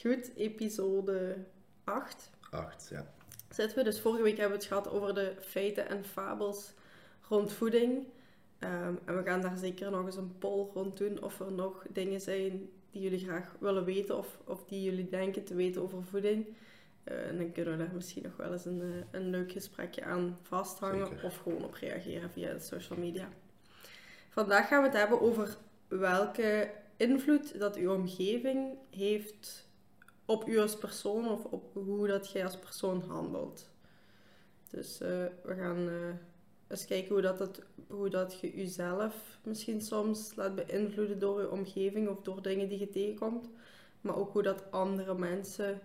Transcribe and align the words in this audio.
Goed, 0.00 0.30
episode 0.36 1.36
8. 1.84 2.30
8, 2.50 2.88
ja. 2.90 3.06
Zitten 3.50 3.78
we. 3.78 3.84
Dus 3.84 4.00
vorige 4.00 4.22
week 4.22 4.36
hebben 4.36 4.58
we 4.58 4.64
het 4.64 4.72
gehad 4.72 4.90
over 4.90 5.14
de 5.14 5.34
feiten 5.40 5.88
en 5.88 6.04
fabels 6.04 6.72
rond 7.28 7.52
voeding. 7.52 8.06
Ehm, 8.58 8.94
en 9.04 9.16
we 9.16 9.22
gaan 9.22 9.40
daar 9.40 9.56
zeker 9.56 9.90
nog 9.90 10.06
eens 10.06 10.16
een 10.16 10.38
poll 10.38 10.70
rond 10.74 10.96
doen 10.96 11.22
of 11.22 11.40
er 11.40 11.52
nog 11.52 11.84
dingen 11.90 12.20
zijn 12.20 12.70
die 12.90 13.02
jullie 13.02 13.18
graag 13.18 13.56
willen 13.58 13.84
weten 13.84 14.16
of, 14.18 14.38
of 14.44 14.64
die 14.64 14.82
jullie 14.82 15.08
denken 15.08 15.44
te 15.44 15.54
weten 15.54 15.82
over 15.82 16.04
voeding. 16.04 16.46
Eh, 17.04 17.28
en 17.28 17.36
dan 17.36 17.52
kunnen 17.52 17.78
we 17.78 17.84
daar 17.84 17.94
misschien 17.94 18.22
nog 18.22 18.36
wel 18.36 18.52
eens 18.52 18.64
een, 18.64 18.80
eh, 18.82 19.20
een 19.20 19.30
leuk 19.30 19.52
gesprekje 19.52 20.04
aan 20.04 20.38
vasthangen 20.42 21.06
Zeker. 21.06 21.24
of 21.24 21.36
gewoon 21.36 21.64
op 21.64 21.74
reageren 21.74 22.30
via 22.30 22.52
de 22.52 22.60
social 22.60 22.98
media. 22.98 23.28
Vandaag 24.28 24.68
gaan 24.68 24.82
we 24.82 24.88
het 24.88 24.96
hebben 24.96 25.20
over 25.20 25.56
welke 25.88 26.70
invloed 26.96 27.58
dat 27.58 27.76
uw 27.76 27.92
omgeving 27.94 28.78
heeft 28.90 29.67
op 30.28 30.48
u 30.48 30.58
als 30.58 30.76
persoon 30.76 31.28
of 31.28 31.44
op 31.44 31.74
hoe 31.74 32.06
dat 32.06 32.30
jij 32.30 32.44
als 32.44 32.58
persoon 32.58 33.02
handelt. 33.06 33.70
Dus 34.70 35.00
eh, 35.00 35.24
we 35.44 35.54
gaan 35.54 35.88
eh, 35.88 36.14
eens 36.66 36.84
kijken 36.84 37.12
hoe, 37.12 37.22
dat 37.22 37.62
hoe 37.86 38.10
dat 38.10 38.40
je 38.40 38.56
jezelf 38.56 39.38
misschien 39.42 39.80
soms 39.80 40.34
laat 40.34 40.54
beïnvloeden 40.54 41.18
door 41.18 41.40
je 41.40 41.50
omgeving 41.50 42.08
of 42.08 42.20
door 42.20 42.42
dingen 42.42 42.68
die 42.68 42.78
je 42.78 42.88
tegenkomt. 42.88 43.48
Maar 44.00 44.16
ook 44.16 44.32
hoe 44.32 44.42
dat 44.42 44.70
andere 44.70 45.14
mensen 45.14 45.80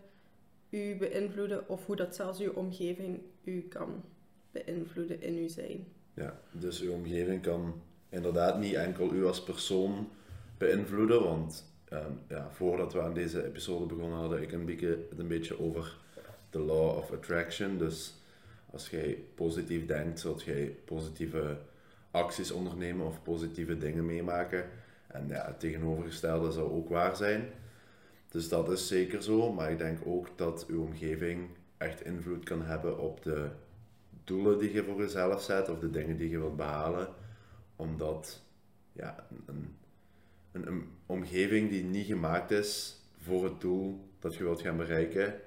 u 0.70 0.96
beïnvloeden 0.98 1.70
of 1.70 1.86
hoe 1.86 1.96
dat 1.96 2.16
zelfs 2.16 2.40
uw 2.40 2.52
omgeving 2.52 3.22
u 3.44 3.62
kan 3.62 4.04
beïnvloeden 4.52 5.22
in 5.22 5.36
uw 5.36 5.50
zijn. 5.50 5.88
ja. 6.14 6.40
Dus 6.52 6.82
uw 6.82 6.92
omgeving 6.92 7.42
kan 7.42 7.82
inderdaad 8.10 8.60
niet 8.60 8.74
enkel 8.74 9.14
u 9.14 9.26
als 9.26 9.44
persoon 9.44 10.10
beïnvloeden, 10.58 11.24
want 11.24 11.73
ehm, 11.94 12.12
ja, 12.28 12.50
voordat 12.52 12.94
we 12.94 13.02
aan 13.02 13.14
deze 13.14 13.46
episode 13.46 13.86
begonnen 13.86 14.18
hadden 14.18 14.42
ik 14.42 14.52
een 14.52 14.66
beetje, 14.66 15.06
het 15.10 15.20
een 15.20 15.28
beetje 15.28 15.60
over 15.60 15.98
de 16.50 16.60
law 16.60 16.98
of 16.98 17.12
attraction. 17.12 17.78
Dus 17.78 18.14
als 18.72 18.90
jij 18.90 19.24
positief 19.36 19.86
denkt, 19.86 20.20
zult 20.20 20.44
jij 20.44 20.78
positieve 20.86 21.58
acties 22.12 22.52
ondernemen 22.52 23.06
of 23.06 23.24
positieve 23.24 23.78
dingen 23.78 24.06
meemaken. 24.06 24.70
En 25.08 25.28
ja, 25.28 25.46
het 25.46 25.60
tegenovergestelde 25.60 26.52
zou 26.52 26.72
ook 26.72 26.90
waar 26.90 27.16
zijn. 27.16 27.50
Dus 28.30 28.50
dat 28.50 28.72
is 28.72 28.88
zeker 28.88 29.24
zo, 29.24 29.52
maar 29.54 29.72
ik 29.72 29.78
denk 29.78 30.00
ook 30.06 30.28
dat 30.36 30.66
uw 30.68 30.82
omgeving 30.82 31.50
echt 31.78 32.06
invloed 32.06 32.44
kan 32.44 32.62
hebben 32.62 33.00
op 33.00 33.24
de 33.24 33.50
doelen 34.24 34.60
die 34.60 34.74
je 34.74 34.84
voor 34.84 34.98
jezelf 34.98 35.42
zet 35.42 35.70
of 35.70 35.80
de 35.80 35.90
dingen 35.90 36.18
die 36.18 36.30
je 36.30 36.40
wilt 36.40 36.56
behalen. 36.56 37.08
Omdat 37.76 38.42
ja, 38.92 39.28
een, 39.46 39.76
een, 40.54 40.68
een 40.68 40.90
omgeving 41.06 41.70
die 41.70 41.84
niet 41.84 42.06
gemaakt 42.06 42.52
is 42.52 42.98
voor 43.22 43.44
het 43.44 43.62
doel 43.62 44.00
dat 44.20 44.36
je 44.36 44.44
wilt 44.44 44.62
gaan 44.62 44.78
bereiken, 44.78 45.40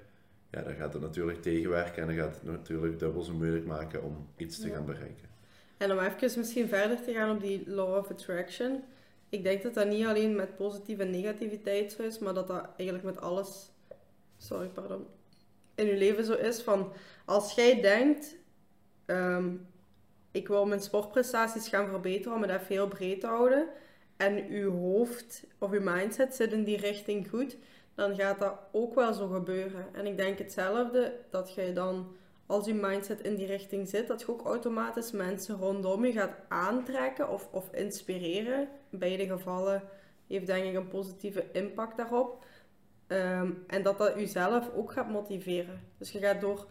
ja, 0.51 0.63
dan 0.63 0.75
gaat 0.75 0.93
het 0.93 1.03
natuurlijk 1.03 1.43
tegenwerken 1.43 2.03
en 2.03 2.07
dan 2.09 2.17
gaat 2.17 2.35
het 2.35 2.45
natuurlijk 2.45 2.99
dubbel 2.99 3.23
zo 3.23 3.33
moeilijk 3.33 3.67
maken 3.67 4.03
om 4.03 4.29
iets 4.37 4.59
te 4.61 4.69
Ja. 4.69 4.75
gaan 4.75 4.85
bereiken. 4.87 5.29
En 5.77 5.93
om 5.93 5.99
even 5.99 6.39
misschien 6.39 6.69
verder 6.69 7.03
te 7.03 7.13
gaan 7.13 7.31
op 7.37 7.41
die 7.41 7.71
law 7.71 7.97
of 7.97 8.11
attraction. 8.11 8.83
Ik 9.29 9.43
denk 9.43 9.63
dat 9.63 9.75
dat 9.75 9.89
niet 9.89 10.07
alleen 10.07 10.37
met 10.37 10.57
positieve 10.57 11.03
en 11.03 11.11
negativiteit 11.11 11.93
zo 11.93 12.03
is, 12.03 12.19
maar 12.19 12.35
dat 12.35 12.47
dat 12.47 12.69
eigenlijk 12.77 13.05
met 13.09 13.21
alles, 13.21 13.71
sorry, 14.39 14.67
pardon, 14.67 15.07
in 15.75 15.87
je 15.87 15.97
leven 15.97 16.25
zo 16.25 16.33
is. 16.33 16.63
Van 16.63 16.93
als 17.25 17.55
jij 17.55 17.81
denkt, 17.81 18.37
ehm, 19.05 19.49
ik 20.31 20.49
wil 20.49 20.67
mijn 20.67 20.81
sportprestaties 20.81 21.69
gaan 21.69 21.89
verbeteren 21.89 22.35
om 22.37 22.43
het 22.43 22.51
even 22.51 22.67
heel 22.67 22.89
breed 22.89 23.21
te 23.21 23.27
houden, 23.27 23.69
en 24.17 24.47
uw 24.47 24.71
hoofd 24.71 25.45
of 25.59 25.71
uw 25.71 25.83
mindset 25.83 26.35
zit 26.35 26.53
in 26.53 26.65
die 26.65 26.77
richting 26.77 27.29
goed, 27.29 27.57
dan 27.95 28.15
gaat 28.15 28.39
dat 28.39 28.59
ook 28.73 28.95
wel 28.95 29.13
zo 29.13 29.29
gebeuren. 29.29 29.95
En 29.95 30.07
ik 30.07 30.17
denk 30.17 30.39
hetzelfde, 30.39 31.15
dat 31.31 31.55
je 31.55 31.73
dan 31.73 32.17
als 32.47 32.67
je 32.67 32.75
mindset 32.75 33.21
in 33.21 33.35
die 33.35 33.47
richting 33.47 33.89
zit, 33.89 34.07
dat 34.07 34.21
je 34.21 34.29
ook 34.29 34.45
automatisch 34.45 35.11
mensen 35.11 35.57
rondom 35.57 36.05
je 36.05 36.13
gaat 36.13 36.37
aantrekken 36.49 37.29
of, 37.29 37.49
of 37.51 37.73
inspireren. 37.73 38.69
In 38.91 38.99
beide 38.99 39.27
gevallen 39.27 39.83
heeft 40.27 40.47
denk 40.47 40.65
ik 40.65 40.75
een 40.75 40.89
positieve 40.89 41.45
impact 41.53 41.97
daarop. 41.97 42.45
Ehm, 43.07 43.51
en 43.67 43.83
dat 43.83 43.99
dat 43.99 44.15
jezelf 44.15 44.71
ook 44.75 44.93
gaat 44.93 45.11
motiveren. 45.11 45.81
Dus 45.99 46.13
je 46.13 46.19
gaat 46.19 46.41
door, 46.41 46.67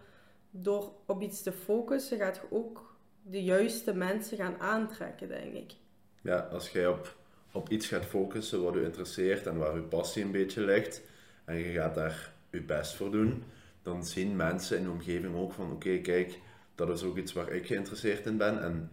door 0.50 0.92
op 1.06 1.22
iets 1.22 1.42
te 1.42 1.52
focussen, 1.52 2.18
gaat 2.18 2.42
ook 2.50 2.96
de 3.22 3.44
juiste 3.44 3.94
mensen 3.94 4.38
gaan 4.38 4.60
aantrekken, 4.60 5.28
denk 5.28 5.54
ik. 5.54 5.74
Ja, 6.22 6.40
als 6.40 6.70
jij 6.70 6.88
op, 6.88 7.16
op 7.56 7.70
iets 7.70 7.88
gaat 7.88 8.06
focussen 8.06 8.64
wat 8.64 8.74
je 8.74 8.84
interesseert 8.84 9.48
en 9.48 9.58
waar 9.58 9.76
je 9.76 9.82
passie 9.82 10.24
een 10.24 10.32
beetje 10.32 10.62
ligt, 10.62 11.02
en 11.46 11.56
je 11.56 11.72
gaat 11.72 11.96
daar 11.96 12.34
je 12.50 12.62
best 12.62 12.96
voor 12.96 13.12
doen, 13.12 13.44
dan 13.82 14.06
zien 14.06 14.36
mensen 14.36 14.78
in 14.78 14.84
de 14.84 14.90
omgeving 14.90 15.36
ook 15.36 15.54
van, 15.54 15.72
oké, 15.72 15.98
kijk, 15.98 16.40
dat 16.76 16.90
is 16.90 17.04
ook 17.04 17.18
iets 17.18 17.34
waar 17.34 17.52
ik 17.52 17.66
geïnteresseerd 17.66 18.26
in 18.26 18.38
ben. 18.38 18.64
En 18.64 18.92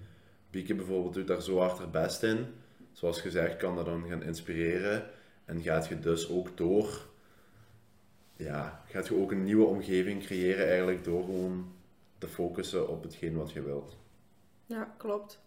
Bieke 0.50 0.74
bijvoorbeeld 0.74 1.14
doet 1.14 1.26
daar 1.26 1.42
zo 1.42 1.58
hard 1.58 1.78
haar 1.78 1.90
best 1.90 2.22
in. 2.22 2.46
Zoals 2.92 3.20
gezegd, 3.20 3.56
kan 3.56 3.76
dat 3.76 3.84
dan 3.84 4.04
gaan 4.08 4.22
inspireren. 4.22 5.10
En 5.44 5.62
gaat 5.62 5.88
je 5.88 5.98
dus 5.98 6.30
ook 6.30 6.56
door, 6.56 7.06
ja, 8.36 8.84
gaat 8.88 9.06
je 9.06 9.16
ook 9.16 9.30
een 9.30 9.44
nieuwe 9.44 9.64
omgeving 9.64 10.24
creëren 10.24 10.68
eigenlijk 10.68 11.04
door 11.04 11.24
gewoon 11.24 11.72
te 12.18 12.28
focussen 12.28 12.88
op 12.88 13.02
hetgeen 13.02 13.36
wat 13.36 13.52
je 13.52 13.62
wilt. 13.62 13.96
Ja, 14.66 14.94
klopt. 14.96 15.40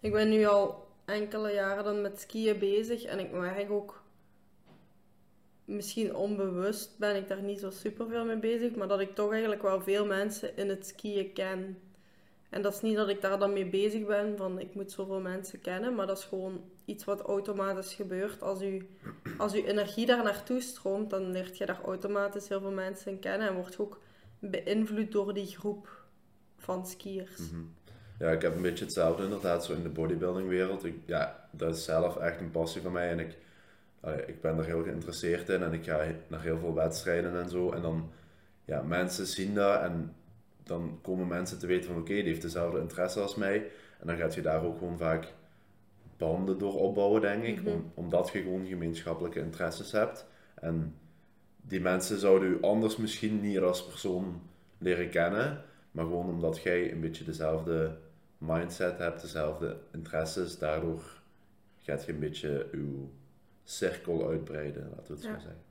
Ik 0.00 0.12
ben 0.12 0.28
nu 0.28 0.44
al 0.44 0.87
enkele 1.08 1.52
jaren 1.52 1.84
dan 1.84 2.00
met 2.00 2.20
skiën 2.20 2.58
bezig 2.58 3.04
en 3.04 3.18
ik 3.18 3.32
merk 3.32 3.70
ook, 3.70 4.02
misschien 5.64 6.14
onbewust 6.14 6.98
ben 6.98 7.16
ik 7.16 7.28
daar 7.28 7.42
niet 7.42 7.60
zo 7.60 7.70
super 7.70 8.08
veel 8.08 8.24
mee 8.24 8.38
bezig, 8.38 8.74
maar 8.74 8.88
dat 8.88 9.00
ik 9.00 9.14
toch 9.14 9.30
eigenlijk 9.30 9.62
wel 9.62 9.80
veel 9.80 10.06
mensen 10.06 10.56
in 10.56 10.68
het 10.68 10.86
skiën 10.86 11.32
ken. 11.32 11.78
En 12.48 12.62
dat 12.62 12.74
is 12.74 12.80
niet 12.80 12.96
dat 12.96 13.08
ik 13.08 13.20
daar 13.20 13.38
dan 13.38 13.52
mee 13.52 13.68
bezig 13.68 14.06
ben, 14.06 14.36
van 14.36 14.58
ik 14.58 14.74
moet 14.74 14.92
zoveel 14.92 15.20
mensen 15.20 15.60
kennen, 15.60 15.94
maar 15.94 16.06
dat 16.06 16.18
is 16.18 16.24
gewoon 16.24 16.64
iets 16.84 17.04
wat 17.04 17.20
automatisch 17.20 17.94
gebeurt. 17.94 18.42
Als 18.42 18.62
u, 18.62 18.88
als 19.38 19.54
uw 19.54 19.64
energie 19.64 20.06
daar 20.06 20.22
naartoe 20.22 20.60
stroomt, 20.60 21.10
dan 21.10 21.30
leert 21.30 21.58
je 21.58 21.66
daar 21.66 21.80
automatisch 21.84 22.48
heel 22.48 22.60
veel 22.60 22.70
mensen 22.70 23.18
kennen 23.18 23.48
en 23.48 23.54
wordt 23.54 23.74
je 23.74 23.82
ook 23.82 24.00
beïnvloed 24.38 25.12
door 25.12 25.34
die 25.34 25.46
groep 25.46 26.04
van 26.56 26.86
skiers. 26.86 27.38
Mhm. 27.38 27.62
Ja, 28.18 28.30
ik 28.30 28.42
heb 28.42 28.56
een 28.56 28.62
beetje 28.62 28.84
hetzelfde 28.84 29.22
inderdaad, 29.22 29.64
zo 29.64 29.72
in 29.72 29.82
de 29.82 29.88
bodybuildingwereld. 29.88 30.84
Ik, 30.84 30.94
ja, 31.06 31.48
dat 31.50 31.76
is 31.76 31.84
zelf 31.84 32.16
echt 32.16 32.40
een 32.40 32.50
passie 32.50 32.82
van 32.82 32.92
mij 32.92 33.10
en 33.10 33.18
ik, 33.18 33.36
ik 34.26 34.40
ben 34.40 34.58
er 34.58 34.64
heel 34.64 34.82
geïnteresseerd 34.82 35.48
in 35.48 35.62
en 35.62 35.72
ik 35.72 35.84
ga 35.84 36.04
naar 36.28 36.42
heel 36.42 36.58
veel 36.58 36.74
wedstrijden 36.74 37.40
en 37.40 37.48
zo. 37.48 37.72
En 37.72 37.82
dan, 37.82 38.10
ja, 38.64 38.82
mensen 38.82 39.26
zien 39.26 39.54
dat 39.54 39.80
en 39.80 40.14
dan 40.62 40.98
komen 41.02 41.26
mensen 41.26 41.58
te 41.58 41.66
weten 41.66 41.90
van 41.92 42.00
oké, 42.00 42.12
die 42.14 42.22
heeft 42.22 42.42
dezelfde 42.42 42.80
interesse 42.80 43.20
als 43.20 43.34
mij. 43.34 43.56
En 44.00 44.06
dan 44.06 44.16
gaat 44.16 44.34
je 44.34 44.42
daar 44.42 44.64
ook 44.64 44.78
gewoon 44.78 44.98
vaak 44.98 45.32
banden 46.16 46.58
door 46.58 46.74
opbouwen, 46.80 47.20
denk 47.20 47.44
ik, 47.44 47.62
Mhm. 47.62 47.68
om, 47.68 47.92
omdat 47.94 48.30
je 48.32 48.42
gewoon 48.42 48.66
gemeenschappelijke 48.66 49.40
interesses 49.40 49.92
hebt. 49.92 50.26
En 50.54 50.94
die 51.56 51.80
mensen 51.80 52.18
zouden 52.18 52.48
u 52.48 52.58
anders 52.62 52.96
misschien 52.96 53.40
niet 53.40 53.58
als 53.58 53.86
persoon 53.86 54.40
leren 54.78 55.10
kennen, 55.10 55.62
maar 55.90 56.04
gewoon 56.04 56.26
omdat 56.28 56.62
jij 56.62 56.92
een 56.92 57.00
beetje 57.00 57.24
dezelfde 57.24 57.96
mindset 58.38 58.98
hebt, 58.98 59.20
dezelfde 59.20 59.76
interesses, 59.92 60.58
daardoor 60.58 61.02
gaat 61.82 62.04
je 62.04 62.12
een 62.12 62.18
beetje 62.18 62.66
uw 62.72 63.10
cirkel 63.64 64.28
uitbreiden, 64.28 64.92
laten 64.96 65.06
we 65.06 65.12
het 65.12 65.22
Ja. 65.22 65.34
zo 65.34 65.40
zeggen. 65.40 65.62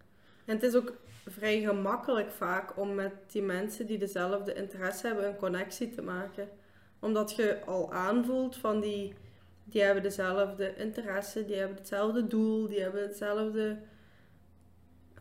En 0.45 0.53
het 0.55 0.63
is 0.63 0.75
ook 0.75 0.93
vrij 1.27 1.61
gemakkelijk 1.61 2.31
vaak 2.31 2.77
om 2.77 2.95
met 2.95 3.13
die 3.27 3.41
mensen 3.41 3.85
die 3.87 3.97
dezelfde 3.97 4.53
interesse 4.53 5.07
hebben 5.07 5.27
een 5.27 5.35
connectie 5.35 5.89
te 5.89 6.01
maken. 6.01 6.49
Omdat 6.99 7.35
je 7.35 7.61
al 7.65 7.93
aanvoelt 7.93 8.55
van 8.55 8.79
die, 8.79 9.13
die 9.63 9.81
hebben 9.81 10.03
dezelfde 10.03 10.75
interesse, 10.75 11.45
die 11.45 11.55
hebben 11.55 11.77
hetzelfde 11.77 12.27
doel, 12.27 12.67
die 12.67 12.81
hebben 12.81 13.01
hetzelfde 13.01 13.77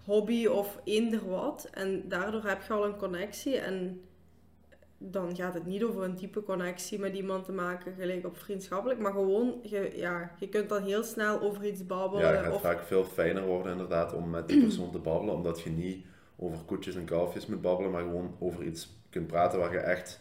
hobby 0.05 0.47
of 0.47 0.81
eender 0.85 1.29
wat. 1.29 1.69
En 1.73 2.09
daardoor 2.09 2.45
heb 2.45 2.63
je 2.63 2.73
al 2.73 2.85
een 2.85 2.97
connectie 2.97 3.57
en 3.59 4.01
dan 4.99 5.37
gaat 5.37 5.55
het 5.55 5.67
niet 5.67 5.83
over 5.85 6.03
een 6.03 6.15
diepe 6.15 6.43
connectie 6.43 6.99
met 6.99 7.15
iemand 7.15 7.45
te 7.45 7.53
maken, 7.53 7.95
gelijk 7.99 8.27
op 8.27 8.37
vriendschappelijk, 8.37 9.01
maar 9.01 9.13
gewoon, 9.13 9.59
je, 9.63 9.93
ja, 9.95 10.31
je 10.39 10.49
kunt 10.49 10.69
dan 10.69 10.83
heel 10.83 11.03
snel 11.03 11.41
over 11.41 11.65
iets 11.67 11.87
babbelen. 11.87 12.25
Ja, 12.27 12.31
het 12.33 12.45
gaat 12.45 12.55
of, 12.55 12.61
vaak 12.61 12.83
veel 12.83 13.05
fijner 13.05 13.43
worden 13.47 13.73
inderdaad 13.73 14.13
om 14.13 14.31
met 14.31 14.49
die 14.49 14.61
persoon 14.63 14.91
te 14.91 14.99
babbelen, 14.99 15.35
omdat 15.35 15.61
je 15.61 15.71
niet 15.71 16.07
over 16.37 16.59
koetjes 16.65 16.95
en 16.97 17.05
kalfjes 17.05 17.47
moet 17.47 17.61
babbelen, 17.61 17.91
maar 17.93 18.03
gewoon 18.03 18.37
over 18.39 18.63
iets 18.65 18.95
kunt 19.11 19.27
praten 19.27 19.59
waar 19.59 19.73
je 19.73 19.79
echt 19.79 20.21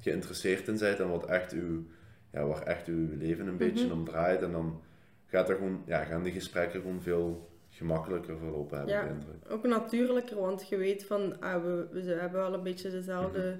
geïnteresseerd 0.00 0.68
in 0.68 0.78
bent 0.78 1.00
en 1.00 1.10
wat 1.10 1.26
echt 1.26 1.52
uw, 1.52 1.84
ja, 2.32 2.46
waar 2.46 2.62
echt 2.62 2.86
uw 2.86 3.16
leven 3.18 3.46
een 3.46 3.56
beetje 3.56 3.84
Mhm. 3.86 3.92
om 3.94 4.04
draait. 4.04 4.42
En 4.42 4.52
dan 4.52 4.80
gaat 5.26 5.48
er 5.48 5.56
gewoon, 5.56 5.82
ja, 5.86 6.04
gaan 6.04 6.22
die 6.22 6.32
gesprekken 6.32 6.80
gewoon 6.80 7.02
veel 7.02 7.48
gemakkelijker 7.68 8.36
verlopen, 8.38 8.78
heb 8.78 8.88
Ja. 8.88 9.02
indruk. 9.02 9.50
Ook 9.50 9.66
natuurlijker, 9.66 10.36
want 10.40 10.68
je 10.68 10.76
weet 10.76 11.04
van, 11.06 11.40
ah, 11.40 11.62
we, 11.62 11.86
we 11.90 12.00
hebben 12.12 12.40
wel 12.40 12.54
een 12.54 12.62
beetje 12.62 12.90
dezelfde 12.90 13.58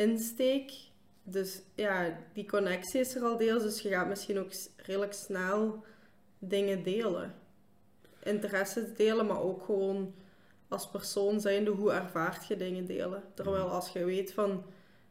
insteek. 0.00 0.72
Dus 1.22 1.62
ja, 1.74 2.18
die 2.32 2.46
connectie 2.46 3.00
is 3.00 3.14
er 3.14 3.22
al 3.22 3.36
deels, 3.36 3.62
dus 3.62 3.80
je 3.80 3.88
gaat 3.88 4.08
misschien 4.08 4.38
ook 4.38 4.52
redelijk 4.76 5.12
snel 5.12 5.84
dingen 6.38 6.82
delen. 6.82 7.34
Interesses 8.22 8.94
delen, 8.96 9.26
maar 9.26 9.40
ook 9.40 9.64
gewoon 9.64 10.14
als 10.68 10.90
persoon 10.90 11.40
zijnde, 11.40 11.70
hoe 11.70 11.92
ervaart 11.92 12.46
je 12.46 12.56
dingen 12.56 12.86
delen? 12.86 13.22
Terwijl 13.34 13.68
als 13.68 13.92
je 13.92 14.04
weet 14.04 14.32
van, 14.32 14.64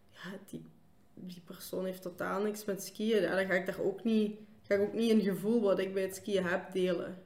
ja, 0.10 0.30
die, 0.50 0.66
die 1.14 1.42
persoon 1.46 1.86
heeft 1.86 2.02
totaal 2.02 2.42
niks 2.42 2.66
met 2.66 2.84
skiën, 2.84 3.22
dan 3.22 3.46
ga 3.46 3.54
ik 3.54 3.66
daar 3.66 3.80
ook 3.82 4.04
niet, 4.04 4.40
ga 4.68 4.76
ik 4.76 4.82
ook 4.82 4.94
niet 4.94 5.12
een 5.12 5.22
gevoel 5.22 5.62
wat 5.62 5.80
ik 5.80 5.94
bij 5.94 6.04
het 6.04 6.16
skiën 6.16 6.46
heb 6.46 6.72
delen. 6.72 7.18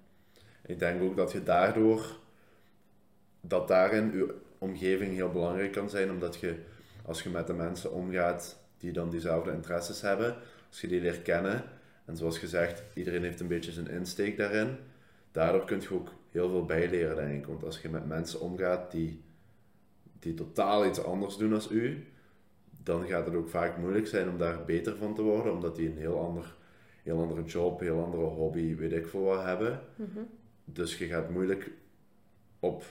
Ik 0.65 0.79
denk 0.79 1.01
ook 1.01 1.15
dat 1.15 1.31
je 1.31 1.43
daardoor, 1.43 2.19
dat 3.41 3.67
daarin 3.67 4.11
je 4.11 4.35
omgeving 4.57 5.13
heel 5.13 5.31
belangrijk 5.31 5.71
kan 5.71 5.89
zijn, 5.89 6.11
omdat 6.11 6.39
je, 6.39 6.55
als 7.05 7.23
je 7.23 7.29
met 7.29 7.47
de 7.47 7.53
mensen 7.53 7.91
omgaat 7.91 8.59
die 8.77 8.91
dan 8.91 9.09
diezelfde 9.09 9.51
interesses 9.51 10.01
hebben, 10.01 10.35
als 10.69 10.81
je 10.81 10.87
die 10.87 11.01
leert 11.01 11.21
kennen, 11.21 11.63
en 12.05 12.17
zoals 12.17 12.37
gezegd, 12.37 12.83
iedereen 12.93 13.23
heeft 13.23 13.39
een 13.39 13.47
beetje 13.47 13.71
zijn 13.71 13.87
insteek 13.87 14.37
daarin, 14.37 14.77
daardoor 15.31 15.65
kun 15.65 15.81
je 15.81 15.93
ook 15.93 16.11
heel 16.31 16.49
veel 16.49 16.65
bijleren, 16.65 17.15
denk 17.15 17.39
ik. 17.39 17.45
Want 17.45 17.63
als 17.63 17.81
je 17.81 17.89
met 17.89 18.07
mensen 18.07 18.39
omgaat 18.39 18.91
die, 18.91 19.21
die 20.19 20.33
totaal 20.33 20.85
iets 20.85 21.03
anders 21.03 21.37
doen 21.37 21.53
als 21.53 21.71
u, 21.71 22.07
dan 22.83 23.07
gaat 23.07 23.25
het 23.25 23.35
ook 23.35 23.49
vaak 23.49 23.77
moeilijk 23.77 24.07
zijn 24.07 24.29
om 24.29 24.37
daar 24.37 24.65
beter 24.65 24.95
van 24.97 25.15
te 25.15 25.21
worden, 25.21 25.53
omdat 25.53 25.75
die 25.75 25.89
een 25.89 25.97
heel, 25.97 26.19
ander, 26.19 26.55
heel 27.03 27.21
andere 27.21 27.43
job, 27.43 27.79
heel 27.79 28.03
andere 28.03 28.23
hobby, 28.23 28.75
weet 28.75 28.91
ik 28.91 29.07
veel 29.07 29.23
wat 29.23 29.43
hebben. 29.43 29.81
Dus 30.65 30.97
je 30.97 31.05
gaat 31.05 31.29
moeilijk 31.29 31.71
op, 32.59 32.83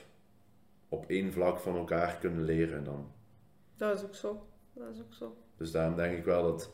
op 0.89 1.05
één 1.07 1.31
vlak 1.31 1.59
van 1.59 1.75
elkaar 1.75 2.17
kunnen 2.17 2.43
leren 2.43 2.83
dan. 2.83 3.11
Dat 3.77 3.97
is 3.97 4.03
ook 4.03 4.15
zo. 4.15 4.47
Dat 4.73 4.89
is 4.93 5.01
ook 5.01 5.13
zo. 5.13 5.37
Dus 5.57 5.71
daarom 5.71 5.95
denk 5.95 6.17
ik 6.17 6.25
wel 6.25 6.43
dat 6.43 6.71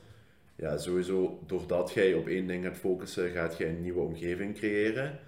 ja, 0.55 0.77
sowieso 0.77 1.43
doordat 1.45 1.91
jij 1.91 2.13
op 2.13 2.27
één 2.27 2.47
ding 2.47 2.65
gaat 2.65 2.77
focussen, 2.77 3.29
gaat 3.29 3.57
jij 3.57 3.69
een 3.69 3.81
nieuwe 3.81 3.99
omgeving 3.99 4.55
creëren. 4.55 5.19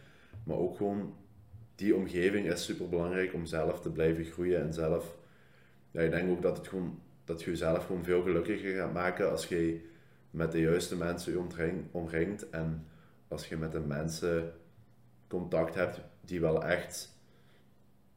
Maar 0.43 0.57
ook 0.57 0.77
gewoon 0.77 1.15
die 1.75 1.95
omgeving 1.95 2.47
is 2.47 2.63
super 2.63 2.89
belangrijk 2.89 3.33
om 3.33 3.45
zelf 3.45 3.81
te 3.81 3.91
blijven 3.91 4.25
groeien 4.25 4.61
en 4.61 4.73
zelf. 4.73 5.17
Ja, 5.91 6.01
ik 6.01 6.11
denk 6.11 6.29
ook 6.29 6.41
dat, 6.41 6.57
het 6.57 6.67
gewoon, 6.67 6.99
dat 7.23 7.43
je 7.43 7.49
jezelf 7.49 7.85
gewoon 7.85 8.03
veel 8.03 8.21
gelukkiger 8.21 8.75
gaat 8.75 8.93
maken 8.93 9.31
als 9.31 9.47
je 9.47 9.89
met 10.31 10.51
de 10.51 10.59
juiste 10.59 10.97
mensen 10.97 11.31
je 11.31 11.39
omring, 11.39 11.83
omringt 11.91 12.49
en 12.49 12.85
als 13.27 13.47
je 13.47 13.57
met 13.57 13.71
de 13.71 13.79
mensen 13.79 14.53
contact 15.27 15.75
hebt 15.75 16.01
die 16.21 16.41
wel 16.41 16.63
echt 16.63 17.17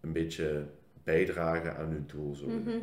een 0.01 0.13
beetje 0.13 0.67
bijdragen 1.05 1.77
aan 1.77 1.91
je 1.91 2.07
doel. 2.07 2.35
Zo. 2.35 2.47
Mhm. 2.47 2.79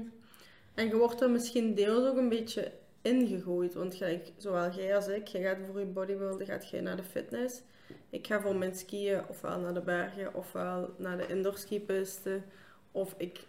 En 0.73 0.87
je 0.87 0.95
wordt 0.95 1.21
er 1.21 1.29
misschien 1.29 1.73
deels 1.73 2.07
ook 2.07 2.17
een 2.17 2.29
beetje 2.29 2.71
ingegooid. 3.01 3.73
Want 3.73 3.95
gelijk, 3.95 4.31
zowel 4.37 4.71
jij 4.71 4.95
als 4.95 5.07
ik, 5.07 5.27
je 5.27 5.41
gaat 5.41 5.57
voor 5.71 5.79
je 5.79 5.85
bodybuilden, 5.85 6.47
gaat 6.47 6.69
jij 6.69 6.81
naar 6.81 6.95
de 6.95 7.03
fitness. 7.03 7.61
Ik 8.09 8.27
ga 8.27 8.41
voor 8.41 8.55
mijn 8.55 8.75
skiën 8.75 9.27
ofwel 9.27 9.59
naar 9.59 9.73
de 9.73 9.81
bergen 9.81 10.33
ofwel 10.33 10.93
naar 10.97 11.17
de 11.17 11.27
indoor 11.27 11.57
skipisten. 11.57 12.43
Of 12.91 13.13
ik 13.17 13.39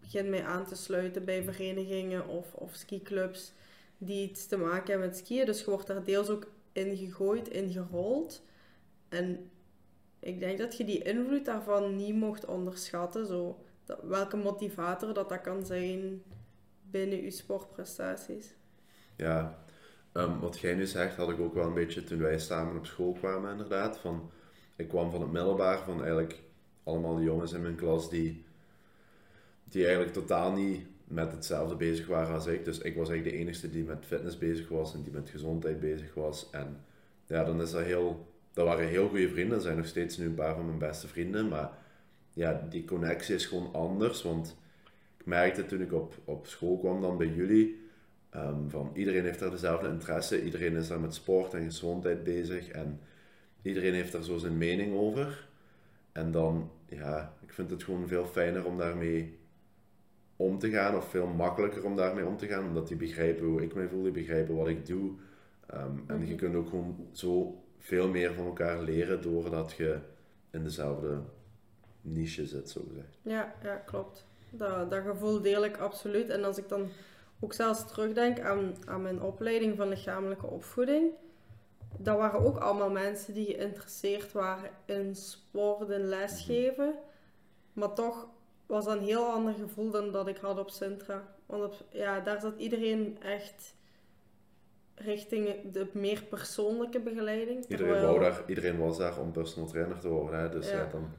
begin 0.00 0.30
mij 0.30 0.44
aan 0.44 0.66
te 0.66 0.74
sluiten 0.74 1.24
bij 1.24 1.42
verenigingen 1.42 2.28
of, 2.28 2.54
of 2.54 2.74
skiclubs 2.74 3.52
die 3.98 4.28
iets 4.30 4.46
te 4.46 4.56
maken 4.56 4.90
hebben 4.90 5.08
met 5.08 5.16
skiën. 5.16 5.46
Dus 5.46 5.58
je 5.60 5.70
wordt 5.70 5.86
daar 5.86 6.04
deels 6.04 6.28
ook 6.28 6.46
ingegooid, 6.72 7.48
ingerold. 7.48 8.42
En 9.08 9.50
ik 10.20 10.40
denk 10.40 10.58
dat 10.58 10.76
je 10.76 10.84
die 10.84 11.02
invloed 11.02 11.44
daarvan 11.44 11.96
niet 11.96 12.14
mocht 12.14 12.44
onderschatten. 12.44 13.26
Zo, 13.26 13.58
welke 14.02 14.36
motivator 14.36 15.14
dat, 15.14 15.28
dat 15.28 15.40
kan 15.40 15.66
zijn 15.66 16.22
binnen 16.94 17.22
je 17.22 17.30
sportprestaties. 17.30 18.54
Ja, 19.16 19.64
um, 20.12 20.40
wat 20.40 20.58
jij 20.58 20.74
nu 20.74 20.86
zegt 20.86 21.16
had 21.16 21.30
ik 21.30 21.40
ook 21.40 21.54
wel 21.54 21.66
een 21.66 21.74
beetje 21.74 22.04
toen 22.04 22.18
wij 22.18 22.38
samen 22.38 22.76
op 22.76 22.86
school 22.86 23.12
kwamen 23.12 23.50
inderdaad. 23.50 23.98
Van, 23.98 24.30
ik 24.76 24.88
kwam 24.88 25.10
van 25.10 25.20
het 25.20 25.32
middelbaar 25.32 25.78
van 25.78 26.00
eigenlijk 26.00 26.42
allemaal 26.82 27.20
jongens 27.20 27.52
in 27.52 27.62
mijn 27.62 27.74
klas 27.74 28.10
die, 28.10 28.44
die 29.64 29.84
eigenlijk 29.84 30.14
totaal 30.14 30.52
niet 30.52 30.86
met 31.04 31.32
hetzelfde 31.32 31.76
bezig 31.76 32.06
waren 32.06 32.34
als 32.34 32.46
ik. 32.46 32.64
Dus 32.64 32.78
ik 32.78 32.96
was 32.96 33.08
eigenlijk 33.08 33.36
de 33.36 33.42
enige 33.42 33.70
die 33.70 33.84
met 33.84 34.04
fitness 34.06 34.38
bezig 34.38 34.68
was 34.68 34.94
en 34.94 35.02
die 35.02 35.12
met 35.12 35.30
gezondheid 35.30 35.80
bezig 35.80 36.14
was. 36.14 36.48
En 36.50 36.84
ja, 37.26 37.44
dan 37.44 37.62
is 37.62 37.70
dat 37.70 37.82
heel... 37.82 38.32
Dat 38.52 38.66
waren 38.66 38.88
heel 38.88 39.08
goede 39.08 39.28
vrienden, 39.28 39.54
dat 39.54 39.62
zijn 39.62 39.76
nog 39.76 39.86
steeds 39.86 40.16
nu 40.16 40.26
een 40.26 40.34
paar 40.34 40.54
van 40.54 40.66
mijn 40.66 40.78
beste 40.78 41.08
vrienden, 41.08 41.48
maar 41.48 41.70
ja, 42.32 42.66
die 42.70 42.84
connectie 42.84 43.34
is 43.34 43.46
gewoon 43.46 43.72
anders, 43.72 44.22
want 44.22 44.56
ik 45.24 45.30
merkte 45.30 45.66
toen 45.66 45.80
ik 45.80 45.92
op, 45.92 46.14
op 46.24 46.46
school 46.46 46.78
kwam 46.78 47.00
dan 47.00 47.16
bij 47.16 47.28
jullie, 47.28 47.88
um, 48.36 48.70
van 48.70 48.90
iedereen 48.94 49.24
heeft 49.24 49.38
daar 49.38 49.50
dezelfde 49.50 49.88
interesse, 49.88 50.44
iedereen 50.44 50.76
is 50.76 50.88
daar 50.88 51.00
met 51.00 51.14
sport 51.14 51.54
en 51.54 51.64
gezondheid 51.64 52.24
bezig 52.24 52.68
en 52.68 53.00
iedereen 53.62 53.94
heeft 53.94 54.12
daar 54.12 54.22
zo 54.22 54.36
zijn 54.36 54.58
mening 54.58 54.94
over. 54.94 55.48
En 56.12 56.30
dan, 56.30 56.70
ja, 56.88 57.34
ik 57.40 57.52
vind 57.52 57.70
het 57.70 57.82
gewoon 57.82 58.08
veel 58.08 58.26
fijner 58.26 58.64
om 58.64 58.78
daarmee 58.78 59.38
om 60.36 60.58
te 60.58 60.70
gaan, 60.70 60.96
of 60.96 61.08
veel 61.08 61.26
makkelijker 61.26 61.84
om 61.84 61.96
daarmee 61.96 62.26
om 62.26 62.36
te 62.36 62.46
gaan, 62.46 62.66
omdat 62.66 62.88
die 62.88 62.96
begrijpen 62.96 63.46
hoe 63.46 63.62
ik 63.62 63.74
me 63.74 63.88
voel, 63.88 64.02
die 64.02 64.12
begrijpen 64.12 64.54
wat 64.54 64.68
ik 64.68 64.86
doe. 64.86 65.12
Um, 65.74 66.04
En 66.06 66.18
je 66.18 66.26
mhm. 66.26 66.36
kunt 66.36 66.54
ook 66.54 66.68
gewoon 66.68 67.08
zo 67.12 67.62
veel 67.78 68.08
meer 68.08 68.34
van 68.34 68.46
elkaar 68.46 68.82
leren 68.82 69.22
doordat 69.22 69.72
je 69.72 69.98
in 70.50 70.62
dezelfde 70.62 71.20
niche 72.00 72.46
zit, 72.46 72.70
zo 72.70 72.84
gezegd. 72.88 73.18
Ja, 73.22 73.54
ja 73.62 73.74
klopt. 73.74 74.26
Dat, 74.58 74.90
dat 74.90 75.02
gevoel 75.02 75.40
deel 75.40 75.64
ik 75.64 75.76
absoluut. 75.76 76.28
En 76.28 76.44
als 76.44 76.58
ik 76.58 76.68
dan 76.68 76.88
ook 77.40 77.52
zelfs 77.52 77.86
terugdenk 77.86 78.40
aan, 78.40 78.74
aan 78.86 79.02
mijn 79.02 79.22
opleiding 79.22 79.76
van 79.76 79.88
lichamelijke 79.88 80.46
opvoeding, 80.46 81.12
dat 81.98 82.16
waren 82.16 82.40
ook 82.40 82.58
allemaal 82.58 82.90
mensen 82.90 83.34
die 83.34 83.54
geïnteresseerd 83.54 84.32
waren 84.32 84.70
in 84.84 85.16
sport 85.16 85.90
en 85.90 86.04
lesgeven. 86.04 86.94
Maar 87.72 87.92
toch 87.92 88.26
was 88.66 88.84
dat 88.84 88.96
een 88.96 89.04
heel 89.04 89.26
ander 89.26 89.54
gevoel 89.54 89.90
dan 89.90 90.12
dat 90.12 90.28
ik 90.28 90.36
had 90.36 90.58
op 90.58 90.70
Sintra. 90.70 91.34
Want 91.46 91.62
op, 91.62 91.74
ja, 91.90 92.20
daar 92.20 92.40
zat 92.40 92.58
iedereen 92.58 93.18
echt 93.22 93.74
richting 94.94 95.72
de 95.72 95.88
meer 95.92 96.22
persoonlijke 96.22 97.00
begeleiding. 97.00 97.64
Iedereen, 97.66 98.02
wou 98.02 98.20
daar, 98.20 98.42
iedereen 98.46 98.78
was 98.78 98.98
daar 98.98 99.18
om 99.18 99.32
personal 99.32 99.68
trainer 99.68 99.98
te 99.98 100.08
worden. 100.08 100.40
Hè? 100.40 100.48
Dus 100.48 100.70
ja. 100.70 100.86
dan, 100.86 101.10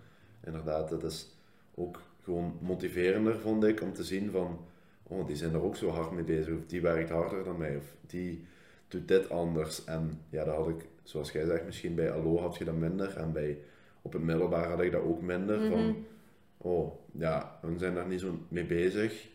inderdaad, 0.43 0.89
dat 0.89 1.03
is 1.03 1.27
ook 1.75 2.01
gewoon 2.25 2.57
motiverender, 2.61 3.39
vond 3.39 3.63
ik, 3.63 3.81
om 3.81 3.93
te 3.93 4.03
zien 4.03 4.31
van, 4.31 4.59
oh, 5.03 5.27
die 5.27 5.35
zijn 5.35 5.53
er 5.53 5.63
ook 5.63 5.75
zo 5.75 5.89
hard 5.89 6.11
mee 6.11 6.23
bezig, 6.23 6.53
of 6.53 6.65
die 6.65 6.81
werkt 6.81 7.09
harder 7.09 7.43
dan 7.43 7.57
mij, 7.57 7.77
of 7.77 7.95
die 8.07 8.45
doet 8.87 9.07
dit 9.07 9.29
anders. 9.29 9.83
En 9.83 10.21
ja, 10.29 10.43
dat 10.43 10.55
had 10.55 10.69
ik, 10.69 10.85
zoals 11.03 11.31
jij 11.31 11.45
zegt, 11.45 11.65
misschien 11.65 11.95
bij 11.95 12.11
Allo 12.11 12.37
had 12.37 12.55
je 12.57 12.63
dat 12.63 12.75
minder, 12.75 13.17
en 13.17 13.31
bij, 13.31 13.57
op 14.01 14.13
het 14.13 14.21
middelbaar 14.21 14.69
had 14.69 14.81
ik 14.81 14.91
dat 14.91 15.01
ook 15.01 15.21
minder, 15.21 15.69
van, 15.69 15.85
mhm. 15.87 15.93
oh, 16.57 16.95
ja, 17.11 17.59
we 17.61 17.77
zijn 17.77 17.95
daar 17.95 18.07
niet 18.07 18.19
zo 18.19 18.39
mee 18.47 18.65
bezig, 18.65 19.27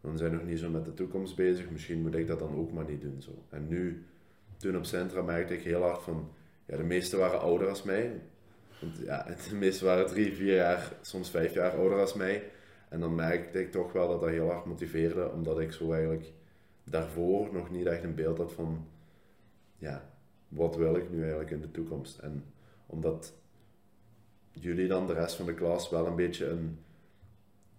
we 0.00 0.16
zijn 0.16 0.32
nog 0.32 0.44
niet 0.44 0.58
zo 0.58 0.70
met 0.70 0.84
de 0.84 0.94
toekomst 0.94 1.36
bezig, 1.36 1.70
misschien 1.70 2.02
moet 2.02 2.14
ik 2.14 2.26
dat 2.26 2.38
dan 2.38 2.56
ook 2.56 2.72
maar 2.72 2.84
niet 2.88 3.00
doen. 3.00 3.22
Zo. 3.22 3.30
En 3.48 3.68
nu, 3.68 4.04
toen 4.56 4.76
op 4.76 4.84
Centra 4.84 5.22
merkte 5.22 5.54
ik 5.54 5.62
heel 5.62 5.82
hard 5.82 6.02
van, 6.02 6.28
ja, 6.66 6.76
de 6.76 6.82
meesten 6.82 7.18
waren 7.18 7.40
ouder 7.40 7.68
als 7.68 7.82
mij, 7.82 8.20
want 8.80 8.98
ja, 8.98 9.26
de 9.48 9.54
meeste 9.54 9.84
waren 9.84 10.06
drie, 10.06 10.32
vier 10.32 10.54
jaar, 10.54 10.92
soms 11.00 11.30
vijf 11.30 11.54
jaar 11.54 11.76
ouder 11.76 12.00
als 12.00 12.14
mij. 12.14 12.50
En 12.88 13.00
dan 13.00 13.14
merkte 13.14 13.60
ik 13.60 13.72
toch 13.72 13.92
wel 13.92 14.08
dat 14.08 14.20
dat 14.20 14.30
heel 14.30 14.50
hard 14.50 14.64
motiveerde, 14.64 15.30
omdat 15.30 15.60
ik 15.60 15.72
zo 15.72 15.92
eigenlijk 15.92 16.32
daarvoor 16.84 17.52
nog 17.52 17.70
niet 17.70 17.86
echt 17.86 18.02
een 18.02 18.14
beeld 18.14 18.38
had 18.38 18.52
van, 18.52 18.86
ja, 19.76 20.10
wat 20.48 20.76
wil 20.76 20.96
ik 20.96 21.10
nu 21.10 21.20
eigenlijk 21.20 21.50
in 21.50 21.60
de 21.60 21.70
toekomst? 21.70 22.18
En 22.18 22.44
omdat 22.86 23.34
jullie 24.50 24.88
dan, 24.88 25.06
de 25.06 25.12
rest 25.12 25.34
van 25.34 25.46
de 25.46 25.54
klas, 25.54 25.90
wel 25.90 26.06
een 26.06 26.16
beetje 26.16 26.46
een, 26.46 26.78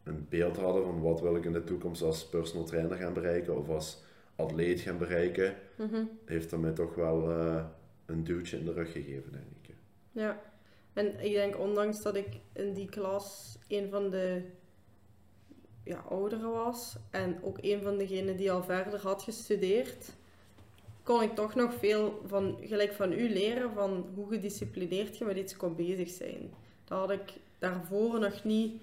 een 0.03 0.25
beeld 0.29 0.57
hadden 0.57 0.83
van 0.83 1.01
wat 1.01 1.21
wil 1.21 1.35
ik 1.35 1.45
in 1.45 1.53
de 1.53 1.63
toekomst 1.63 2.01
als 2.01 2.27
personal 2.29 2.65
trainer 2.65 2.97
gaan 2.97 3.13
bereiken 3.13 3.57
of 3.57 3.69
als 3.69 4.03
atleet 4.35 4.79
gaan 4.79 4.97
bereiken, 4.97 5.55
mhm. 5.75 6.03
heeft 6.25 6.49
dat 6.49 6.59
mij 6.59 6.71
toch 6.71 6.95
wel 6.95 7.31
uh, 7.31 7.63
een 8.05 8.23
duwtje 8.23 8.57
in 8.57 8.65
de 8.65 8.73
rug 8.73 8.91
gegeven, 8.91 9.31
denk 9.31 9.45
ik. 9.61 9.75
Ja. 10.11 10.41
En 10.99 11.19
ik 11.19 11.33
denk, 11.33 11.59
ondanks 11.59 12.01
dat 12.01 12.15
ik 12.15 12.27
in 12.53 12.73
die 12.73 12.89
klas 12.89 13.57
een 13.67 13.89
van 13.89 14.09
de 14.09 14.41
ja, 15.83 16.03
ouderen 16.09 16.51
was 16.51 16.95
en 17.09 17.39
ook 17.43 17.57
een 17.61 17.81
van 17.81 17.97
degenen 17.97 18.37
die 18.37 18.51
al 18.51 18.63
verder 18.63 18.99
had 18.99 19.23
gestudeerd, 19.23 20.13
kon 21.03 21.21
ik 21.21 21.35
toch 21.35 21.55
nog 21.55 21.73
veel 21.73 22.21
van, 22.25 22.57
gelijk 22.61 22.93
van 22.93 23.11
u 23.11 23.29
leren 23.29 23.73
van 23.73 24.05
hoe 24.15 24.29
gedisciplineerd 24.29 25.17
je 25.17 25.25
met 25.25 25.37
iets 25.37 25.57
kon 25.57 25.75
bezig 25.75 26.09
zijn. 26.09 26.53
Dat 26.85 26.99
had 26.99 27.11
ik 27.11 27.33
daarvoor 27.59 28.19
nog 28.19 28.43
niet 28.43 28.81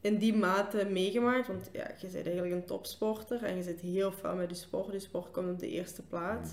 in 0.00 0.18
die 0.18 0.34
mate 0.34 0.84
meegemaakt, 0.84 1.46
want 1.46 1.68
ja, 1.72 1.90
je 1.98 2.06
bent 2.06 2.24
eigenlijk 2.26 2.54
een 2.54 2.64
topsporter 2.64 3.44
en 3.44 3.56
je 3.56 3.62
zit 3.62 3.80
heel 3.80 4.12
veel 4.12 4.34
met 4.34 4.50
je 4.50 4.56
sport. 4.56 4.92
Je 4.92 4.98
sport 4.98 5.30
komt 5.30 5.50
op 5.50 5.58
de 5.58 5.70
eerste 5.70 6.02
plaats. 6.02 6.50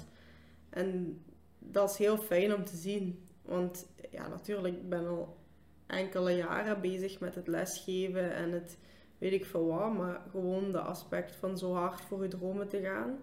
En 0.69 1.21
dat 1.59 1.89
is 1.89 1.97
heel 1.97 2.17
fijn 2.17 2.53
om 2.53 2.65
te 2.65 2.75
zien. 2.75 3.21
Want 3.41 3.85
ja, 4.09 4.27
natuurlijk, 4.27 4.75
ik 4.75 4.89
ben 4.89 5.07
al 5.07 5.37
enkele 5.87 6.31
jaren 6.31 6.81
bezig 6.81 7.19
met 7.19 7.35
het 7.35 7.47
lesgeven 7.47 8.33
en 8.33 8.51
het 8.51 8.77
weet 9.17 9.33
ik 9.33 9.45
veel 9.45 9.65
wat, 9.67 9.93
maar 9.93 10.21
gewoon 10.31 10.71
de 10.71 10.79
aspect 10.79 11.35
van 11.35 11.57
zo 11.57 11.73
hard 11.73 12.01
voor 12.01 12.23
je 12.23 12.27
dromen 12.29 12.67
te 12.67 12.81
gaan, 12.81 13.19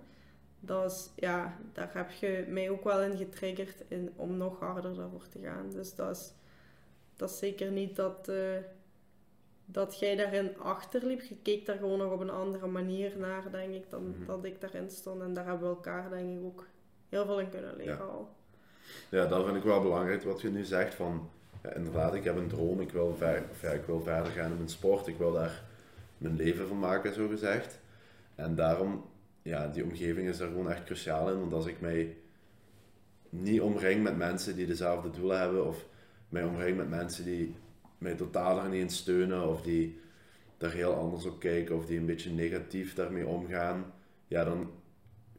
dat 0.61 0.91
is, 0.91 1.11
ja, 1.17 1.57
daar 1.73 1.91
heb 1.95 2.11
je 2.11 2.45
mij 2.49 2.71
ook 2.71 2.85
wel 2.85 3.03
in 3.03 3.17
getriggerd 3.17 3.85
in, 3.89 4.13
om 4.17 4.37
nog 4.37 4.59
harder 4.61 4.95
daarvoor 4.95 5.29
te 5.29 5.39
gaan. 5.41 5.71
Dus 5.71 5.95
dat 5.95 6.17
is, 6.17 6.33
dat 7.17 7.31
is 7.31 7.39
zeker 7.39 7.71
niet 7.71 7.97
dat, 7.97 8.29
uh, 8.29 8.57
dat 9.65 9.99
jij 9.99 10.17
daarin 10.17 10.59
achterliep. 10.59 11.21
Je 11.21 11.37
keek 11.37 11.67
daar 11.67 11.77
gewoon 11.77 11.99
nog 11.99 12.13
op 12.13 12.21
een 12.21 12.31
andere 12.31 12.67
manier 12.67 13.19
naar, 13.19 13.51
denk 13.51 13.75
ik, 13.75 13.91
dan 13.91 14.09
Mhm. 14.09 14.25
dat 14.27 14.45
ik 14.45 14.61
daarin 14.61 14.91
stond. 14.91 15.21
En 15.23 15.35
daar 15.35 15.47
hebben 15.47 15.69
we 15.69 15.75
elkaar, 15.75 16.11
denk 16.11 16.39
ik, 16.39 16.45
ook 16.45 16.67
heel 17.09 17.25
veel 17.25 17.41
in 17.41 17.49
kunnen 17.51 17.77
leren 17.77 17.97
Ja. 17.97 18.03
al. 18.05 18.29
Ja, 19.09 19.27
dat 19.27 19.45
vind 19.45 19.57
ik 19.57 19.63
wel 19.63 19.83
belangrijk 19.83 20.23
wat 20.23 20.41
je 20.41 20.51
nu 20.51 20.65
zegt. 20.65 20.95
Van, 20.95 21.31
ja, 21.63 21.73
inderdaad, 21.75 22.15
ik 22.15 22.25
heb 22.25 22.37
een 22.37 22.49
droom, 22.49 22.81
ik 22.81 22.91
wil, 22.91 23.17
ver, 23.17 23.75
ik 23.75 23.85
wil 23.87 24.01
verder 24.03 24.33
gaan 24.33 24.51
in 24.51 24.57
mijn 24.57 24.69
sport, 24.69 25.07
ik 25.07 25.17
wil 25.17 25.33
daar 25.33 25.63
mijn 26.19 26.37
leven 26.37 26.69
van 26.69 26.79
maken, 26.79 27.15
zo 27.15 27.29
gezegd. 27.29 27.79
En 28.35 28.55
daarom, 28.55 29.05
ja, 29.43 29.69
die 29.69 29.85
omgeving 29.85 30.29
is 30.29 30.41
er 30.41 30.49
gewoon 30.49 30.71
echt 30.71 30.85
cruciaal 30.85 31.31
in. 31.31 31.41
Want 31.41 31.53
als 31.53 31.67
ik 31.67 31.81
mij 31.81 32.17
niet 33.29 33.61
omring 33.61 34.03
met 34.03 34.17
mensen 34.17 34.57
die 34.57 34.67
dezelfde 34.67 35.11
doelen 35.11 35.41
hebben, 35.41 35.67
of 35.67 35.87
mij 36.29 36.45
omring 36.45 36.77
met 36.77 36.89
mensen 36.89 37.25
die 37.25 37.55
mij 37.99 38.15
totaal 38.15 38.69
niet 38.69 38.81
in 38.81 38.91
steunen, 38.91 39.49
of 39.49 39.63
die 39.63 40.01
daar 40.59 40.73
heel 40.73 40.95
anders 40.95 41.25
op 41.25 41.41
kijken, 41.41 41.77
of 41.77 41.87
die 41.87 41.99
een 41.99 42.07
beetje 42.07 42.31
negatief 42.31 42.95
daarmee 42.95 43.27
omgaan, 43.27 43.93
ja, 44.29 44.45
dan 44.45 44.71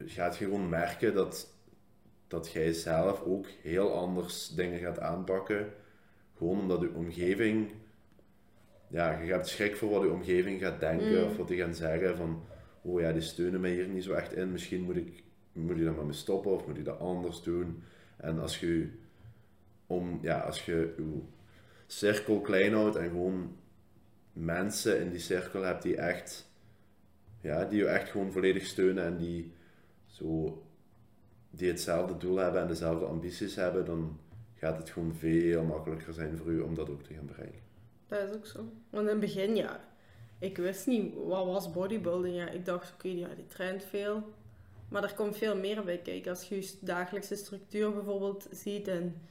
gaat 0.04 0.36
je 0.36 0.44
gewoon 0.44 0.68
merken 0.68 1.14
dat 1.14 1.54
dat 2.26 2.52
jij 2.52 2.72
zelf 2.72 3.22
ook 3.22 3.46
heel 3.62 3.94
anders 3.94 4.48
dingen 4.48 4.78
gaat 4.80 5.00
aanpakken. 5.00 5.72
Gewoon 6.36 6.60
omdat 6.60 6.80
je 6.80 6.94
omgeving, 6.94 7.70
ja, 8.88 9.18
je 9.20 9.32
hebt 9.32 9.48
schrik 9.48 9.76
voor 9.76 9.90
wat 9.90 10.02
je 10.02 10.10
omgeving 10.10 10.60
gaat 10.60 10.80
denken 10.80 11.18
Mm. 11.20 11.24
of 11.24 11.36
wat 11.36 11.48
die 11.48 11.60
gaan 11.60 11.74
zeggen 11.74 12.16
van, 12.16 12.42
oh 12.82 13.00
ja, 13.00 13.12
die 13.12 13.22
steunen 13.22 13.60
mij 13.60 13.70
hier 13.72 13.88
niet 13.88 14.04
zo 14.04 14.12
echt 14.12 14.32
in, 14.32 14.52
misschien 14.52 14.82
moet 14.82 14.96
ik, 14.96 15.22
moet 15.52 15.76
ik 15.76 15.84
daar 15.84 15.94
maar 15.94 16.04
mee 16.04 16.14
stoppen 16.14 16.52
of 16.52 16.66
moet 16.66 16.78
ik 16.78 16.84
dat 16.84 16.98
anders 16.98 17.42
doen. 17.42 17.82
En 18.16 18.38
als 18.40 18.60
je, 18.60 18.88
om, 19.86 20.18
ja, 20.22 20.38
als 20.38 20.64
je 20.64 20.94
je 20.96 21.20
cirkel 21.86 22.40
klein 22.40 22.72
houdt 22.72 22.96
en 22.96 23.08
gewoon 23.08 23.56
mensen 24.32 25.00
in 25.00 25.10
die 25.10 25.20
cirkel 25.20 25.62
hebt 25.62 25.82
die 25.82 25.96
echt, 25.96 26.50
ja, 27.40 27.64
die 27.64 27.78
je 27.78 27.86
echt 27.86 28.10
gewoon 28.10 28.32
volledig 28.32 28.66
steunen 28.66 29.04
en 29.04 29.16
die 29.16 29.52
zo 30.06 30.62
die 31.56 31.68
hetzelfde 31.68 32.16
doel 32.16 32.36
hebben 32.36 32.60
en 32.60 32.68
dezelfde 32.68 33.04
ambities 33.04 33.54
hebben, 33.54 33.84
dan 33.84 34.18
gaat 34.54 34.78
het 34.78 34.90
gewoon 34.90 35.14
veel 35.14 35.62
makkelijker 35.62 36.12
zijn 36.12 36.36
voor 36.36 36.46
u 36.46 36.60
om 36.60 36.74
dat 36.74 36.90
ook 36.90 37.02
te 37.02 37.14
gaan 37.14 37.26
bereiken. 37.26 37.60
Dat 38.06 38.28
is 38.28 38.34
ook 38.34 38.46
zo. 38.46 38.58
Want 38.90 39.04
in 39.04 39.10
het 39.10 39.20
begin, 39.20 39.56
ja, 39.56 39.80
ik 40.38 40.56
wist 40.56 40.86
niet 40.86 41.14
wat 41.14 41.46
was 41.46 41.72
bodybuilding. 41.72 42.36
Ja, 42.36 42.48
ik 42.48 42.64
dacht, 42.64 42.92
oké, 42.92 43.08
ja, 43.08 43.28
die 43.34 43.46
traint 43.46 43.84
veel. 43.84 44.22
Maar 44.88 45.02
er 45.02 45.14
komt 45.14 45.36
veel 45.36 45.56
meer 45.56 45.84
bij 45.84 45.98
kijken. 45.98 46.30
Als 46.30 46.48
je 46.48 46.56
je 46.56 46.72
dagelijkse 46.80 47.36
structuur 47.36 47.92
bijvoorbeeld 47.92 48.48
ziet, 48.50 48.88
en 48.88 49.22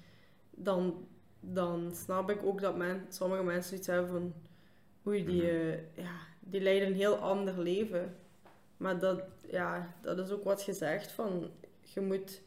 dan, 0.51 1.07
dan 1.39 1.91
snap 1.93 2.29
ik 2.29 2.43
ook 2.43 2.61
dat 2.61 2.77
men, 2.77 3.05
sommige 3.09 3.43
mensen 3.43 3.77
iets 3.77 3.87
hebben 3.87 4.09
van, 4.09 4.33
oei, 5.07 5.25
die, 5.25 5.49
eh, 5.49 5.73
ja, 5.73 6.15
die 6.39 6.61
leiden 6.61 6.87
een 6.87 6.93
heel 6.95 7.15
ander 7.15 7.59
leven. 7.59 8.15
Maar 8.77 8.99
dat, 8.99 9.23
ja, 9.49 9.95
dat 10.01 10.19
is 10.19 10.31
ook 10.31 10.43
wat 10.43 10.61
gezegd 10.61 11.11
van, 11.11 11.49
je 11.93 12.01
moet, 12.01 12.41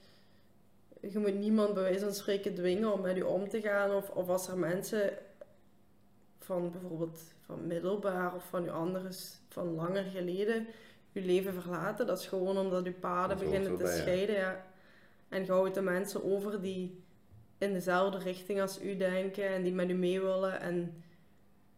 je 1.00 1.18
moet 1.18 1.34
niemand 1.34 1.74
bij 1.74 1.82
wijze 1.82 2.04
van 2.04 2.14
spreken 2.14 2.54
dwingen 2.54 2.92
om 2.92 3.00
met 3.00 3.16
je 3.16 3.26
om 3.26 3.48
te 3.48 3.60
gaan. 3.60 3.94
Of, 3.94 4.10
of 4.10 4.28
als 4.28 4.48
er 4.48 4.58
mensen 4.58 5.12
van 6.38 6.70
bijvoorbeeld 6.70 7.20
van 7.40 7.66
middelbaar 7.66 8.34
of 8.34 8.44
van 8.48 8.62
je 8.64 8.70
andere, 8.70 9.12
s- 9.12 9.40
van 9.48 9.74
langer 9.74 10.04
geleden, 10.04 10.66
je 11.12 11.20
leven 11.20 11.52
verlaten. 11.54 12.06
Dat 12.06 12.18
is 12.18 12.26
gewoon 12.26 12.58
omdat 12.58 12.84
je 12.84 12.92
paden 12.92 13.38
beginnen 13.38 13.76
te 13.76 13.82
scheiden. 13.98 14.36
Ja. 14.36 14.64
En 15.28 15.44
je 15.44 15.52
houdt 15.52 15.74
de 15.74 15.80
mensen 15.80 16.24
over 16.24 16.60
die 16.62 17.02
in 17.58 17.72
dezelfde 17.72 18.18
richting 18.18 18.60
als 18.60 18.82
u 18.82 18.96
denken 18.96 19.48
en 19.48 19.62
die 19.62 19.72
met 19.72 19.90
u 19.90 19.94
mee 19.94 20.20
willen. 20.20 20.60
En 20.60 21.02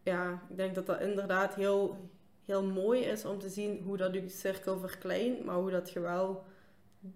ja, 0.02 0.42
ik 0.50 0.56
denk 0.56 0.74
dat 0.74 0.86
dat 0.86 1.00
inderdaad 1.00 1.54
heel, 1.54 1.96
heel 2.44 2.62
mooi 2.64 3.00
is 3.00 3.24
om 3.24 3.38
te 3.38 3.48
zien 3.48 3.82
hoe 3.82 3.96
dat 3.96 4.14
je 4.14 4.28
cirkel 4.28 4.78
verkleint, 4.78 5.44
maar 5.44 5.56
hoe 5.56 5.70
dat 5.70 5.90
je 5.90 6.00
wel 6.00 6.44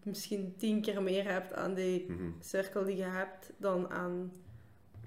misschien 0.02 0.54
tien 0.56 0.80
keer 0.80 1.02
meer 1.02 1.24
hebt 1.24 1.52
aan 1.54 1.74
die 1.74 2.04
Mhm. 2.08 2.22
cirkel 2.40 2.84
die 2.84 2.96
je 2.96 3.02
hebt 3.02 3.52
dan 3.56 3.90
aan 3.90 4.32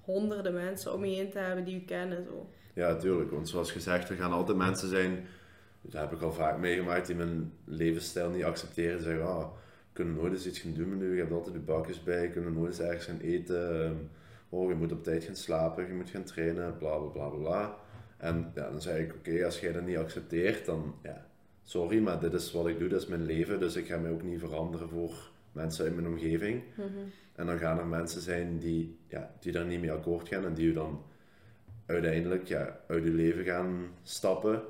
honderden 0.02 0.54
mensen 0.54 0.94
om 0.94 1.06
je 1.06 1.16
heen 1.16 1.30
te 1.32 1.40
hebben 1.40 1.66
die 1.66 1.74
je 1.74 1.86
kennen. 1.86 2.24
Zo. 2.26 2.50
Ja, 2.74 2.96
tuurlijk. 2.96 3.32
Want 3.32 3.50
zoals 3.50 3.72
gezegd, 3.72 4.10
er 4.10 4.16
gaan 4.16 4.32
altijd 4.32 4.58
mensen 4.58 4.90
zijn, 4.90 5.26
dat 5.82 6.02
heb 6.02 6.12
ik 6.12 6.22
al 6.22 6.34
vaak 6.34 6.58
meegemaakt, 6.58 7.08
die 7.08 7.16
mijn 7.16 7.52
levensstijl 7.66 8.30
niet 8.30 8.44
accepteren. 8.44 9.02
Zeggen, 9.02 9.26
ah, 9.26 9.40
we 9.40 9.94
kunnen 9.94 10.16
nooit 10.16 10.34
eens 10.34 10.48
iets 10.48 10.60
gaan 10.60 10.74
doen 10.74 10.90
met 10.90 11.02
u, 11.02 11.14
je 11.14 11.20
hebt 11.20 11.32
altijd 11.34 11.54
je 11.56 11.62
bakjes 11.62 12.04
bij, 12.04 12.22
je 12.22 12.30
kunt 12.30 12.54
nooit 12.56 12.68
eens 12.70 12.80
ergens 12.88 13.06
gaan 13.06 13.20
eten. 13.20 13.84
ehm, 13.86 13.96
Oh, 14.50 14.70
je 14.70 14.76
moet 14.76 14.92
op 14.92 15.04
tijd 15.04 15.24
gaan 15.24 15.36
slapen, 15.36 15.88
je 15.88 15.94
moet 15.94 16.10
gaan 16.10 16.24
trainen, 16.24 16.78
bla 16.78 16.98
bla 16.98 17.10
bla 17.10 17.28
bla. 17.30 17.78
En 18.18 18.52
ja, 18.56 18.70
dan 18.70 18.82
zeg 18.82 18.98
ik, 18.98 19.14
oké, 19.16 19.46
als 19.46 19.60
jij 19.60 19.72
dat 19.72 19.86
niet 19.86 19.98
accepteert, 19.98 20.66
dan 20.66 20.96
ja, 21.04 21.27
sorry, 21.68 22.00
maar 22.00 22.20
dit 22.20 22.34
is 22.34 22.52
wat 22.52 22.68
ik 22.68 22.80
doe, 22.80 22.88
dat 22.88 23.02
is 23.02 23.08
mijn 23.08 23.26
leven, 23.26 23.60
dus 23.60 23.76
ik 23.76 23.88
ga 23.88 23.98
mij 23.98 24.12
ook 24.12 24.24
niet 24.24 24.40
veranderen 24.40 24.90
voor 24.90 25.30
mensen 25.52 25.86
in 25.86 25.96
mijn 25.96 26.08
omgeving. 26.08 26.64
En 27.36 27.46
dan 27.46 27.58
gaan 27.58 27.80
er 27.80 27.88
mensen 27.88 28.22
zijn 28.22 28.60
die, 28.60 28.98
ja, 29.08 29.32
die 29.40 29.52
daar 29.52 29.66
niet 29.66 29.80
mee 29.82 29.92
akkoord 29.92 30.28
gaan 30.28 30.46
en 30.46 30.54
die 30.54 30.68
u 30.68 30.74
dan 30.74 31.04
uiteindelijk 31.86 32.48
ja, 32.48 32.80
uit 32.88 33.04
uw 33.04 33.16
leven 33.16 33.44
gaan 33.44 33.88
stappen. 34.04 34.62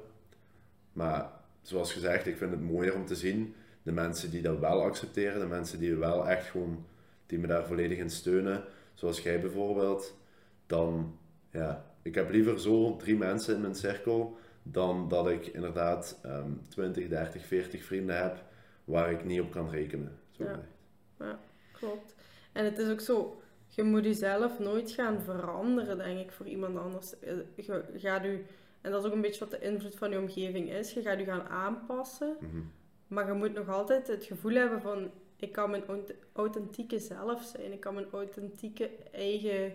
Maar 0.94 1.30
zoals 1.62 1.94
gezegd, 1.94 2.25
ik 2.25 2.38
vind 2.38 2.51
het 2.51 2.62
mooier 2.62 2.96
om 2.96 3.06
te 3.06 3.16
zien 3.16 3.56
de 3.84 3.92
mensen 3.92 4.32
die 4.32 4.42
dat 4.42 4.60
wel 4.60 4.82
accepteren, 4.82 5.39
de 5.39 5.46
mensen 5.46 5.80
die 5.80 5.96
wel 5.96 6.27
echt 6.30 6.50
gewoon, 6.50 6.86
die 7.25 7.39
me 7.39 7.48
daar 7.48 7.66
volledig 7.66 7.98
in 7.98 8.10
steunen, 8.10 8.63
zoals 8.94 9.20
jij 9.22 9.42
bijvoorbeeld, 9.42 10.18
dan, 10.66 11.18
ja, 11.51 11.86
ik 12.01 12.16
heb 12.16 12.32
liever 12.32 12.60
zo 12.60 12.96
drie 12.96 13.18
mensen 13.18 13.56
in 13.56 13.62
mijn 13.62 13.75
cirkel 13.75 14.38
dan 14.71 15.07
dat 15.07 15.29
ik 15.29 15.45
inderdaad 15.47 16.19
ehm 16.24 16.51
20, 16.67 17.07
30, 17.07 17.45
40 17.45 17.83
vrienden 17.83 18.17
heb 18.21 18.43
waar 18.83 19.12
ik 19.12 19.25
niet 19.25 19.41
op 19.41 19.51
kan 19.51 19.69
rekenen. 19.69 20.19
Zo 20.31 20.43
Ja. 20.43 20.50
gezegd. 20.50 21.39
Klopt. 21.71 22.15
En 22.51 22.65
het 22.65 22.77
is 22.77 22.89
ook 22.89 23.00
zo, 23.00 23.41
je 23.67 23.83
moet 23.83 24.03
jezelf 24.03 24.59
nooit 24.59 24.91
gaan 24.91 25.21
veranderen, 25.21 25.97
denk 25.97 26.19
ik, 26.19 26.31
voor 26.31 26.45
iemand 26.45 26.77
anders. 26.77 27.19
Eh, 27.19 27.33
Je 27.55 27.81
gaat 28.00 28.25
u, 28.25 28.45
en 28.81 28.91
dat 28.91 29.01
is 29.01 29.07
ook 29.09 29.15
een 29.15 29.21
beetje 29.21 29.39
wat 29.39 29.51
de 29.51 29.59
invloed 29.59 29.95
van 29.95 30.09
je 30.12 30.17
omgeving 30.19 30.69
is, 30.71 30.93
je 30.93 31.01
gaat 31.01 31.19
je 31.19 31.25
gaan 31.25 31.47
aanpassen, 31.47 32.36
Mhm. 32.39 32.62
maar 33.07 33.27
je 33.27 33.33
moet 33.33 33.53
nog 33.53 33.69
altijd 33.69 34.07
het 34.07 34.24
gevoel 34.24 34.53
hebben 34.53 34.81
van, 34.81 35.12
ik 35.36 35.51
kan 35.51 35.69
mijn 35.69 35.83
aut- 35.88 36.13
authentieke 36.33 37.00
zelf 37.00 37.43
zijn, 37.43 37.71
ik 37.71 37.79
kan 37.79 37.93
mijn 37.93 38.07
authentieke 38.12 38.89
eigen 39.12 39.71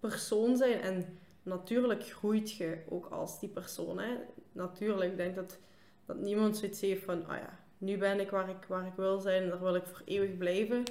persoon 0.00 0.56
zijn. 0.56 0.80
En 0.80 1.18
natuurlijk 1.44 2.04
groeit 2.04 2.52
je 2.52 2.78
ook 2.88 3.06
als 3.06 3.40
die 3.40 3.48
persoon. 3.48 3.98
Hè? 3.98 4.10
Natuurlijk, 4.52 5.10
ik 5.10 5.16
denk 5.16 5.34
dat, 5.34 5.58
dat 6.06 6.16
niemand 6.16 6.56
zoiets 6.56 6.80
heeft 6.80 7.04
van, 7.04 7.26
ah 7.26 7.36
ja, 7.36 7.58
nu 7.78 7.98
ben 7.98 8.20
ik 8.20 8.30
waar 8.30 8.48
ik, 8.48 8.64
waar 8.68 8.86
ik 8.86 8.92
wil 8.96 9.18
zijn 9.20 9.42
en 9.42 9.48
daar 9.48 9.60
wil 9.62 9.74
ik 9.74 9.86
voor 9.86 10.02
eeuwig 10.04 10.36
blijven. 10.38 10.82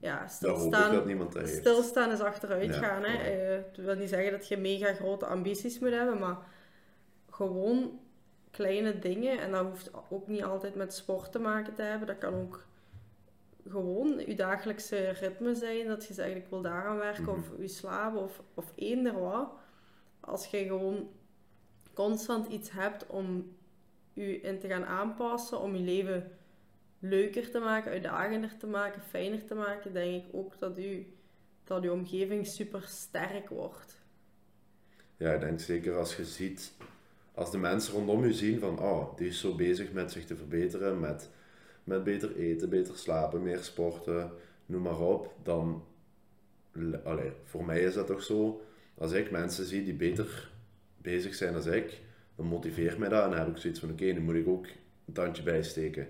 Ja, 0.00 0.26
stilstaan, 0.28 0.94
dat 0.94 1.06
niemand 1.06 1.32
dat 1.32 1.42
heeft. 1.42 1.56
stilstaan 1.56 2.10
is 2.10 2.20
achteruit 2.20 2.74
Ja, 2.74 2.80
gaan. 2.80 3.02
Hè? 3.04 3.18
voilà. 3.18 3.40
Eh, 3.40 3.66
Het 3.66 3.76
wil 3.84 3.94
niet 3.94 4.08
zeggen 4.08 4.32
dat 4.32 4.48
je 4.48 4.56
mega 4.56 4.92
grote 4.94 5.26
ambities 5.26 5.78
moet 5.78 5.90
hebben, 5.90 6.18
maar 6.18 6.36
gewoon 7.30 8.00
kleine 8.50 8.98
dingen. 8.98 9.38
En 9.40 9.50
dat 9.50 9.64
hoeft 9.66 9.90
ook 10.10 10.26
niet 10.28 10.42
altijd 10.44 10.74
met 10.74 10.94
sport 10.94 11.32
te 11.32 11.38
maken 11.38 11.74
te 11.74 11.82
hebben. 11.82 12.06
Dat 12.06 12.18
kan 12.18 12.34
ook 12.34 12.66
gewoon 13.68 14.22
je 14.26 14.34
dagelijkse 14.34 14.96
ritme 15.08 15.54
zijn. 15.54 15.86
Dat 15.86 16.06
je 16.06 16.14
zegt, 16.14 16.36
ik 16.36 16.46
wil 16.50 16.60
daaraan 16.62 16.96
werken, 16.98 17.22
Mhm. 17.22 17.30
of 17.38 17.46
je 17.58 17.68
slapen, 17.68 18.20
of, 18.22 18.42
of 18.54 18.72
eender 18.74 19.20
wat. 19.20 19.50
Als 20.28 20.46
je 20.46 20.64
gewoon 20.64 21.10
constant 21.92 22.52
iets 22.52 22.70
hebt 22.70 23.06
om 23.06 23.56
je 24.12 24.40
in 24.40 24.58
te 24.58 24.68
gaan 24.68 24.84
aanpassen, 24.84 25.60
om 25.60 25.74
je 25.76 25.82
leven 25.82 26.30
leuker 26.98 27.50
te 27.50 27.58
maken, 27.58 27.90
uitdagender 27.90 28.56
te 28.56 28.66
maken, 28.66 29.02
fijner 29.02 29.44
te 29.44 29.54
maken, 29.54 29.92
denk 29.92 30.24
ik 30.24 30.34
ook 30.34 30.58
dat 30.58 30.76
je, 30.76 31.04
dat 31.64 31.82
je 31.82 31.92
omgeving 31.92 32.46
super 32.46 32.82
sterk 32.86 33.48
wordt. 33.48 33.96
Ja, 35.16 35.32
ik 35.32 35.40
denk 35.40 35.60
zeker 35.60 35.96
als 35.96 36.16
je 36.16 36.24
ziet, 36.24 36.72
als 37.34 37.50
de 37.50 37.58
mensen 37.58 37.94
rondom 37.94 38.24
je 38.24 38.32
zien 38.32 38.60
van, 38.60 38.78
oh, 38.78 39.16
die 39.16 39.28
is 39.28 39.40
zo 39.40 39.54
bezig 39.54 39.92
met 39.92 40.12
zich 40.12 40.24
te 40.24 40.36
verbeteren, 40.36 41.00
met, 41.00 41.30
met 41.84 42.04
beter 42.04 42.36
eten, 42.36 42.68
beter 42.68 42.96
slapen, 42.96 43.42
meer 43.42 43.62
sporten, 43.62 44.30
noem 44.66 44.82
maar 44.82 45.00
op, 45.00 45.34
dan, 45.42 45.84
allee, 47.04 47.32
voor 47.44 47.64
mij 47.64 47.80
is 47.80 47.94
dat 47.94 48.06
toch 48.06 48.22
zo, 48.22 48.62
als 48.98 49.12
ik 49.12 49.30
mensen 49.30 49.64
zie 49.64 49.84
die 49.84 49.94
beter 49.94 50.50
bezig 50.96 51.34
zijn 51.34 51.52
dan 51.52 51.72
ik, 51.72 52.00
dan 52.36 52.46
motiveert 52.46 52.98
mij 52.98 53.08
dat 53.08 53.24
en 53.24 53.30
dan 53.30 53.38
heb 53.38 53.48
ik 53.48 53.56
zoiets 53.56 53.80
van, 53.80 53.90
oké, 53.90 54.04
nu 54.04 54.20
moet 54.20 54.34
ik 54.34 54.48
ook 54.48 54.66
een 55.06 55.12
tandje 55.12 55.42
bijsteken. 55.42 56.06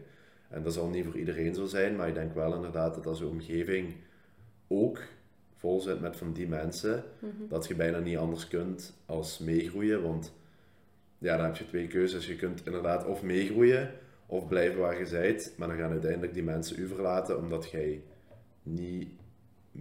En 0.49 0.62
dat 0.62 0.73
zal 0.73 0.88
niet 0.88 1.04
voor 1.04 1.16
iedereen 1.16 1.54
zo 1.54 1.66
zijn, 1.66 1.97
maar 1.97 2.09
ik 2.09 2.14
denk 2.14 2.35
wel 2.35 2.54
inderdaad 2.54 2.95
dat 2.95 3.07
als 3.07 3.18
je 3.18 3.26
omgeving 3.26 3.95
ook 4.66 5.00
vol 5.57 5.80
zit 5.80 6.00
met 6.00 6.16
van 6.16 6.33
die 6.33 6.49
mensen, 6.49 7.04
dat 7.49 7.66
je 7.66 7.75
bijna 7.75 7.99
niet 7.99 8.16
anders 8.16 8.49
kunt 8.49 8.95
als 9.07 9.38
meegroeien. 9.38 10.02
Want 10.02 10.33
ja, 11.18 11.37
dan 11.37 11.45
heb 11.45 11.57
je 11.57 11.66
twee 11.66 11.87
keuzes. 11.87 12.26
Je 12.26 12.37
kunt 12.37 12.66
inderdaad 12.66 13.07
of 13.07 13.23
meegroeien 13.23 13.90
of 14.26 14.49
blijven 14.49 14.80
waar 14.80 14.99
je 14.99 15.11
bent, 15.11 15.52
maar 15.57 15.68
dan 15.68 15.76
gaan 15.76 15.90
uiteindelijk 15.90 16.35
die 16.35 16.42
mensen 16.42 16.80
u 16.80 16.87
verlaten 16.87 17.38
omdat 17.38 17.71
jij 17.71 18.02
niet 18.62 19.09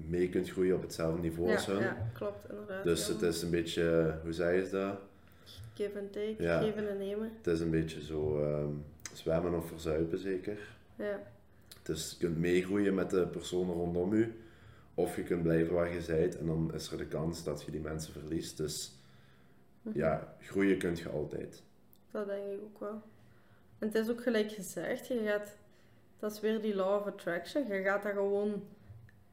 mee 0.08 0.30
kunt 0.30 0.50
groeien 0.50 0.76
op 0.76 0.82
hetzelfde 0.82 1.22
niveau 1.22 1.48
Ja, 1.50 1.56
als 1.56 1.66
hun. 1.66 1.80
ja, 1.80 2.10
klopt, 2.14 2.50
inderdaad. 2.50 2.84
Dus 2.84 3.08
ja. 3.08 3.14
het 3.14 3.22
is 3.22 3.42
een 3.42 3.50
beetje, 3.52 4.16
hoe 4.24 4.34
zei 4.34 4.62
je 4.64 4.70
dat? 4.70 4.98
Give 5.76 6.00
and 6.00 6.14
take, 6.14 6.36
Ja. 6.38 6.60
geven 6.62 6.90
en 6.90 6.98
nemen. 6.98 7.32
Het 7.38 7.48
is 7.48 7.60
een 7.60 7.72
beetje 7.72 8.02
zo 8.04 8.44
ehm, 8.44 8.70
zwemmen 9.14 9.54
of 9.54 9.68
verzuipen 9.68 10.18
zeker. 10.18 10.58
Ja, 10.96 11.20
Dus 11.84 12.12
je 12.12 12.18
kunt 12.26 12.38
meegroeien 12.38 12.94
met 12.94 13.10
de 13.10 13.28
personen 13.28 13.74
rondom 13.74 14.16
je. 14.16 14.30
Of 14.94 15.16
je 15.16 15.24
kunt 15.24 15.44
blijven 15.44 15.74
waar 15.74 15.94
je 15.94 16.02
bent 16.08 16.38
en 16.38 16.46
dan 16.46 16.72
is 16.74 16.92
er 16.92 16.98
de 16.98 17.06
kans 17.06 17.44
dat 17.44 17.64
je 17.64 17.72
die 17.72 17.82
mensen 17.82 18.14
verliest. 18.14 18.58
Dus 18.58 18.92
Mhm. 19.82 19.98
ja, 19.98 20.36
groeien 20.42 20.78
kun 20.78 20.96
je 20.96 21.10
altijd. 21.10 21.64
dat 22.12 22.28
denk 22.28 22.46
ik 22.46 22.60
ook 22.64 22.80
wel. 22.80 23.02
En 23.80 23.88
het 23.88 23.96
is 23.96 24.10
ook 24.10 24.24
gelijk 24.24 24.52
gezegd, 24.52 25.08
je 25.08 25.20
gaat, 25.26 25.58
dat 26.20 26.32
is 26.32 26.40
weer 26.40 26.62
die 26.62 26.76
law 26.76 27.00
of 27.00 27.06
attraction, 27.06 27.68
je 27.68 27.82
gaat 27.82 28.04
dat 28.04 28.12
gewoon 28.12 28.64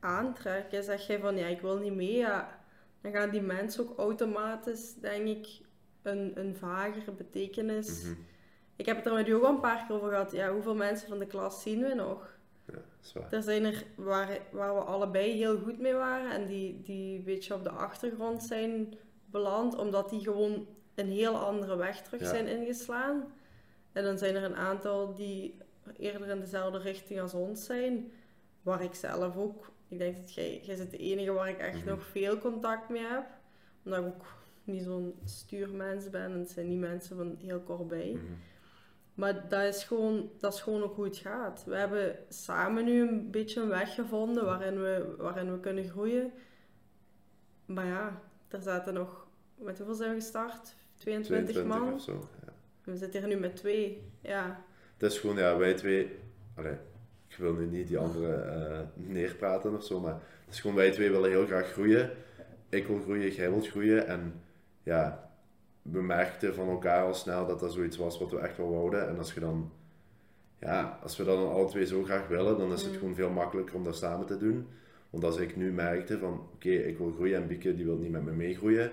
aantrekken. 0.04 0.84
Zeg 0.84 1.06
jij 1.06 1.18
van 1.18 1.36
ja, 1.36 1.46
ik 1.46 1.60
wil 1.60 1.78
niet 1.78 1.94
mee, 1.94 2.16
ja, 2.16 2.60
dan 3.00 3.12
gaan 3.12 3.30
die 3.30 3.40
mensen 3.40 3.88
ook 3.88 3.98
automatisch, 3.98 4.94
denk 4.94 5.26
ik, 5.26 5.60
een, 6.02 6.32
een 6.34 6.56
vagere 6.56 7.12
betekenis. 7.12 8.02
Mhm. 8.02 8.12
Ik 8.76 8.86
heb 8.86 8.96
het 8.96 9.06
er 9.06 9.12
met 9.14 9.28
u 9.28 9.32
ook 9.32 9.42
al 9.42 9.50
een 9.50 9.60
paar 9.60 9.84
keer 9.86 9.96
over 9.96 10.08
gehad. 10.08 10.32
Ja, 10.32 10.52
hoeveel 10.52 10.74
mensen 10.74 11.08
van 11.08 11.18
de 11.18 11.26
klas 11.26 11.62
zien 11.62 11.82
we 11.82 11.94
nog? 11.94 12.38
Ja. 13.12 13.28
Er 13.30 13.42
zijn 13.42 13.64
er 13.64 13.84
waar, 13.96 14.38
waar 14.50 14.74
we 14.74 14.80
allebei 14.80 15.32
heel 15.32 15.58
goed 15.58 15.78
mee 15.78 15.94
waren 15.94 16.30
en 16.30 16.46
die, 16.46 16.82
die 16.82 17.18
een 17.18 17.24
beetje 17.24 17.54
op 17.54 17.62
de 17.62 17.70
achtergrond 17.70 18.42
zijn 18.42 18.94
beland, 19.26 19.76
omdat 19.76 20.10
die 20.10 20.20
gewoon 20.20 20.66
een 20.94 21.10
heel 21.10 21.36
andere 21.36 21.76
weg 21.76 22.02
terug 22.02 22.20
Ja. 22.20 22.26
zijn 22.26 22.46
ingeslaan. 22.46 23.32
En 23.92 24.04
dan 24.04 24.18
zijn 24.18 24.34
er 24.34 24.42
een 24.44 24.56
aantal 24.56 25.14
die 25.14 25.58
eerder 25.96 26.28
in 26.28 26.40
dezelfde 26.40 26.78
richting 26.78 27.20
als 27.20 27.34
ons 27.34 27.64
zijn, 27.64 28.12
waar 28.62 28.82
ik 28.82 28.94
zelf 28.94 29.36
ook, 29.36 29.72
ik 29.88 29.98
denk 29.98 30.16
dat 30.16 30.34
jij, 30.34 30.60
jij 30.62 30.76
bent 30.76 30.90
de 30.90 30.96
enige 30.96 31.32
waar 31.32 31.48
ik 31.48 31.58
echt 31.58 31.78
Mhm. 31.78 31.88
nog 31.88 32.06
veel 32.06 32.38
contact 32.38 32.88
mee 32.88 33.02
heb, 33.06 33.24
omdat 33.84 33.98
ik 34.00 34.06
ook 34.06 34.24
niet 34.64 34.82
zo'n 34.82 35.14
stuurmens 35.24 36.10
ben 36.10 36.22
en 36.32 36.38
het 36.38 36.50
zijn 36.50 36.68
niet 36.68 36.78
mensen 36.78 37.16
van 37.16 37.36
heel 37.38 37.60
kort 37.60 37.88
bij. 37.88 38.10
Mhm. 38.12 38.24
Maar 39.14 39.48
dat 39.48 39.62
is, 39.74 39.84
gewoon, 39.84 40.30
dat 40.38 40.54
is 40.54 40.60
gewoon 40.60 40.82
ook 40.82 40.94
hoe 40.96 41.04
het 41.04 41.16
gaat. 41.16 41.64
We 41.66 41.76
hebben 41.76 42.16
samen 42.28 42.84
nu 42.84 43.08
een 43.08 43.30
beetje 43.30 43.60
een 43.60 43.68
weg 43.68 43.94
gevonden 43.94 44.44
waarin 44.44 44.80
we, 44.82 45.14
waarin 45.18 45.52
we 45.52 45.60
kunnen 45.60 45.88
groeien. 45.88 46.32
Maar 47.66 47.86
ja, 47.86 48.20
er 48.48 48.62
zaten 48.62 48.94
nog... 48.94 49.26
Met 49.54 49.76
hoeveel 49.78 49.94
zijn 49.96 50.10
we 50.10 50.16
gestart? 50.20 50.74
22, 50.94 51.26
22 51.54 51.64
man? 51.64 51.94
of 51.94 52.00
zo. 52.02 52.28
Ja. 52.46 52.52
We 52.84 52.96
zitten 52.96 53.20
hier 53.20 53.28
nu 53.34 53.40
met 53.40 53.56
twee. 53.56 54.02
Ja, 54.20 54.64
Het 54.96 55.12
is 55.12 55.18
gewoon, 55.18 55.36
ja, 55.36 55.56
wij 55.56 55.74
twee. 55.74 56.16
Allee, 56.56 56.76
ik 57.36 57.40
wil 57.40 57.52
nu 57.52 57.66
niet 57.66 57.88
die 57.88 57.98
anderen 57.98 58.54
eh, 58.70 58.78
neerpraten 58.94 59.76
of 59.76 59.84
zo, 59.84 60.00
maar 60.00 60.12
het 60.44 60.54
is 60.54 60.60
gewoon, 60.60 60.76
wij 60.76 60.90
twee 60.90 61.10
willen 61.10 61.30
heel 61.30 61.46
graag 61.46 61.72
groeien. 61.72 62.10
Ik 62.68 62.86
wil 62.86 63.00
groeien, 63.00 63.30
jij 63.32 63.50
wilt 63.50 63.68
groeien. 63.68 64.06
En 64.06 64.32
ja, 64.82 65.30
we 65.82 66.02
merkten 66.02 66.54
van 66.54 66.68
elkaar 66.68 67.04
al 67.04 67.14
snel 67.14 67.46
dat 67.46 67.60
dat 67.60 67.72
zoiets 67.72 67.96
was 67.96 68.18
wat 68.18 68.30
we 68.30 68.38
echt 68.38 68.56
wel 68.56 68.70
wouden. 68.70 69.08
En 69.08 69.18
als 69.18 69.34
je 69.34 69.40
dan, 69.40 69.70
ja, 70.58 70.98
als 71.02 71.16
we 71.16 71.24
dat 71.24 71.36
dan 71.36 71.52
alle 71.52 71.68
twee 71.68 71.86
zo 71.86 72.02
graag 72.02 72.28
willen, 72.28 72.58
dan 72.58 72.72
is 72.72 72.82
het 72.82 72.92
Mm. 72.92 72.98
gewoon 72.98 73.14
veel 73.14 73.30
makkelijker 73.30 73.74
om 73.74 73.84
dat 73.84 73.96
samen 73.96 74.26
te 74.26 74.36
doen. 74.36 74.66
Want 75.10 75.24
als 75.24 75.36
ik 75.36 75.56
nu 75.56 75.72
merkte 75.72 76.18
van, 76.18 76.48
oké, 76.54 76.68
ik 76.70 76.98
wil 76.98 77.10
groeien 77.12 77.36
en 77.42 77.46
Bieke 77.46 77.74
die 77.74 77.84
wil 77.84 77.96
niet 77.96 78.10
met 78.10 78.24
me 78.24 78.32
meegroeien, 78.32 78.90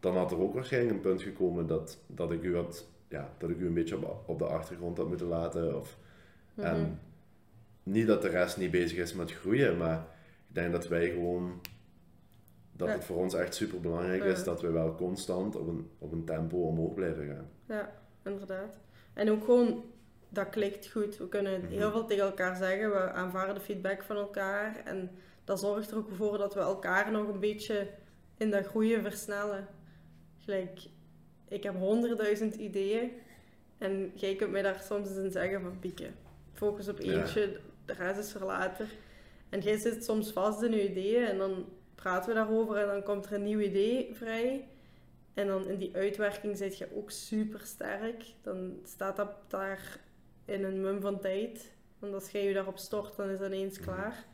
dan 0.00 0.16
had 0.16 0.30
er 0.30 0.40
ook 0.40 0.54
waarschijnlijk 0.54 0.94
een 0.94 1.00
punt 1.00 1.22
gekomen 1.22 1.66
dat, 1.66 1.98
dat 2.06 2.32
ik 2.32 2.42
u 2.42 2.56
had, 2.56 2.86
ja, 3.08 3.32
dat 3.38 3.50
ik 3.50 3.58
u 3.58 3.66
een 3.66 3.74
beetje 3.74 3.96
op, 3.96 4.22
op 4.26 4.38
de 4.38 4.44
achtergrond 4.46 4.96
had 4.96 5.08
moeten 5.08 5.26
laten. 5.26 5.76
Of, 5.76 5.96
Mhm. 6.54 6.66
En 6.66 7.00
niet 7.90 8.06
dat 8.06 8.22
de 8.22 8.28
rest 8.28 8.56
niet 8.56 8.70
bezig 8.70 8.98
is 8.98 9.14
met 9.14 9.32
groeien, 9.32 9.76
maar 9.76 9.96
ik 10.48 10.54
denk 10.54 10.72
dat 10.72 10.88
wij 10.88 11.10
gewoon, 11.10 11.60
dat 12.72 12.88
Ja. 12.88 12.94
het 12.94 13.04
voor 13.04 13.16
ons 13.16 13.34
echt 13.34 13.54
super 13.54 13.80
belangrijk 13.80 14.24
is 14.24 14.44
dat 14.44 14.60
we 14.60 14.70
wel 14.70 14.94
constant 14.94 15.56
op 15.56 15.68
een, 15.68 15.90
op 15.98 16.12
een 16.12 16.24
tempo 16.24 16.56
omhoog 16.56 16.94
blijven 16.94 17.26
gaan. 17.26 17.48
ja, 17.66 17.92
inderdaad. 18.24 18.78
En 19.14 19.30
ook 19.30 19.44
gewoon, 19.44 19.84
dat 20.28 20.48
klikt 20.50 20.88
goed. 20.90 21.16
We 21.16 21.28
kunnen 21.28 21.60
Mhm. 21.60 21.70
heel 21.72 21.90
veel 21.90 22.04
tegen 22.06 22.24
elkaar 22.24 22.56
zeggen. 22.56 22.90
We 22.90 23.10
aanvaarden 23.12 23.54
de 23.54 23.60
feedback 23.60 24.02
van 24.02 24.16
elkaar. 24.16 24.82
En 24.84 25.10
dat 25.44 25.60
zorgt 25.60 25.90
er 25.90 25.96
ook 25.96 26.10
voor 26.10 26.38
dat 26.38 26.54
we 26.54 26.60
elkaar 26.60 27.10
nog 27.12 27.28
een 27.28 27.40
beetje 27.40 27.88
in 28.36 28.50
dat 28.50 28.66
groeien 28.66 29.02
versnellen. 29.02 29.66
Gelijk, 30.38 30.80
ik 31.48 31.62
heb 31.62 31.74
honderdduizend 31.76 32.54
ideeën. 32.54 33.10
En 33.78 34.12
jij 34.14 34.34
kunt 34.36 34.50
mij 34.50 34.62
daar 34.62 34.80
soms 34.82 35.10
in 35.16 35.30
zeggen 35.30 35.60
van 35.60 35.78
pieken. 35.80 36.14
Focus 36.52 36.88
op 36.88 37.00
Ja. 37.00 37.26
De 37.96 38.02
rest 38.04 38.18
is 38.18 38.32
voor 38.32 38.46
later. 38.46 38.86
En 39.48 39.60
jij 39.60 39.78
zit 39.78 40.04
soms 40.04 40.30
vast 40.32 40.62
in 40.62 40.70
je 40.70 40.90
ideeën 40.90 41.24
en 41.24 41.38
dan 41.38 41.64
praten 41.94 42.28
we 42.28 42.34
daarover 42.34 42.76
en 42.76 42.86
dan 42.86 43.02
komt 43.02 43.26
er 43.26 43.32
een 43.32 43.42
nieuw 43.42 43.58
idee 43.58 44.10
vrij. 44.14 44.68
En 45.34 45.46
dan 45.46 45.66
in 45.68 45.78
die 45.78 45.94
uitwerking 45.96 46.56
zit 46.56 46.78
je 46.78 46.88
ook 46.96 47.10
super 47.10 47.60
sterk. 47.64 48.24
Dan 48.42 48.78
staat 48.84 49.16
dat 49.16 49.30
daar 49.48 49.98
in 50.44 50.64
een 50.64 50.80
mum 50.80 51.00
van 51.00 51.20
tijd. 51.20 51.72
En 52.00 52.14
als 52.14 52.30
jij 52.30 52.44
je 52.44 52.54
daarop 52.54 52.78
stort, 52.78 53.16
dan 53.16 53.28
is 53.28 53.38
dat 53.38 53.48
ineens 53.52 53.78
Mhm. 53.78 53.88
klaar. 53.88 54.24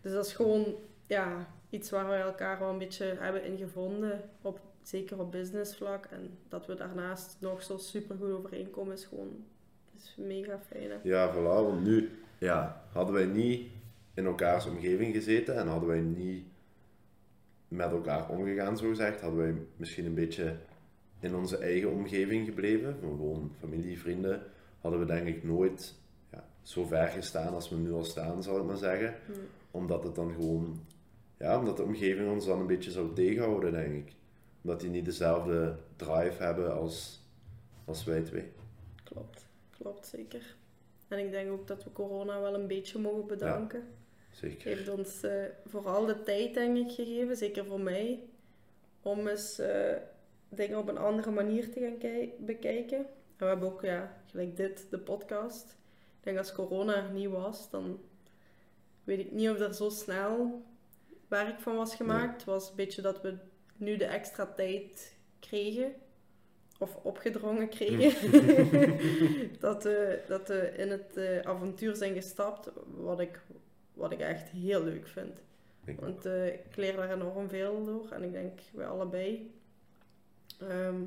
Dus 0.00 0.12
dat 0.12 0.26
is 0.26 0.32
gewoon 0.32 0.74
ja, 1.06 1.48
iets 1.70 1.90
waar 1.90 2.08
we 2.08 2.14
elkaar 2.14 2.58
wel 2.58 2.70
een 2.70 2.78
beetje 2.78 3.04
hebben 3.18 3.44
in 3.44 3.58
gevonden. 3.58 4.20
Op, 4.42 4.60
zeker 4.82 5.20
op 5.20 5.32
businessvlak. 5.32 6.06
En 6.06 6.38
dat 6.48 6.66
we 6.66 6.74
daarnaast 6.74 7.36
nog 7.40 7.62
zo 7.62 7.76
super 7.76 8.16
goed 8.16 8.30
overeenkomen 8.30 8.92
is 8.94 9.04
gewoon 9.04 9.44
is 9.96 10.14
mega 10.18 10.58
fijn. 10.58 10.90
hè. 10.90 10.96
Ja, 11.02 11.34
voilà, 11.34 11.64
want 11.66 11.84
nu, 11.84 12.10
ja, 12.38 12.82
hadden 12.92 13.14
wij 13.14 13.26
niet 13.26 13.68
in 14.14 14.24
elkaars 14.24 14.66
omgeving 14.66 15.14
gezeten 15.14 15.56
en 15.56 15.66
hadden 15.66 15.88
wij 15.88 16.00
niet 16.00 16.44
met 17.68 17.90
elkaar 17.90 18.28
omgegaan, 18.28 18.76
zo 18.76 18.88
gezegd, 18.88 19.20
hadden 19.20 19.40
wij 19.40 19.54
misschien 19.76 20.06
een 20.06 20.14
beetje 20.14 20.56
in 21.20 21.34
onze 21.34 21.58
eigen 21.58 21.90
omgeving 21.90 22.46
gebleven, 22.46 22.96
van 23.00 23.10
gewoon 23.10 23.52
familie, 23.58 23.98
vrienden, 23.98 24.42
hadden 24.80 25.00
we 25.00 25.06
denk 25.06 25.26
ik 25.26 25.44
nooit 25.44 25.94
ja, 26.32 26.48
zo 26.62 26.84
ver 26.84 27.08
gestaan 27.08 27.54
als 27.54 27.68
we 27.68 27.76
nu 27.76 27.92
al 27.92 28.04
staan, 28.04 28.42
zal 28.42 28.58
ik 28.58 28.64
maar 28.64 28.76
zeggen. 28.76 29.14
Nee. 29.28 29.38
Omdat 29.70 30.02
het 30.04 30.14
dan 30.14 30.32
gewoon, 30.32 30.80
ja, 31.36 31.58
omdat 31.58 31.76
de 31.76 31.82
omgeving 31.82 32.30
ons 32.30 32.46
dan 32.46 32.60
een 32.60 32.66
beetje 32.66 32.90
zou 32.90 33.14
tegenhouden, 33.14 33.72
denk 33.72 33.94
ik. 34.06 34.12
Omdat 34.62 34.80
die 34.80 34.90
niet 34.90 35.04
dezelfde 35.04 35.76
drive 35.96 36.42
hebben 36.42 36.74
als, 36.74 37.22
als 37.84 38.04
wij 38.04 38.20
twee. 38.20 38.52
Klopt, 39.04 39.46
klopt 39.70 40.06
zeker. 40.06 40.56
En 41.08 41.18
ik 41.18 41.30
denk 41.30 41.50
ook 41.50 41.66
dat 41.66 41.84
we 41.84 41.92
corona 41.92 42.40
wel 42.40 42.54
een 42.54 42.66
beetje 42.66 42.98
mogen 42.98 43.26
bedanken. 43.26 43.84
Zeker. 44.30 44.68
heeft 44.68 44.88
ons 44.88 45.22
eh, 45.22 45.44
vooral 45.66 46.06
de 46.06 46.22
tijd, 46.22 46.54
denk 46.54 46.76
ik, 46.76 46.90
gegeven, 46.90 47.36
zeker 47.36 47.64
voor 47.64 47.80
mij, 47.80 48.22
om 49.02 49.28
eens 49.28 49.58
eh, 49.58 49.96
dingen 50.48 50.78
op 50.78 50.88
een 50.88 50.98
andere 50.98 51.30
manier 51.30 51.72
te 51.72 51.80
gaan 51.80 52.30
bekijken. 52.46 52.98
En 52.98 53.06
we 53.36 53.44
hebben 53.44 53.68
ook, 53.68 53.82
ja, 53.82 54.16
gelijk 54.30 54.56
dit, 54.56 54.86
de 54.90 54.98
podcast. 54.98 55.76
Ik 56.18 56.24
denk 56.24 56.38
als 56.38 56.52
corona 56.52 56.96
er 56.96 57.10
niet 57.10 57.28
was, 57.28 57.70
dan 57.70 58.00
weet 59.04 59.18
ik 59.18 59.32
niet 59.32 59.50
of 59.50 59.60
er 59.60 59.74
zo 59.74 59.88
snel 59.88 60.62
werk 61.28 61.60
van 61.60 61.76
was 61.76 61.94
gemaakt. 61.94 62.34
Het 62.34 62.44
was 62.44 62.68
een 62.68 62.76
beetje 62.76 63.02
dat 63.02 63.22
we 63.22 63.36
nu 63.76 63.96
de 63.96 64.04
extra 64.04 64.46
tijd 64.46 65.16
kregen. 65.40 65.94
Of 66.78 66.96
opgedrongen 67.02 67.68
kregen. 67.68 68.30
dat 69.60 69.82
we, 69.82 70.22
dat 70.26 70.48
we 70.48 70.72
in 70.76 70.90
het 70.90 71.16
eh, 71.16 71.40
avontuur 71.40 71.96
zijn 71.96 72.14
gestapt, 72.14 72.70
wat 72.96 73.20
ik, 73.20 73.40
wat 73.94 74.12
ik 74.12 74.20
echt 74.20 74.48
heel 74.48 74.82
leuk 74.84 75.06
vind. 75.06 75.42
Want 76.00 76.26
eh, 76.26 76.46
ik 76.46 76.76
leer 76.76 76.96
daar 76.96 77.12
enorm 77.12 77.48
veel 77.48 77.84
door 77.84 78.10
en 78.10 78.22
ik 78.22 78.32
denk 78.32 78.60
wij 78.72 78.86
allebei. 78.86 79.54
Ehm, 80.58 81.00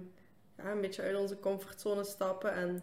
ja, 0.58 0.72
een 0.72 0.82
beetje 0.82 1.02
uit 1.02 1.18
onze 1.18 1.40
comfortzone 1.40 2.04
stappen 2.04 2.54
en 2.54 2.82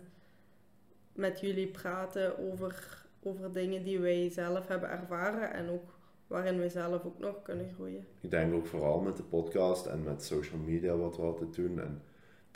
met 1.13 1.41
jullie 1.41 1.69
praten 1.69 2.39
over, 2.39 3.05
over 3.23 3.53
dingen 3.53 3.83
die 3.83 3.99
wij 3.99 4.31
zelf 4.31 4.69
hebben 4.69 4.91
ervaren 4.91 5.53
en 5.53 5.71
ook 5.71 5.99
waarin 6.27 6.59
wij 6.59 6.69
zelf 6.69 7.05
ook 7.05 7.19
nog 7.19 7.43
kunnen 7.43 7.69
groeien. 7.75 8.07
Ik 8.21 8.31
denk 8.31 8.55
ook 8.55 8.67
vooral 8.67 9.01
met 9.01 9.17
de 9.17 9.23
podcast 9.23 9.87
en 9.87 10.03
met 10.03 10.23
social 10.25 10.61
media 10.61 10.97
wat 10.97 11.17
we 11.17 11.23
altijd 11.23 11.55
doen. 11.55 11.81
En 11.81 12.03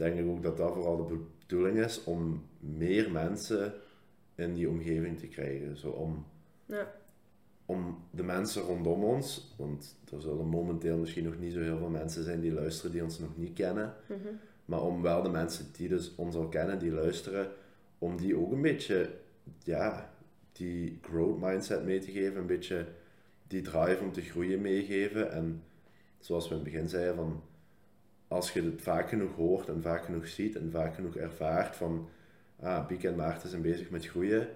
denk 0.00 0.18
ik 0.18 0.26
ook 0.26 0.42
dat 0.42 0.56
dat 0.56 0.72
vooral 0.72 0.96
de 0.96 1.18
bedoeling 1.38 1.78
is 1.78 2.04
om 2.04 2.42
meer 2.58 3.10
mensen 3.10 3.72
in 4.34 4.54
die 4.54 4.68
omgeving 4.68 5.18
te 5.18 5.26
krijgen. 5.26 5.76
Zo 5.76 5.90
om, 5.90 6.26
Ja, 6.66 6.92
om 7.66 7.98
de 8.10 8.22
mensen 8.22 8.62
rondom 8.62 9.04
ons, 9.04 9.54
want 9.56 9.96
er 10.12 10.20
zullen 10.20 10.46
momenteel 10.46 10.96
misschien 10.96 11.24
nog 11.24 11.38
niet 11.38 11.52
zo 11.52 11.60
heel 11.60 11.78
veel 11.78 11.88
mensen 11.88 12.24
zijn 12.24 12.40
die 12.40 12.52
luisteren 12.52 12.92
die 12.92 13.02
ons 13.02 13.18
nog 13.18 13.36
niet 13.36 13.52
kennen. 13.52 13.94
mhm. 14.06 14.28
Maar 14.64 14.82
om 14.82 15.02
wel 15.02 15.22
de 15.22 15.28
mensen 15.28 15.66
die 15.72 15.88
dus 15.88 16.14
ons 16.14 16.34
al 16.34 16.48
kennen, 16.48 16.78
die 16.78 16.92
luisteren, 16.92 17.48
om 17.98 18.16
die 18.16 18.36
ook 18.36 18.52
een 18.52 18.62
beetje, 18.62 19.10
ja, 19.64 20.12
die 20.52 20.98
growth 21.02 21.40
mindset 21.40 21.84
mee 21.84 21.98
te 21.98 22.10
geven, 22.10 22.40
een 22.40 22.46
beetje 22.46 22.86
die 23.46 23.62
drive 23.62 24.02
om 24.02 24.12
te 24.12 24.20
groeien 24.20 24.60
meegeven. 24.60 25.32
En 25.32 25.62
zoals 26.20 26.48
we 26.48 26.54
in 26.54 26.60
het 26.60 26.72
begin 26.72 26.88
zeiden, 26.88 27.14
van, 27.14 27.42
als 28.30 28.52
je 28.52 28.62
het 28.62 28.82
vaak 28.82 29.08
genoeg 29.08 29.34
hoort 29.34 29.68
en 29.68 29.82
vaak 29.82 30.04
genoeg 30.04 30.28
ziet 30.28 30.56
en 30.56 30.70
vaak 30.70 30.94
genoeg 30.94 31.16
ervaart 31.16 31.76
van, 31.76 32.08
ah, 32.60 32.86
Bieke 32.86 33.08
en 33.08 33.16
Maarten 33.16 33.48
zijn 33.48 33.62
bezig 33.62 33.90
met 33.90 34.06
groeien, 34.06 34.48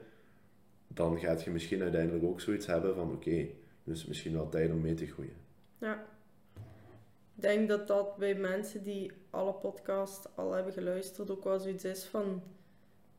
dan 0.89 1.19
gaat 1.19 1.43
je 1.43 1.51
misschien 1.51 1.83
uiteindelijk 1.83 2.25
ook 2.25 2.41
zoiets 2.41 2.67
hebben 2.67 2.95
van, 2.95 3.13
oké, 3.13 3.47
dus 3.85 4.07
misschien 4.07 4.33
wel 4.33 4.49
tijd 4.49 4.71
om 4.71 4.81
mee 4.81 4.95
te 4.95 5.07
groeien. 5.07 5.37
ja. 5.79 6.07
Ik 7.37 7.43
denk 7.43 7.69
dat 7.69 7.87
dat 7.87 8.17
bij 8.17 8.35
mensen 8.35 8.83
die 8.83 9.13
alle 9.31 9.53
podcasts 9.53 10.27
al 10.35 10.53
hebben 10.53 10.73
geluisterd 10.73 11.31
ook 11.31 11.45
wel 11.45 11.61
zoiets 11.61 11.85
is 11.85 12.05
van... 12.05 12.43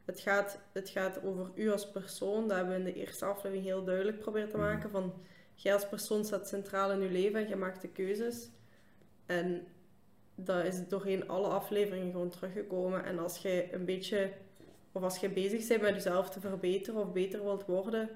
Het 0.05 0.19
gaat, 0.19 0.59
het 0.71 0.89
gaat 0.89 1.23
over 1.23 1.51
u 1.55 1.71
als 1.71 1.91
persoon. 1.91 2.47
Dat 2.47 2.57
hebben 2.57 2.73
we 2.73 2.79
in 2.79 2.93
de 2.93 2.99
eerste 2.99 3.25
aflevering 3.25 3.63
heel 3.63 3.83
duidelijk 3.83 4.19
proberen 4.19 4.49
te 4.49 4.57
maken. 4.57 4.89
Van, 4.89 5.13
jij 5.55 5.73
als 5.73 5.87
persoon 5.87 6.25
staat 6.25 6.47
centraal 6.47 6.91
in 6.91 7.01
je 7.01 7.09
leven 7.09 7.39
en 7.39 7.47
je 7.47 7.55
maakt 7.55 7.81
de 7.81 7.87
keuzes. 7.87 8.49
En 9.25 9.67
dat 10.35 10.65
is 10.65 10.87
doorheen 10.87 11.27
alle 11.27 11.47
afleveringen 11.47 12.11
gewoon 12.11 12.29
teruggekomen. 12.29 13.05
En 13.05 13.19
als 13.19 13.37
jij 13.37 13.73
een 13.73 13.85
beetje... 13.85 14.29
Of 14.91 15.03
als 15.03 15.17
je 15.17 15.29
bezig 15.29 15.67
bent 15.67 15.81
met 15.81 15.93
jezelf 15.93 16.29
te 16.29 16.39
verbeteren 16.39 17.01
of 17.01 17.11
beter 17.11 17.43
wilt 17.43 17.65
worden... 17.65 18.09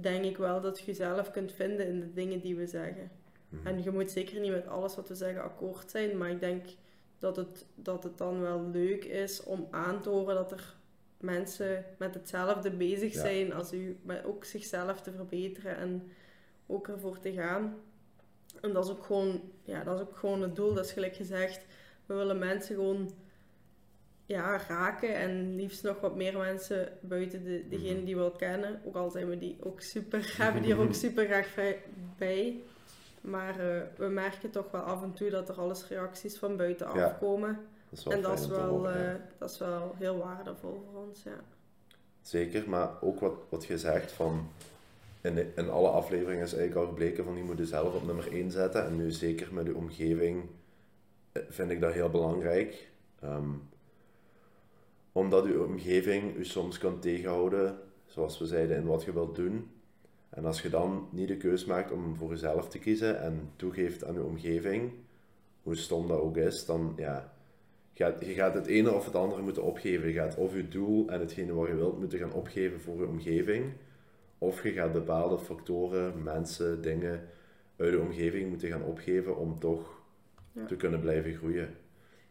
Denk 0.00 0.24
ik 0.24 0.36
wel 0.36 0.60
dat 0.60 0.78
je 0.78 0.84
jezelf 0.84 1.30
kunt 1.30 1.52
vinden 1.52 1.86
in 1.86 2.00
de 2.00 2.12
dingen 2.12 2.40
die 2.40 2.56
we 2.56 2.66
zeggen. 2.66 3.10
Mhm. 3.48 3.66
En 3.66 3.82
je 3.82 3.90
moet 3.90 4.10
zeker 4.10 4.40
niet 4.40 4.50
met 4.50 4.66
alles 4.66 4.96
wat 4.96 5.08
we 5.08 5.14
zeggen 5.14 5.42
akkoord 5.42 5.90
zijn, 5.90 6.18
maar 6.18 6.30
ik 6.30 6.40
denk 6.40 6.64
dat 7.18 7.36
het, 7.36 7.66
dat 7.74 8.02
het 8.02 8.18
dan 8.18 8.40
wel 8.40 8.68
leuk 8.72 9.04
is 9.04 9.42
om 9.42 9.68
aan 9.70 10.02
te 10.02 10.08
horen 10.08 10.34
dat 10.34 10.52
er 10.52 10.74
mensen 11.20 11.84
met 11.98 12.14
hetzelfde 12.14 12.70
bezig 12.70 13.14
Ja. 13.14 13.20
zijn 13.20 13.52
als 13.52 13.72
u, 13.72 13.98
met 14.02 14.24
ook 14.24 14.44
zichzelf 14.44 15.00
te 15.00 15.12
verbeteren 15.12 15.76
en 15.76 16.10
ook 16.66 16.88
ervoor 16.88 17.18
te 17.18 17.32
gaan. 17.32 17.76
En 18.60 18.72
dat 18.72 18.84
is 18.84 18.90
ook 18.90 19.04
gewoon, 19.04 19.40
ja, 19.62 19.84
dat 19.84 19.94
is 19.94 20.00
ook 20.00 20.16
gewoon 20.16 20.42
het 20.42 20.56
doel. 20.56 20.74
Dat 20.74 20.84
is 20.84 20.92
gelijk 20.92 21.16
gezegd, 21.16 21.64
we 22.06 22.14
willen 22.14 22.38
mensen 22.38 22.74
gewoon 22.74 23.10
ja, 24.26 24.60
raken 24.68 25.14
en 25.14 25.54
liefst 25.56 25.82
nog 25.82 26.00
wat 26.00 26.16
meer 26.16 26.38
mensen 26.38 26.88
buiten 27.00 27.44
de, 27.44 27.68
degene 27.68 28.04
die 28.04 28.16
we 28.16 28.22
al 28.22 28.30
kennen. 28.30 28.80
Ook 28.84 28.96
al 28.96 29.10
zijn 29.10 29.28
we 29.28 29.38
die 29.38 29.56
ook 29.62 29.80
super, 29.80 30.34
hebben 30.42 30.62
die 30.62 30.72
er 30.72 30.80
ook 30.80 30.94
super 30.94 31.26
graag 31.26 31.54
bij. 32.18 32.62
Maar 33.20 33.60
eh, 33.60 33.82
we 33.96 34.06
merken 34.06 34.50
toch 34.50 34.70
wel 34.70 34.80
af 34.80 35.02
en 35.02 35.12
toe 35.12 35.30
dat 35.30 35.48
er 35.48 35.60
alles 35.60 35.88
reacties 35.88 36.38
van 36.38 36.56
buiten 36.56 36.94
Ja, 36.94 37.04
afkomen. 37.04 37.58
Dat 37.90 38.12
En 38.12 38.22
dat 38.22 38.38
is, 38.38 38.46
wel, 38.46 38.68
horen, 38.68 38.98
ja. 38.98 39.12
eh, 39.12 39.20
dat 39.38 39.50
is 39.50 39.58
wel 39.58 39.94
heel 39.98 40.18
waardevol 40.18 40.88
voor 40.92 41.02
ons, 41.02 41.22
ja. 41.22 41.40
Zeker, 42.22 42.68
maar 42.68 42.90
ook 43.00 43.20
wat, 43.20 43.34
wat 43.48 43.64
je 43.64 43.78
zegt 43.78 44.12
van 44.12 44.50
in, 45.26 45.52
in 45.56 45.70
alle 45.70 45.88
afleveringen 45.88 46.44
is 46.44 46.54
eigenlijk 46.54 46.86
al 46.86 46.92
gebleken 46.92 47.24
van 47.24 47.36
je 47.36 47.42
moet 47.42 47.58
jezelf 47.58 47.94
op 47.94 48.06
nummer 48.06 48.32
1 48.32 48.50
zetten 48.50 48.86
en 48.86 48.96
nu 48.96 49.10
zeker 49.10 49.54
met 49.54 49.66
je 49.66 49.76
omgeving 49.76 50.44
eh, 51.32 51.42
vind 51.48 51.70
ik 51.70 51.80
dat 51.80 51.92
heel 51.92 52.10
belangrijk. 52.10 52.88
Ehm, 53.20 53.50
omdat 55.12 55.46
je 55.46 55.64
omgeving 55.64 56.36
je 56.36 56.44
soms 56.44 56.78
kan 56.78 57.00
tegenhouden, 57.00 57.78
zoals 58.06 58.38
we 58.38 58.46
zeiden, 58.46 58.76
in 58.76 58.86
wat 58.86 59.04
je 59.04 59.12
wilt 59.12 59.34
doen. 59.36 59.70
En 60.28 60.44
als 60.44 60.62
je 60.62 60.70
dan 60.70 61.08
niet 61.10 61.28
de 61.28 61.36
keus 61.36 61.64
maakt 61.64 61.92
om 61.92 62.16
voor 62.16 62.30
jezelf 62.30 62.68
te 62.68 62.78
kiezen 62.78 63.20
en 63.20 63.50
toegeeft 63.56 64.04
aan 64.04 64.14
je 64.14 64.22
omgeving, 64.22 64.92
hoe 65.62 65.76
stom 65.76 66.08
dat 66.08 66.20
ook 66.20 66.36
is, 66.36 66.64
dan 66.64 66.92
ja, 66.96 67.36
je 67.96 68.34
gaat 68.34 68.54
het 68.54 68.66
ene 68.66 68.92
of 68.92 69.04
het 69.04 69.14
andere 69.14 69.42
moeten 69.42 69.62
opgeven. 69.62 70.08
Je 70.08 70.14
gaat 70.14 70.36
of 70.36 70.54
je 70.54 70.68
doel 70.68 71.08
en 71.08 71.20
hetgene 71.20 71.52
wat 71.52 71.68
je 71.68 71.74
wilt 71.74 71.98
moeten 71.98 72.18
gaan 72.18 72.32
opgeven 72.32 72.80
voor 72.80 73.00
je 73.00 73.06
omgeving. 73.06 73.72
Of 74.38 74.62
je 74.62 74.72
gaat 74.72 74.92
bepaalde 74.92 75.38
factoren, 75.38 76.22
mensen, 76.22 76.82
dingen 76.82 77.28
uit 77.76 77.92
de 77.92 78.00
omgeving 78.00 78.48
moeten 78.48 78.68
gaan 78.68 78.82
opgeven 78.82 79.36
om 79.36 79.58
toch 79.58 79.94
Ja. 80.52 80.66
te 80.66 80.76
kunnen 80.76 81.00
blijven 81.00 81.34
groeien. 81.34 81.74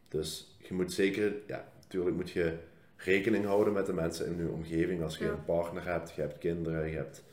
Dus 0.07 0.57
je 0.57 0.73
moet 0.73 0.93
zeker, 0.93 1.35
ja, 1.47 1.71
natuurlijk 1.81 2.15
moet 2.15 2.29
je 2.29 2.57
rekening 2.95 3.45
houden 3.45 3.73
met 3.73 3.85
de 3.85 3.93
mensen 3.93 4.25
in 4.25 4.37
je 4.37 4.49
omgeving. 4.49 5.03
Als 5.03 5.17
je 5.17 5.25
Ja. 5.25 5.31
een 5.31 5.45
partner 5.45 5.85
hebt, 5.85 6.11
je 6.11 6.21
hebt 6.21 6.37
kinderen, 6.37 6.89
je 6.89 6.95
hebt 6.95 7.23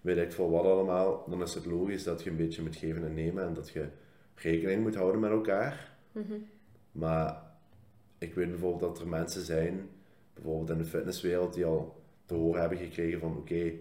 weet 0.00 0.16
ik 0.16 0.32
veel 0.32 0.50
wat 0.50 0.64
allemaal, 0.64 1.24
dan 1.28 1.42
is 1.42 1.54
het 1.54 1.66
logisch 1.66 2.02
dat 2.04 2.22
je 2.22 2.30
een 2.30 2.36
beetje 2.36 2.62
moet 2.62 2.76
geven 2.76 3.04
en 3.04 3.14
nemen 3.14 3.44
en 3.44 3.54
dat 3.54 3.70
je 3.70 3.86
rekening 4.34 4.82
moet 4.82 4.94
houden 4.94 5.20
met 5.20 5.30
elkaar. 5.30 5.96
Mhm. 6.12 6.32
Maar 6.92 7.42
ik 8.18 8.34
weet 8.34 8.48
bijvoorbeeld 8.50 8.80
dat 8.80 9.00
er 9.00 9.08
mensen 9.08 9.42
zijn, 9.42 9.88
bijvoorbeeld 10.34 10.70
in 10.70 10.78
de 10.78 10.84
fitnesswereld, 10.84 11.54
die 11.54 11.64
al 11.64 12.02
te 12.26 12.34
horen 12.34 12.60
hebben 12.60 12.78
gekregen 12.78 13.20
van 13.20 13.36
oké, 13.36 13.72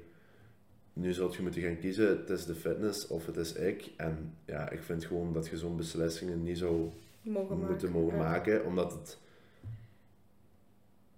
nu 1.00 1.14
zult 1.14 1.36
je 1.36 1.42
moeten 1.42 1.62
gaan 1.62 1.80
kiezen, 1.80 2.08
het 2.08 2.30
is 2.30 2.46
de 2.46 2.56
fitness 2.56 3.08
of 3.08 3.26
het 3.26 3.38
is 3.38 3.54
ik. 3.54 3.92
En 3.98 4.34
ja, 4.46 4.70
ik 4.70 4.84
vind 4.84 5.06
gewoon 5.06 5.34
dat 5.34 5.48
je 5.48 5.58
zo'n 5.58 5.78
beslissingen 5.78 6.44
niet 6.44 6.58
zou 6.58 6.90
Mogen 7.22 7.58
moeten 7.58 7.92
maken, 7.92 7.92
mogen 7.92 8.18
ja. 8.18 8.24
maken, 8.24 8.66
omdat 8.66 8.92
het... 8.92 9.18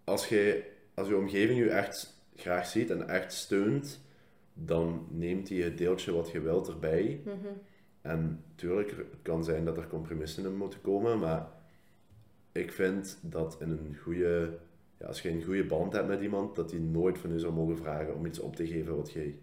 Als 0.04 0.28
je, 0.28 0.64
als 0.94 1.08
je 1.08 1.18
omgeving 1.18 1.60
je 1.60 1.70
echt 1.70 2.24
graag 2.36 2.68
ziet 2.68 2.90
en 2.90 3.10
echt 3.10 3.34
steunt, 3.34 4.02
dan 4.54 5.08
neemt 5.10 5.50
hij 5.50 5.58
het 5.58 5.78
deeltje 5.78 6.12
wat 6.12 6.32
je 6.32 6.40
wilt 6.40 6.68
erbij. 6.68 7.22
Mhm. 7.26 7.36
En 8.02 8.44
tuurlijk, 8.56 8.90
het 8.90 9.22
kan 9.22 9.44
zijn 9.44 9.66
dat 9.66 9.78
er 9.78 9.88
compromissen 9.88 10.46
in 10.46 10.56
moeten 10.56 10.82
komen, 10.82 11.20
maar 11.20 11.48
ik 12.52 12.72
vind 12.72 13.18
dat 13.22 13.58
in 13.60 13.70
een 13.70 13.98
goede, 14.04 14.58
ja, 14.98 15.08
als 15.08 15.22
je 15.22 15.30
een 15.30 15.44
goede 15.44 15.66
band 15.66 15.94
hebt 15.94 16.08
met 16.08 16.22
iemand, 16.22 16.56
dat 16.56 16.70
die 16.70 16.80
nooit 16.80 17.18
van 17.18 17.32
je 17.32 17.40
zou 17.40 17.54
mogen 17.54 17.78
vragen 17.78 18.16
om 18.16 18.26
iets 18.26 18.40
op 18.40 18.56
te 18.56 18.68
geven 18.68 18.96
wat 18.96 19.12
je 19.12 19.34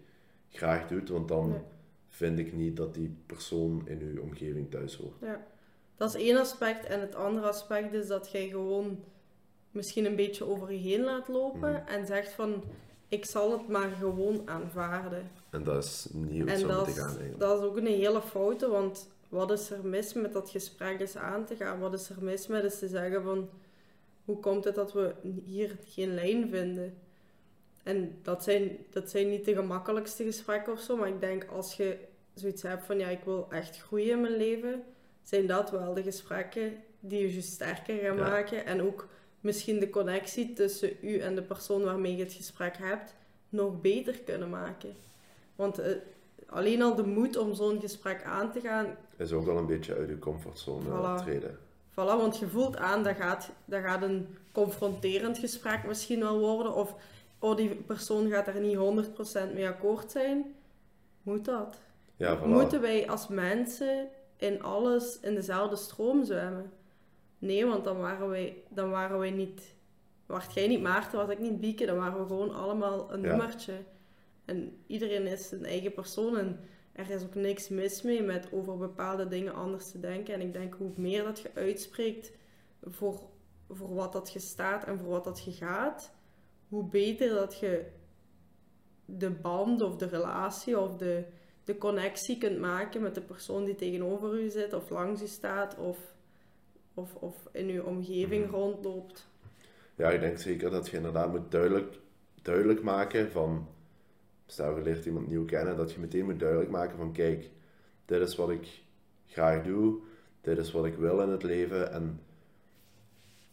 graag 0.49 0.87
doet, 0.87 1.09
want 1.09 1.27
dan 1.27 1.49
Nee. 1.49 1.59
vind 2.07 2.39
ik 2.39 2.53
niet 2.53 2.77
dat 2.77 2.93
die 2.93 3.15
persoon 3.25 3.81
in 3.87 4.13
je 4.13 4.21
omgeving 4.21 4.69
thuis 4.71 4.95
hoort. 4.95 5.13
Ja, 5.21 5.45
dat 5.95 6.15
is 6.15 6.21
één 6.21 6.37
aspect. 6.37 6.85
En 6.85 6.99
het 6.99 7.15
andere 7.15 7.47
aspect 7.47 7.93
is 7.93 8.07
dat 8.07 8.31
jij 8.31 8.47
gewoon 8.47 9.03
misschien 9.71 10.05
een 10.05 10.15
beetje 10.15 10.45
over 10.45 10.71
je 10.71 10.77
heen 10.77 11.03
laat 11.03 11.27
lopen 11.27 11.71
Mhm. 11.71 11.87
en 11.87 12.05
zegt 12.05 12.31
van, 12.31 12.63
ik 13.07 13.25
zal 13.25 13.51
het 13.51 13.67
maar 13.67 13.89
gewoon 13.89 14.41
aanvaarden. 14.45 15.29
En 15.49 15.63
dat 15.63 15.83
is 15.83 16.07
niet 16.11 16.29
hoe 16.29 16.39
moeten 16.65 16.87
is, 16.87 16.97
gaan 16.97 17.07
eigenlijk. 17.07 17.39
dat 17.39 17.59
is 17.59 17.65
ook 17.65 17.77
een 17.77 17.85
hele 17.85 18.21
foute, 18.21 18.69
want 18.69 19.09
wat 19.29 19.51
is 19.51 19.69
er 19.71 19.85
mis 19.85 20.13
met 20.13 20.33
dat 20.33 20.49
gesprek 20.49 20.99
eens 20.99 21.15
aan 21.17 21.45
te 21.45 21.55
gaan? 21.55 21.79
Wat 21.79 21.93
is 21.93 22.09
er 22.09 22.23
mis 22.23 22.47
met 22.47 22.63
eens 22.63 22.79
te 22.79 22.87
zeggen 22.87 23.23
van, 23.23 23.49
hoe 24.25 24.39
komt 24.39 24.63
het 24.63 24.75
dat 24.75 24.93
we 24.93 25.13
hier 25.45 25.77
geen 25.85 26.13
lijn 26.13 26.49
vinden? 26.49 26.93
En 27.83 28.19
dat 28.23 28.43
zijn, 28.43 28.77
dat 28.89 29.09
zijn 29.09 29.29
niet 29.29 29.45
de 29.45 29.53
gemakkelijkste 29.55 30.23
gesprekken 30.23 30.73
of 30.73 30.79
zo, 30.79 30.97
maar 30.97 31.07
ik 31.07 31.19
denk 31.19 31.45
als 31.51 31.73
je 31.77 31.97
zoiets 32.33 32.61
hebt 32.61 32.85
van, 32.85 32.97
ja, 32.99 33.07
ik 33.07 33.23
wil 33.23 33.47
echt 33.49 33.77
groeien 33.81 34.09
in 34.09 34.21
mijn 34.21 34.37
leven, 34.37 34.83
zijn 35.23 35.47
dat 35.47 35.71
wel 35.71 35.93
de 35.93 36.03
gesprekken 36.03 36.73
die 36.99 37.19
je 37.21 37.33
je 37.35 37.41
sterker 37.41 37.97
gaan 37.97 38.15
Ja. 38.17 38.29
maken. 38.29 38.65
En 38.65 38.81
ook 38.81 39.07
misschien 39.41 39.79
de 39.79 39.89
connectie 39.89 40.53
tussen 40.53 40.91
u 41.01 41.17
en 41.17 41.35
de 41.35 41.41
persoon 41.41 41.83
waarmee 41.83 42.15
je 42.15 42.23
het 42.23 42.33
gesprek 42.33 42.77
hebt, 42.77 43.15
nog 43.49 43.81
beter 43.81 44.19
kunnen 44.19 44.49
maken. 44.49 44.93
Want 45.55 45.79
eh, 45.79 45.91
alleen 46.45 46.81
al 46.81 46.95
de 46.95 47.03
moed 47.05 47.37
om 47.37 47.53
zo'n 47.53 47.79
gesprek 47.79 48.23
aan 48.23 48.51
te 48.51 48.59
gaan, 48.61 48.95
Is 49.17 49.31
ook 49.31 49.45
wel 49.45 49.57
een 49.57 49.65
beetje 49.65 49.95
uit 49.95 50.09
je 50.09 50.19
comfortzone 50.19 50.85
Voilà. 50.89 51.23
treden. 51.23 51.57
voilà, 51.91 51.95
want 52.17 52.37
je 52.39 52.47
voelt 52.47 52.77
aan 52.77 53.03
dat 53.03 53.15
gaat, 53.15 53.49
dat 53.65 53.81
gaat 53.83 54.01
een 54.01 54.37
confronterend 54.51 55.37
gesprek 55.37 55.83
misschien 55.87 56.19
wel 56.19 56.39
worden. 56.39 56.73
Of 56.73 56.95
oh, 57.39 57.55
die 57.55 57.75
persoon 57.75 58.29
gaat 58.29 58.47
er 58.47 58.59
niet 58.59 58.77
100% 59.49 59.53
mee 59.53 59.67
akkoord 59.67 60.11
zijn. 60.11 60.55
Moet 61.21 61.45
dat? 61.45 61.79
Ja, 62.15 62.37
voilà. 62.39 62.45
Moeten 62.47 62.81
wij 62.81 63.09
als 63.09 63.27
mensen 63.27 64.07
in 64.37 64.63
alles 64.63 65.19
in 65.19 65.35
dezelfde 65.35 65.75
stroom 65.75 66.25
zwemmen? 66.25 66.71
Nee, 67.39 67.65
want 67.65 67.83
dan 67.83 67.97
waren 67.99 68.29
wij, 68.29 68.63
dan 68.69 68.89
waren 68.89 69.19
wij 69.19 69.31
niet... 69.31 69.73
Wacht 70.25 70.53
jij 70.53 70.67
niet 70.67 70.81
Maarten, 70.81 71.19
was 71.19 71.29
ik 71.29 71.39
niet 71.39 71.59
Bieke, 71.59 71.85
dan 71.85 71.97
waren 71.97 72.19
we 72.19 72.27
gewoon 72.27 72.55
allemaal 72.55 73.13
een 73.13 73.21
Ja. 73.21 73.27
nummertje. 73.29 73.73
En 74.45 74.77
iedereen 74.87 75.27
is 75.27 75.47
zijn 75.49 75.65
eigen 75.65 75.93
persoon 75.93 76.37
en 76.37 76.59
er 76.91 77.09
is 77.09 77.23
ook 77.23 77.35
niks 77.35 77.69
mis 77.69 78.01
mee 78.01 78.23
met 78.23 78.47
over 78.51 78.77
bepaalde 78.77 79.27
dingen 79.27 79.53
anders 79.53 79.91
te 79.91 79.99
denken. 79.99 80.33
En 80.33 80.41
ik 80.41 80.53
denk 80.53 80.73
hoe 80.73 80.91
meer 80.95 81.23
dat 81.23 81.39
je 81.39 81.49
uitspreekt 81.53 82.31
voor, 82.83 83.19
voor 83.69 83.95
wat 83.95 84.13
dat 84.13 84.31
je 84.33 84.39
staat 84.39 84.83
en 84.83 84.97
voor 84.99 85.09
wat 85.09 85.23
dat 85.23 85.43
je 85.43 85.51
gaat, 85.51 86.11
hoe 86.69 86.83
beter 86.83 87.29
dat 87.29 87.59
je 87.59 87.85
de 89.05 89.29
band 89.29 89.81
of 89.81 89.95
de 89.95 90.05
relatie 90.07 90.79
of 90.79 90.97
de, 90.97 91.23
de 91.63 91.77
connectie 91.77 92.37
kunt 92.37 92.59
maken 92.59 93.01
met 93.01 93.15
de 93.15 93.21
persoon 93.21 93.65
die 93.65 93.75
tegenover 93.75 94.39
u 94.39 94.49
zit 94.49 94.73
of 94.73 94.89
langs 94.89 95.21
u 95.21 95.27
staat 95.27 95.77
of, 95.77 95.97
of, 96.93 97.15
of 97.15 97.47
in 97.51 97.67
uw 97.69 97.83
omgeving 97.83 98.45
Mhm. 98.45 98.53
rondloopt. 98.55 99.27
Ja, 99.95 100.09
ik 100.09 100.19
denk 100.19 100.37
zeker 100.37 100.69
dat 100.71 100.89
je 100.89 100.97
inderdaad 100.97 101.31
moet 101.31 101.51
duidelijk, 101.51 101.99
duidelijk 102.41 102.83
maken 102.83 103.31
van, 103.31 103.67
stel 104.45 104.75
je 104.77 104.83
leert 104.83 105.05
iemand 105.05 105.27
nieuw 105.27 105.45
kennen, 105.45 105.77
dat 105.77 105.91
je 105.91 105.99
meteen 105.99 106.25
moet 106.25 106.39
duidelijk 106.39 106.69
maken 106.71 106.97
van, 106.97 107.11
kijk, 107.11 107.49
dit 108.05 108.21
is 108.21 108.35
wat 108.35 108.49
ik 108.49 108.81
graag 109.27 109.63
doe, 109.63 109.99
dit 110.41 110.57
is 110.57 110.71
wat 110.71 110.85
ik 110.85 110.95
wil 110.95 111.21
in 111.21 111.29
het 111.29 111.43
leven 111.43 111.91
en 111.91 112.19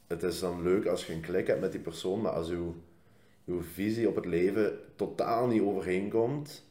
het 0.07 0.23
is 0.23 0.41
dan 0.41 0.63
leuk 0.63 0.87
als 0.87 1.07
je 1.07 1.13
een 1.13 1.21
klik 1.21 1.47
hebt 1.47 1.61
met 1.61 1.73
die 1.73 1.81
persoon, 1.81 2.21
maar 2.21 2.33
als 2.33 2.49
uw, 2.49 2.75
uw 3.47 3.63
visie 3.63 4.09
op 4.09 4.15
het 4.15 4.27
leven 4.27 4.79
totaal 4.97 5.47
niet 5.47 5.63
overeenkomt, 5.63 6.65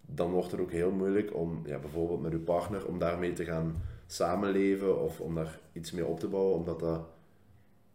dan 0.00 0.30
wordt 0.30 0.50
het 0.50 0.60
ook 0.60 0.70
heel 0.72 0.90
moeilijk 0.90 1.34
om, 1.34 1.62
ja, 1.66 1.78
bijvoorbeeld 1.78 2.22
met 2.22 2.32
uw 2.32 2.44
partner, 2.44 2.86
om 2.86 2.98
daarmee 2.98 3.32
te 3.32 3.44
gaan 3.44 3.74
samenleven 4.06 5.02
of 5.02 5.20
om 5.20 5.34
daar 5.34 5.58
iets 5.72 5.90
mee 5.92 6.06
op 6.06 6.20
te 6.20 6.28
bouwen, 6.28 6.54
omdat 6.56 6.80
dat, 6.80 7.06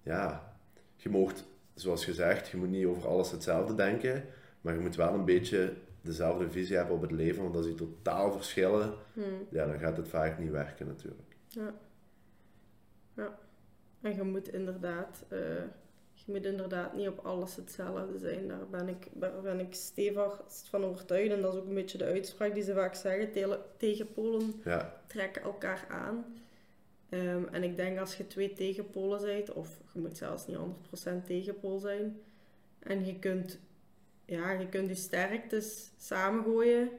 ja, 0.03 0.53
je 0.95 1.09
moogt, 1.09 1.45
zoals 1.73 2.05
gezegd, 2.05 2.47
je 2.47 2.57
moet 2.57 2.69
niet 2.69 2.85
over 2.85 3.07
alles 3.07 3.31
hetzelfde 3.31 3.75
denken, 3.75 4.25
maar 4.61 4.73
je 4.73 4.79
moet 4.79 4.95
wel 4.95 5.13
een 5.13 5.25
beetje 5.25 5.73
dezelfde 6.01 6.51
visie 6.51 6.75
hebben 6.75 6.95
op 6.95 7.01
het 7.01 7.11
leven, 7.11 7.43
want 7.43 7.55
als 7.55 7.65
die 7.65 7.75
totaal 7.75 8.31
verschillen, 8.31 8.93
Hmm, 9.13 9.47
ja, 9.49 9.65
dan 9.65 9.79
gaat 9.79 9.97
het 9.97 10.07
vaak 10.07 10.39
niet 10.39 10.51
werken 10.51 10.87
natuurlijk. 10.87 11.35
ja. 13.15 13.37
En 14.01 14.15
je 14.15 14.23
moet 14.23 14.53
inderdaad, 14.53 15.25
eh, 15.27 15.39
je 16.25 16.31
moet 16.31 16.45
inderdaad 16.45 16.93
niet 16.95 17.07
op 17.07 17.19
alles 17.25 17.55
hetzelfde 17.55 18.17
zijn. 18.17 18.47
Daar 18.47 18.67
ben 18.71 18.88
ik, 18.88 19.07
daar 19.13 19.41
ben 19.41 19.59
ik 19.59 19.73
stevig 19.73 20.41
van 20.69 20.83
overtuigd. 20.83 21.31
En 21.31 21.41
dat 21.41 21.53
is 21.53 21.59
ook 21.59 21.67
een 21.67 21.73
beetje 21.73 21.97
de 21.97 22.03
uitspraak 22.05 22.53
die 22.53 22.63
ze 22.63 22.73
vaak 22.73 22.95
zeggen. 22.95 23.31
Tele- 23.31 23.65
Tegenpolen 23.77 24.53
Ja, 24.63 25.01
trekken 25.07 25.41
elkaar 25.41 25.86
aan. 25.89 26.25
Ehm, 27.09 27.43
en 27.51 27.63
ik 27.63 27.75
denk 27.75 27.99
als 27.99 28.15
je 28.15 28.27
twee 28.27 28.53
tegenpolen 28.53 29.21
bent, 29.21 29.53
of 29.53 29.79
je 29.93 29.99
moet 29.99 30.17
zelfs 30.17 30.47
niet 30.47 30.57
100% 30.57 31.25
tegenpool 31.25 31.79
zijn, 31.79 32.19
en 32.79 33.05
je 33.05 33.19
kunt, 33.19 33.59
ja, 34.25 34.51
je 34.51 34.69
kunt 34.69 34.88
je 34.89 34.95
sterktes 34.95 35.91
samengooien 35.97 36.89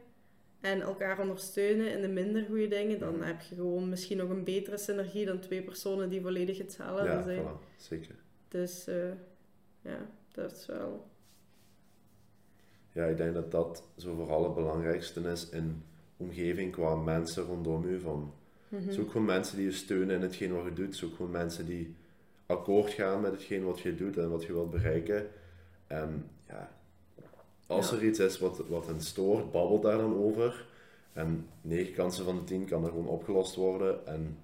en 0.61 0.81
elkaar 0.81 1.21
ondersteunen 1.21 1.93
in 1.93 2.01
de 2.01 2.09
minder 2.09 2.45
goede 2.45 2.69
dingen, 2.69 2.99
dan 2.99 3.23
heb 3.23 3.41
je 3.41 3.55
gewoon 3.55 3.89
misschien 3.89 4.17
nog 4.17 4.29
een 4.31 4.45
betere 4.45 4.77
synergie 4.79 5.27
dan 5.27 5.39
twee 5.41 5.63
personen 5.63 6.09
die 6.09 6.21
volledig 6.21 6.59
hetzelfde 6.59 7.05
ja 7.05 7.23
zijn. 7.23 7.43
voilà, 7.45 7.77
zeker. 7.77 8.15
Dus 8.55 8.87
eh, 8.87 9.11
ja, 9.83 9.99
dat 10.33 10.53
is 10.53 10.67
wel. 10.67 11.07
Ja, 12.93 13.05
ik 13.05 13.17
denk 13.17 13.35
dat 13.35 13.51
dat 13.51 13.83
zo 13.97 14.15
vooral 14.15 14.45
het 14.45 14.55
belangrijkste 14.55 15.21
is 15.21 15.49
in 15.51 15.83
omgeving 16.17 16.73
qua 16.73 16.95
mensen 16.95 17.45
rondom 17.45 17.85
u. 17.85 18.01
Van, 18.01 18.33
Mhm. 18.69 18.93
Zoek 18.93 19.11
gewoon 19.11 19.27
mensen 19.27 19.57
die 19.57 19.65
je 19.65 19.73
steunen 19.73 20.15
in 20.17 20.23
hetgeen 20.23 20.55
wat 20.55 20.65
je 20.65 20.73
doet. 20.73 20.97
Zoek 20.97 21.15
gewoon 21.17 21.31
mensen 21.31 21.67
die 21.67 21.95
akkoord 22.47 22.91
gaan 22.91 23.21
met 23.21 23.33
hetgeen 23.33 23.65
wat 23.65 23.81
je 23.81 23.95
doet 23.95 24.17
en 24.17 24.31
wat 24.31 24.45
je 24.45 24.53
wilt 24.53 24.71
bereiken. 24.71 25.27
En 25.87 26.31
ja, 26.49 26.71
als 27.67 27.91
Ja. 27.91 27.97
er 27.97 28.05
iets 28.05 28.19
is 28.19 28.39
wat, 28.39 28.59
wat 28.69 28.87
hen 28.87 29.01
stoort, 29.01 29.53
babbel 29.53 29.81
daar 29.81 29.99
dan 29.99 30.15
over. 30.17 30.67
En 31.13 31.47
9 31.61 31.95
kansen 31.95 32.25
van 32.25 32.37
de 32.37 32.45
10 32.45 32.65
kan 32.65 32.83
er 32.85 32.91
gewoon 32.91 33.07
opgelost 33.09 33.55
worden. 33.55 34.07
En 34.07 34.39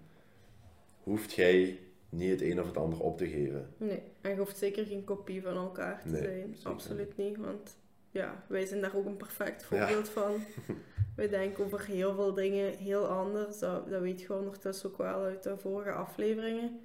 hoeft 1.03 1.33
jij 1.33 1.79
niet 2.11 2.31
het 2.31 2.40
een 2.42 2.61
of 2.61 2.66
het 2.66 2.77
ander 2.77 3.01
op 3.01 3.18
te 3.18 3.29
geven. 3.29 3.68
Nee, 3.77 4.03
en 4.20 4.31
je 4.31 4.37
hoeft 4.37 4.57
zeker 4.59 4.87
geen 4.87 5.05
kopie 5.05 5.42
van 5.42 5.57
elkaar 5.57 6.03
te 6.03 6.09
Nee, 6.09 6.23
zijn. 6.23 6.57
Absoluut 6.62 7.16
niet, 7.16 7.37
want 7.37 7.77
ja, 8.11 8.44
wij 8.49 8.66
zijn 8.66 8.81
daar 8.81 8.96
ook 8.96 9.07
een 9.07 9.16
perfect 9.16 9.61
Ja. 9.61 9.66
voorbeeld 9.87 10.09
van. 10.09 10.33
wij 11.16 11.29
denken 11.29 11.64
over 11.64 11.87
heel 11.87 12.14
veel 12.14 12.35
dingen 12.35 12.77
heel 12.77 13.07
anders. 13.07 13.59
Dat, 13.59 13.90
dat 13.90 14.01
weet 14.01 14.20
je 14.20 14.35
ondertussen 14.35 14.90
ook 14.90 14.99
wel 14.99 15.23
uit 15.23 15.42
de 15.42 15.57
vorige 15.59 15.92
afleveringen. 15.92 16.81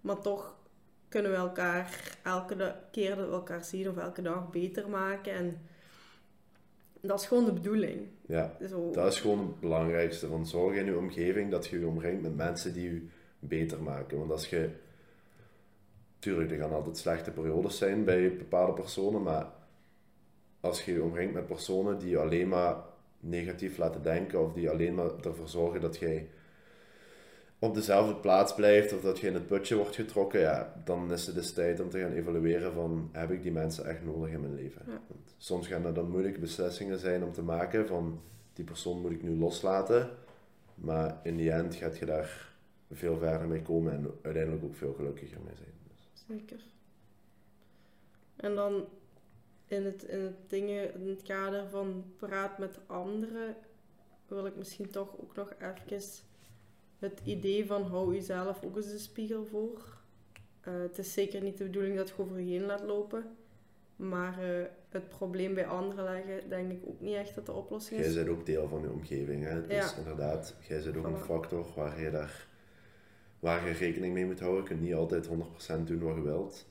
Maar 0.00 0.18
toch 0.20 0.56
kunnen 1.08 1.30
we 1.30 1.36
elkaar 1.36 2.18
elke 2.24 2.74
keer 2.90 3.16
dat 3.16 3.26
we 3.26 3.32
elkaar 3.32 3.64
zien 3.64 3.88
of 3.88 3.96
elke 3.96 4.22
dag 4.22 4.50
beter 4.50 4.88
maken. 4.88 5.32
En 5.32 5.60
dat 7.00 7.20
is 7.20 7.26
gewoon 7.26 7.44
de 7.44 7.52
bedoeling. 7.52 8.06
Ja, 8.26 8.56
Zo. 8.68 8.90
dat 8.90 9.12
is 9.12 9.20
gewoon 9.20 9.38
het 9.38 9.60
belangrijkste. 9.60 10.26
Van 10.28 10.46
zorg 10.46 10.76
in 10.76 10.84
je 10.84 10.96
omgeving 10.96 11.50
dat 11.50 11.66
je 11.66 11.78
je 11.80 11.86
omringt 11.86 12.22
met 12.22 12.36
mensen 12.36 12.72
die 12.72 12.92
je 12.94 13.06
beter 13.48 13.82
maken. 13.82 14.18
Want 14.18 14.30
als 14.30 14.50
je... 14.50 14.70
Tuurlijk, 16.18 16.50
er 16.50 16.58
gaan 16.58 16.72
altijd 16.72 16.96
slechte 16.96 17.30
periodes 17.30 17.78
zijn 17.78 18.04
bij 18.04 18.36
bepaalde 18.36 18.72
personen, 18.72 19.22
maar 19.22 19.46
als 20.60 20.84
je 20.84 20.92
je 20.92 21.02
omringt 21.02 21.34
met 21.34 21.46
personen 21.46 21.98
die 21.98 22.08
je 22.08 22.18
alleen 22.18 22.48
maar 22.48 22.76
negatief 23.20 23.78
laten 23.78 24.02
denken 24.02 24.44
of 24.44 24.52
die 24.52 24.70
alleen 24.70 24.94
maar 24.94 25.10
ervoor 25.24 25.48
zorgen 25.48 25.80
dat 25.80 25.98
jij 25.98 26.28
op 27.58 27.74
dezelfde 27.74 28.14
plaats 28.14 28.54
blijft 28.54 28.92
of 28.92 29.00
dat 29.00 29.18
je 29.18 29.26
in 29.26 29.34
het 29.34 29.46
putje 29.46 29.76
wordt 29.76 29.94
getrokken, 29.94 30.40
ja, 30.40 30.82
dan 30.84 31.12
is 31.12 31.26
het 31.26 31.34
dus 31.34 31.52
tijd 31.52 31.80
om 31.80 31.90
te 31.90 31.98
gaan 31.98 32.12
evalueren 32.12 32.72
van 32.72 33.08
heb 33.12 33.30
ik 33.30 33.42
die 33.42 33.52
mensen 33.52 33.86
echt 33.86 34.04
nodig 34.04 34.30
in 34.30 34.40
mijn 34.40 34.54
leven. 34.54 34.82
Ja. 34.86 35.00
Soms 35.36 35.66
gaan 35.66 35.86
er 35.86 35.94
dan 35.94 36.10
moeilijke 36.10 36.40
beslissingen 36.40 36.98
zijn 36.98 37.24
om 37.24 37.32
te 37.32 37.42
maken 37.42 37.86
van 37.86 38.20
die 38.52 38.64
persoon 38.64 39.00
moet 39.00 39.10
ik 39.10 39.22
nu 39.22 39.38
loslaten, 39.38 40.10
maar 40.74 41.20
in 41.22 41.36
die 41.36 41.52
end 41.52 41.74
gaat 41.74 41.98
je 41.98 42.06
daar 42.06 42.51
veel 42.92 43.18
verder 43.18 43.48
mee 43.48 43.62
komen 43.62 43.92
en 43.92 44.10
uiteindelijk 44.22 44.64
ook 44.64 44.74
veel 44.74 44.92
gelukkiger 44.94 45.40
mee 45.44 45.54
zijn. 45.56 45.72
Dus, 45.88 46.24
Zeker. 46.28 46.60
En 48.36 48.54
dan 48.54 48.84
in 49.66 49.84
het, 49.84 50.02
in 50.02 50.20
het 50.20 50.36
dingen, 50.50 50.94
in 50.94 51.08
het 51.08 51.22
kader 51.22 51.68
van 51.68 52.04
praat 52.16 52.58
met 52.58 52.78
anderen, 52.86 53.56
wil 54.26 54.46
ik 54.46 54.56
misschien 54.56 54.90
toch 54.90 55.14
ook 55.20 55.34
nog 55.34 55.52
even 55.58 56.00
het 56.98 57.20
idee 57.24 57.66
van 57.66 57.82
hou 57.82 58.14
jezelf 58.14 58.64
ook 58.64 58.76
eens 58.76 58.90
de 58.90 58.98
spiegel 58.98 59.44
voor. 59.44 59.96
Eh, 60.60 60.72
het 60.80 60.98
is 60.98 61.12
zeker 61.12 61.42
niet 61.42 61.58
de 61.58 61.64
bedoeling 61.64 61.96
dat 61.96 62.08
je 62.08 62.14
over 62.18 62.40
je 62.40 62.50
heen 62.58 62.66
laat 62.66 62.82
lopen. 62.82 63.24
Maar 63.96 64.42
eh, 64.42 64.66
het 64.88 65.08
probleem 65.08 65.54
bij 65.54 65.66
anderen 65.66 66.04
leggen, 66.04 66.48
denk 66.48 66.72
ik 66.72 66.82
ook 66.86 67.00
niet 67.00 67.14
echt 67.14 67.34
dat 67.34 67.46
de 67.46 67.52
oplossing 67.52 68.00
Jij 68.00 68.08
is. 68.08 68.14
bent 68.14 68.28
ook 68.28 68.46
deel 68.46 68.68
van 68.68 68.80
je 68.80 68.90
omgeving. 68.90 69.44
Hè? 69.44 69.66
Dus 69.66 69.76
Ja. 69.76 69.96
inderdaad, 69.98 70.54
jij 70.68 70.82
bent 70.82 70.96
ook 70.96 71.06
een 71.06 71.16
factor 71.16 71.66
waar 71.74 72.00
je, 72.00 72.10
daar, 72.10 72.46
waar 73.42 73.66
je 73.66 73.72
rekening 73.72 74.14
mee 74.14 74.26
moet 74.26 74.40
houden. 74.40 74.62
Je 74.62 74.68
kunt 74.68 74.80
niet 74.80 74.94
altijd 74.94 75.28
100% 75.28 75.30
doen 75.84 75.98
wat 76.02 76.14
je 76.14 76.22
wilt. 76.22 76.66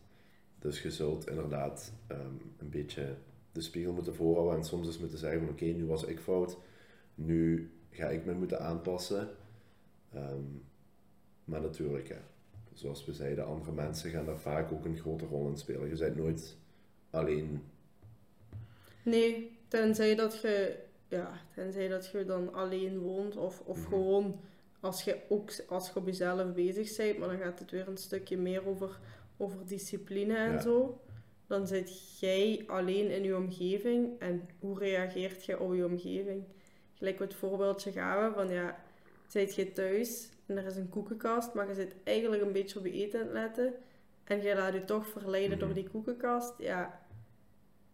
Dus 0.59 0.81
je 0.81 0.91
zult 0.91 1.27
inderdaad 1.27 1.93
ehm, 2.07 2.35
een 2.57 2.69
beetje 2.69 3.15
de 3.51 3.61
spiegel 3.61 3.93
moeten 3.93 4.15
voorhouden 4.15 4.57
en 4.57 4.63
soms 4.65 4.87
eens 4.87 4.99
moeten 4.99 5.17
zeggen 5.17 5.39
van 5.39 5.49
oké, 5.49 5.65
nu 5.65 5.85
was 5.85 6.03
ik 6.03 6.19
fout. 6.19 6.57
Nu 7.15 7.71
ga 7.89 8.09
ik 8.09 8.25
me 8.25 8.33
moeten 8.33 8.59
aanpassen. 8.61 9.29
Ehm, 10.13 10.43
maar 11.43 11.61
natuurlijk, 11.61 12.07
ja, 12.07 12.21
zoals 12.73 13.05
we 13.05 13.13
zeiden, 13.13 13.45
andere 13.45 13.71
mensen 13.71 14.09
gaan 14.11 14.25
daar 14.25 14.39
vaak 14.39 14.71
ook 14.71 14.85
een 14.85 14.97
grote 14.97 15.25
rol 15.25 15.47
in 15.47 15.57
spelen. 15.57 15.89
Je 15.89 15.95
bent 15.95 16.15
nooit 16.15 16.57
alleen. 17.09 17.61
Nee, 19.03 19.57
tenzij 19.67 20.15
dat 20.15 20.41
je, 20.41 20.79
ja, 21.07 21.31
tenzij 21.55 21.87
dat 21.87 22.07
je 22.07 22.25
dan 22.25 22.53
alleen 22.53 22.99
woont 22.99 23.37
of, 23.37 23.61
of 23.65 23.77
Mhm. 23.77 23.87
gewoon 23.87 24.39
als 24.81 25.03
je 25.03 25.17
ook 25.29 25.51
als 25.67 25.87
je 25.87 25.95
op 25.95 26.05
jezelf 26.05 26.53
bezig 26.53 26.95
bent, 26.97 27.17
maar 27.17 27.27
dan 27.27 27.37
gaat 27.37 27.59
het 27.59 27.71
weer 27.71 27.87
een 27.87 27.97
stukje 27.97 28.37
meer 28.37 28.67
over, 28.67 28.99
over 29.37 29.65
discipline 29.65 30.35
en 30.37 30.51
Ja. 30.51 30.59
zo. 30.61 31.01
Dan 31.47 31.67
zit 31.67 32.19
jij 32.19 32.63
alleen 32.67 33.09
in 33.11 33.23
je 33.23 33.35
omgeving 33.35 34.19
en 34.19 34.49
hoe 34.59 34.77
reageert 34.79 35.45
je 35.45 35.59
op 35.59 35.73
je 35.73 35.85
omgeving? 35.85 36.43
Gelijk 36.93 37.19
het 37.19 37.33
voorbeeldje 37.33 37.91
gaven 37.91 38.33
van 38.33 38.49
ja, 38.49 38.83
zit 39.27 39.55
je 39.55 39.71
thuis 39.73 40.29
en 40.45 40.57
er 40.57 40.65
is 40.65 40.75
een 40.75 40.89
koekenkast, 40.89 41.53
maar 41.53 41.67
je 41.67 41.73
zit 41.73 41.95
eigenlijk 42.03 42.41
een 42.41 42.51
beetje 42.51 42.79
op 42.79 42.85
je 42.85 42.91
eten 42.91 43.19
aan 43.19 43.25
het 43.25 43.33
letten 43.35 43.73
en 44.23 44.41
je 44.41 44.55
laat 44.55 44.73
je 44.73 44.85
toch 44.85 45.07
verleiden 45.07 45.57
Mhm. 45.57 45.65
door 45.65 45.73
die 45.75 45.89
koekenkast, 45.89 46.53
ja, 46.57 47.01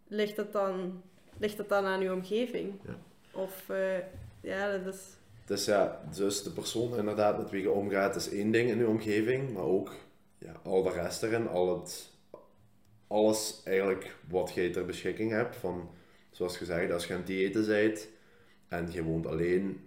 ligt 0.07 0.35
dat 0.35 0.51
dan, 0.51 1.01
ligt 1.37 1.57
dat 1.57 1.69
dan 1.69 1.85
aan 1.85 2.01
je 2.01 2.13
omgeving? 2.13 2.73
Ja. 2.85 2.97
Of, 3.39 3.69
eh, 3.69 3.97
ja, 4.41 4.77
dat 4.77 4.93
is... 4.93 5.16
Dus 5.47 5.65
ja, 5.65 6.01
dus 6.15 6.43
de 6.43 6.51
persoon 6.51 6.97
inderdaad 6.97 7.37
met 7.37 7.49
wie 7.49 7.61
je 7.61 7.71
omgaat 7.71 8.15
is 8.15 8.29
één 8.29 8.51
ding 8.51 8.69
in 8.69 8.77
je 8.77 8.87
omgeving, 8.87 9.53
maar 9.53 9.63
ook 9.63 9.93
ja, 10.37 10.51
al 10.63 10.83
de 10.83 10.91
rest 10.91 11.23
erin, 11.23 11.47
al 11.47 11.79
het, 11.79 12.11
alles 13.07 13.61
eigenlijk 13.63 14.15
wat 14.29 14.53
jij 14.53 14.69
ter 14.69 14.85
beschikking 14.85 15.31
hebt. 15.31 15.55
Van, 15.55 15.89
zoals 16.31 16.57
gezegd, 16.57 16.91
als 16.91 17.07
je 17.07 17.13
aan 17.13 17.19
het 17.19 17.27
diëten 17.27 17.65
bent 17.65 18.07
en 18.67 18.91
je 18.91 19.03
woont 19.03 19.27
alleen 19.27 19.81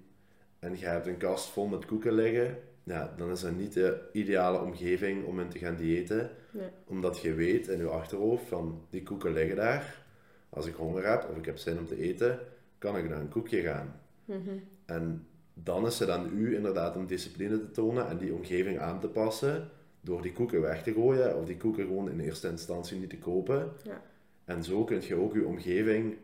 en 0.58 0.78
je 0.78 0.86
hebt 0.86 1.06
een 1.06 1.16
kast 1.16 1.48
vol 1.48 1.66
met 1.66 1.86
koeken 1.86 2.12
liggen, 2.12 2.58
ja, 2.82 3.14
dan 3.16 3.30
is 3.30 3.40
dat 3.40 3.56
niet 3.56 3.72
de 3.72 4.08
ideale 4.12 4.60
omgeving 4.60 5.24
om 5.24 5.40
in 5.40 5.48
te 5.48 5.58
gaan 5.58 5.76
diëten. 5.76 6.30
Nee. 6.50 6.68
Omdat 6.84 7.20
je 7.20 7.34
weet 7.34 7.68
in 7.68 7.78
je 7.78 7.88
achterhoofd 7.88 8.48
van 8.48 8.86
die 8.90 9.02
koeken 9.02 9.32
liggen 9.32 9.56
daar. 9.56 10.02
Als 10.48 10.66
ik 10.66 10.74
honger 10.74 11.06
heb 11.06 11.28
of 11.30 11.36
ik 11.36 11.44
heb 11.44 11.58
zin 11.58 11.78
om 11.78 11.86
te 11.86 12.00
eten, 12.00 12.38
kan 12.78 12.96
ik 12.96 13.08
naar 13.08 13.20
een 13.20 13.28
koekje 13.28 13.60
gaan. 13.60 14.00
Mhm. 14.24 14.56
En 14.86 15.26
dan 15.62 15.86
is 15.86 15.98
het 15.98 16.08
aan 16.08 16.30
u 16.38 16.56
inderdaad 16.56 16.96
om 16.96 17.06
discipline 17.06 17.58
te 17.58 17.70
tonen 17.70 18.08
en 18.08 18.18
die 18.18 18.34
omgeving 18.34 18.78
aan 18.78 19.00
te 19.00 19.08
passen 19.08 19.68
door 20.00 20.22
die 20.22 20.32
koeken 20.32 20.60
weg 20.60 20.82
te 20.82 20.92
gooien 20.92 21.36
of 21.36 21.44
die 21.44 21.56
koeken 21.56 21.86
gewoon 21.86 22.10
in 22.10 22.20
eerste 22.20 22.48
instantie 22.48 22.98
niet 22.98 23.10
te 23.10 23.18
kopen. 23.18 23.72
Ja. 23.82 24.02
En 24.44 24.64
zo 24.64 24.84
kun 24.84 25.02
je 25.02 25.14
ook 25.14 25.34
je 25.34 25.46
omgeving 25.46 26.16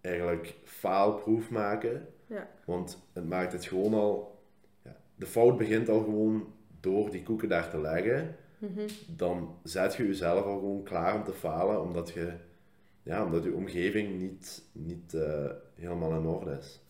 eigenlijk 0.00 0.54
faalproof 0.64 1.50
maken. 1.50 2.06
Ja. 2.26 2.48
Want 2.64 2.98
het 3.12 3.28
maakt 3.28 3.52
het 3.52 3.64
gewoon 3.64 3.94
al... 3.94 4.38
Ja, 4.82 4.96
de 5.14 5.26
fout 5.26 5.58
begint 5.58 5.88
al 5.88 6.02
gewoon 6.02 6.52
door 6.80 7.10
die 7.10 7.22
koeken 7.22 7.48
daar 7.48 7.70
te 7.70 7.80
leggen. 7.80 8.36
Mhm. 8.58 8.88
Dan 9.16 9.58
zet 9.62 9.94
je 9.94 10.06
jezelf 10.06 10.44
al 10.44 10.58
gewoon 10.58 10.82
klaar 10.82 11.14
om 11.14 11.24
te 11.24 11.32
falen, 11.32 11.82
omdat 11.82 12.10
je... 12.10 12.32
Ja, 13.02 13.24
omdat 13.24 13.44
je 13.44 13.54
omgeving 13.54 14.20
niet, 14.20 14.62
niet 14.72 15.14
eh, 15.14 15.50
helemaal 15.74 16.18
in 16.18 16.26
orde 16.26 16.56
is. 16.58 16.80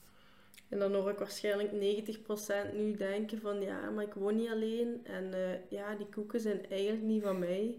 En 0.69 0.79
dan 0.79 0.95
hoor 0.95 1.11
ik 1.11 1.19
waarschijnlijk 1.19 1.71
90% 1.73 2.73
nu 2.75 2.95
denken 2.97 3.41
van 3.41 3.61
ja, 3.61 3.91
maar 3.91 4.05
ik 4.05 4.15
woon 4.15 4.37
niet 4.37 4.51
alleen 4.51 5.01
en 5.05 5.35
eh, 5.35 5.71
ja, 5.71 5.95
die 5.95 6.07
koeken 6.07 6.41
zijn 6.41 6.67
eigenlijk 6.71 7.03
niet 7.03 7.23
van 7.23 7.39
mij. 7.39 7.79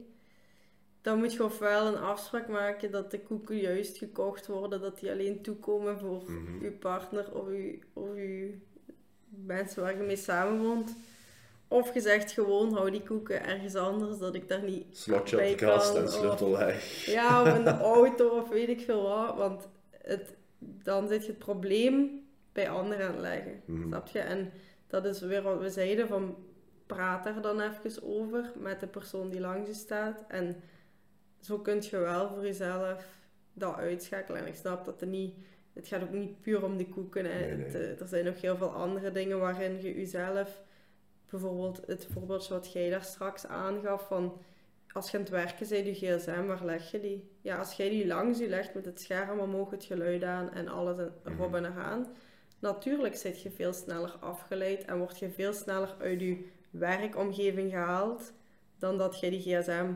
Dan 1.02 1.18
moet 1.18 1.34
je 1.34 1.44
ofwel 1.44 1.88
een 1.88 1.98
afspraak 1.98 2.48
maken 2.48 2.92
dat 2.92 3.12
de 3.12 3.20
koeken 3.20 3.58
juist 3.58 3.98
gekocht 3.98 4.48
worden, 4.48 4.82
dat 4.82 5.00
die 5.00 5.12
alleen 5.12 5.42
toekomen 5.42 6.00
voor 6.00 6.24
Mhm. 6.32 6.64
uw 6.64 6.78
partner 6.78 7.34
of 7.34 7.48
uw, 7.48 7.74
of 7.94 8.08
uw 8.16 8.50
mensen 9.46 9.82
waar 9.82 9.98
je 9.98 10.04
mee 10.04 10.16
samenwoont. 10.16 10.96
Of 11.68 11.94
je 11.94 12.00
zegt 12.02 12.32
gewoon, 12.32 12.74
hou 12.74 12.92
die 12.92 13.04
koeken 13.04 13.44
ergens 13.46 13.76
anders, 13.76 14.18
dat 14.18 14.36
ik 14.36 14.48
daar 14.50 14.64
niet 14.64 14.98
Slotje 14.98 15.36
op 15.36 15.42
bij 15.42 15.50
de 15.52 15.56
kast 15.66 15.94
kan, 15.94 16.02
en 16.02 16.10
sleutel 16.10 16.58
weg. 16.58 17.06
Ja, 17.06 17.42
of 17.42 17.58
in 17.58 17.64
de 17.64 17.78
auto 17.96 18.28
of 18.40 18.50
weet 18.50 18.70
ik 18.70 18.80
veel 18.82 19.02
wat. 19.02 19.36
Want 19.36 19.68
het, 20.02 20.34
dan 20.60 21.08
zit 21.08 21.22
je 21.26 21.30
het 21.30 21.40
probleem 21.40 22.26
bij 22.58 22.70
anderen 22.70 23.20
leggen. 23.20 23.62
Mhm. 23.66 23.88
Snap 23.88 24.08
je? 24.08 24.20
En 24.20 24.52
dat 24.88 25.06
is 25.06 25.22
weer 25.22 25.42
wat 25.42 25.60
we 25.60 25.70
zeiden 25.70 26.08
van 26.08 26.36
praat 26.86 27.24
daar 27.24 27.42
dan 27.42 27.62
even 27.62 28.04
over 28.04 28.52
met 28.60 28.80
de 28.80 28.88
persoon 28.88 29.30
die 29.30 29.40
langs 29.40 29.68
je 29.68 29.74
staat. 29.74 30.24
En 30.28 30.56
zo 31.40 31.60
kun 31.60 31.82
je 31.90 31.98
wel 31.98 32.30
voor 32.30 32.44
jezelf 32.44 33.06
dat 33.54 33.76
uitschakelen. 33.76 34.42
En 34.42 34.48
ik 34.48 34.56
snap 34.56 34.86
dat 34.86 35.02
er 35.02 35.08
niet... 35.08 35.36
Het 35.74 35.88
gaat 35.88 36.02
ook 36.02 36.12
niet 36.12 36.42
puur 36.42 36.64
om 36.64 36.78
de 36.78 36.88
koeken. 36.88 37.26
Hè. 37.26 37.40
Nee, 37.40 37.56
nee. 37.56 37.66
Het, 37.66 37.76
eh, 37.76 38.02
er 38.02 38.08
zijn 38.08 38.26
nog 38.26 38.42
heel 38.42 38.58
veel 38.58 38.72
andere 38.72 39.12
dingen 39.12 39.40
waarin 39.40 39.82
je 39.82 39.96
jezelf... 39.96 40.62
Bijvoorbeeld 41.30 41.82
het 41.88 42.08
voorbeeld 42.12 42.48
wat 42.48 42.72
jij 42.72 42.90
daar 42.90 43.04
straks 43.04 43.46
aangaf 43.46 44.08
van... 44.08 44.42
Als 44.92 45.12
je 45.12 45.18
aan 45.18 45.24
het 45.24 45.32
werken 45.32 45.70
bent, 45.70 45.86
je 45.86 45.94
gsm, 45.94 46.46
waar 46.46 46.66
leg 46.66 46.92
je 46.92 47.00
die? 47.00 47.30
Ja, 47.42 47.58
als 47.58 47.74
jij 47.74 47.90
die 47.90 48.08
langs 48.08 48.40
je 48.40 48.50
legt 48.50 48.74
met 48.74 48.86
het 48.86 49.02
scherm 49.02 49.40
omhoog, 49.40 49.70
het 49.72 49.84
geluid 49.84 50.24
aan 50.24 50.54
en 50.54 50.68
alles 50.68 50.98
erop 51.24 51.56
en 51.56 51.66
eraan... 51.66 52.08
Natuurlijk 52.60 53.16
zit 53.16 53.42
je 53.42 53.52
veel 53.52 53.74
sneller 53.74 54.16
afgeleid 54.20 54.86
en 54.86 54.98
word 54.98 55.20
je 55.20 55.30
veel 55.30 55.54
sneller 55.54 55.96
uit 56.00 56.20
je 56.20 56.46
werkomgeving 56.70 57.72
gehaald 57.72 58.34
dan 58.80 58.98
dat 58.98 59.20
je 59.20 59.30
die 59.30 59.40
gsm 59.42 59.88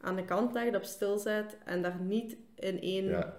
aan 0.00 0.16
de 0.16 0.24
kant 0.24 0.52
legt, 0.52 0.76
op 0.76 0.84
stil 0.84 1.18
zet 1.18 1.56
en 1.64 1.82
daar 1.82 2.00
niet 2.00 2.36
in 2.54 2.80
één 2.80 3.04
Ja. 3.04 3.36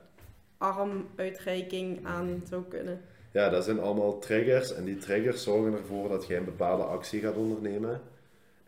armuitreiking 0.58 2.06
aan 2.06 2.42
zou 2.50 2.64
kunnen. 2.64 3.02
Ja, 3.32 3.50
dat 3.50 3.64
zijn 3.64 3.80
allemaal 3.80 4.20
triggers 4.20 4.74
en 4.74 4.86
die 4.86 4.98
triggers 4.98 5.44
zorgen 5.44 5.74
ervoor 5.74 6.10
dat 6.10 6.28
jij 6.28 6.38
een 6.38 6.46
bepaalde 6.46 6.84
actie 6.84 7.20
gaat 7.22 7.36
ondernemen. 7.36 8.02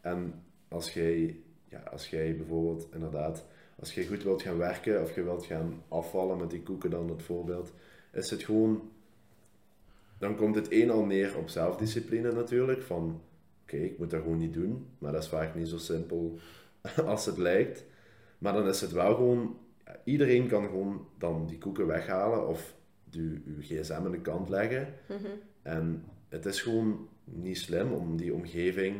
En 0.02 0.44
als 0.68 0.94
jij, 0.94 1.40
ja, 1.70 1.84
als 1.92 2.10
jij 2.10 2.36
bijvoorbeeld 2.38 2.88
inderdaad, 2.94 3.46
als 3.80 3.94
jij 3.94 4.06
goed 4.06 4.24
wilt 4.24 4.42
gaan 4.42 4.58
werken 4.58 5.02
of 5.02 5.16
je 5.16 5.24
wilt 5.24 5.46
gaan 5.46 5.84
afvallen 5.88 6.38
met 6.38 6.50
die 6.50 6.64
koeken 6.64 6.90
dan 6.90 7.10
het 7.10 7.22
voorbeeld, 7.22 7.72
is 8.12 8.30
het 8.30 8.44
gewoon, 8.44 8.92
dan 10.18 10.36
komt 10.36 10.56
het 10.56 10.72
een 10.72 10.90
al 10.90 11.06
neer 11.06 11.38
op 11.38 11.50
zelfdiscipline 11.50 12.32
natuurlijk, 12.32 12.82
van 12.82 13.22
oké, 13.64 13.78
ik 13.78 13.98
moet 13.98 14.10
dat 14.10 14.22
gewoon 14.22 14.38
niet 14.38 14.54
doen, 14.54 14.86
maar 14.98 15.12
dat 15.12 15.24
is 15.24 15.30
vaak 15.30 15.56
niet 15.56 15.68
zo 15.68 15.78
simpel 15.78 16.40
als 17.06 17.26
het 17.26 17.38
lijkt. 17.38 17.86
Maar 18.38 18.54
dan 18.54 18.68
is 18.68 18.82
het 18.82 18.92
wel 18.92 19.16
gewoon, 19.16 19.58
ja, 19.86 20.00
iedereen 20.04 20.48
kan 20.48 20.64
gewoon 20.64 21.08
dan 21.18 21.48
die 21.48 21.58
koeken 21.58 21.88
weghalen 21.88 22.48
of 22.48 22.76
je, 23.10 23.42
je 23.46 23.62
gsm 23.62 23.94
aan 23.94 24.12
de 24.12 24.22
kant 24.22 24.50
leggen. 24.50 24.94
En 25.62 26.04
het 26.30 26.46
is 26.46 26.62
gewoon 26.62 27.08
niet 27.24 27.58
slim 27.58 27.92
om 27.92 28.18
die 28.18 28.34
omgeving. 28.34 28.96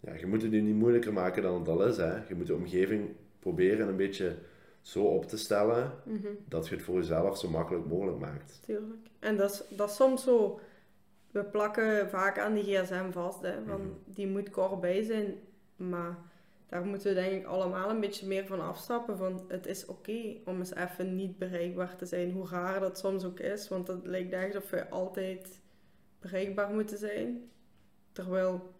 Ja, 0.00 0.14
je 0.14 0.26
moet 0.26 0.42
het 0.42 0.50
nu 0.50 0.60
niet 0.60 0.74
moeilijker 0.74 1.12
maken 1.12 1.42
dan 1.42 1.58
het 1.58 1.68
al 1.68 1.86
is. 1.86 1.96
Hè. 1.96 2.26
Je 2.28 2.34
moet 2.34 2.46
de 2.46 2.54
omgeving 2.54 3.08
proberen 3.38 3.88
een 3.88 3.96
beetje 3.96 4.36
zo 4.82 5.04
op 5.04 5.24
te 5.24 5.38
stellen 5.38 5.92
dat 6.48 6.68
je 6.68 6.74
het 6.74 6.84
voor 6.84 6.94
jezelf 6.94 7.38
zo 7.38 7.48
makkelijk 7.48 7.86
mogelijk 7.86 8.18
maakt. 8.18 8.60
Tuurlijk. 8.64 9.08
En 9.18 9.36
dat 9.36 9.50
is, 9.52 9.76
dat 9.76 9.90
is 9.90 9.96
soms 9.96 10.22
zo. 10.22 10.60
We 11.30 11.44
plakken 11.44 12.08
vaak 12.10 12.38
aan 12.38 12.54
die 12.54 12.62
gsm 12.76 13.10
vast, 13.10 13.42
hè, 13.42 13.52
van 13.66 13.80
Mhm. 13.80 13.90
die 14.04 14.26
moet 14.26 14.50
kort 14.50 14.80
bij 14.80 15.02
zijn. 15.02 15.34
Maar 15.76 16.18
daar 16.68 16.84
moeten 16.84 17.08
we 17.14 17.20
denk 17.20 17.32
ik 17.32 17.46
allemaal 17.46 17.90
een 17.90 18.00
beetje 18.00 18.26
meer 18.26 18.46
van 18.46 18.60
afstappen. 18.60 19.16
Van 19.16 19.44
het 19.48 19.66
is 19.66 19.86
oké 19.86 20.36
om 20.44 20.58
eens 20.58 20.74
even 20.74 21.14
niet 21.16 21.38
bereikbaar 21.38 21.96
te 21.96 22.06
zijn, 22.06 22.32
hoe 22.32 22.48
raar 22.48 22.80
dat 22.80 22.98
soms 22.98 23.24
ook 23.24 23.40
is. 23.40 23.68
Want 23.68 23.86
het 23.88 24.06
lijkt 24.06 24.32
echt 24.32 24.56
of 24.56 24.70
we 24.70 24.88
altijd 24.88 25.60
bereikbaar 26.20 26.70
moeten 26.70 26.98
zijn. 26.98 27.50
Terwijl, 28.12 28.72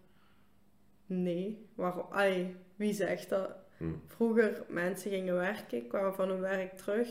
nee. 1.06 1.66
Waarom? 1.74 2.06
Ai, 2.10 2.56
wie 2.76 2.92
zegt 2.94 3.28
dat? 3.28 3.50
Hm. 3.80 3.86
Vroeger 4.06 4.62
mensen 4.68 5.10
gingen 5.10 5.34
werken, 5.34 5.86
kwamen 5.86 6.14
van 6.14 6.28
hun 6.28 6.40
werk 6.40 6.72
terug, 6.76 7.08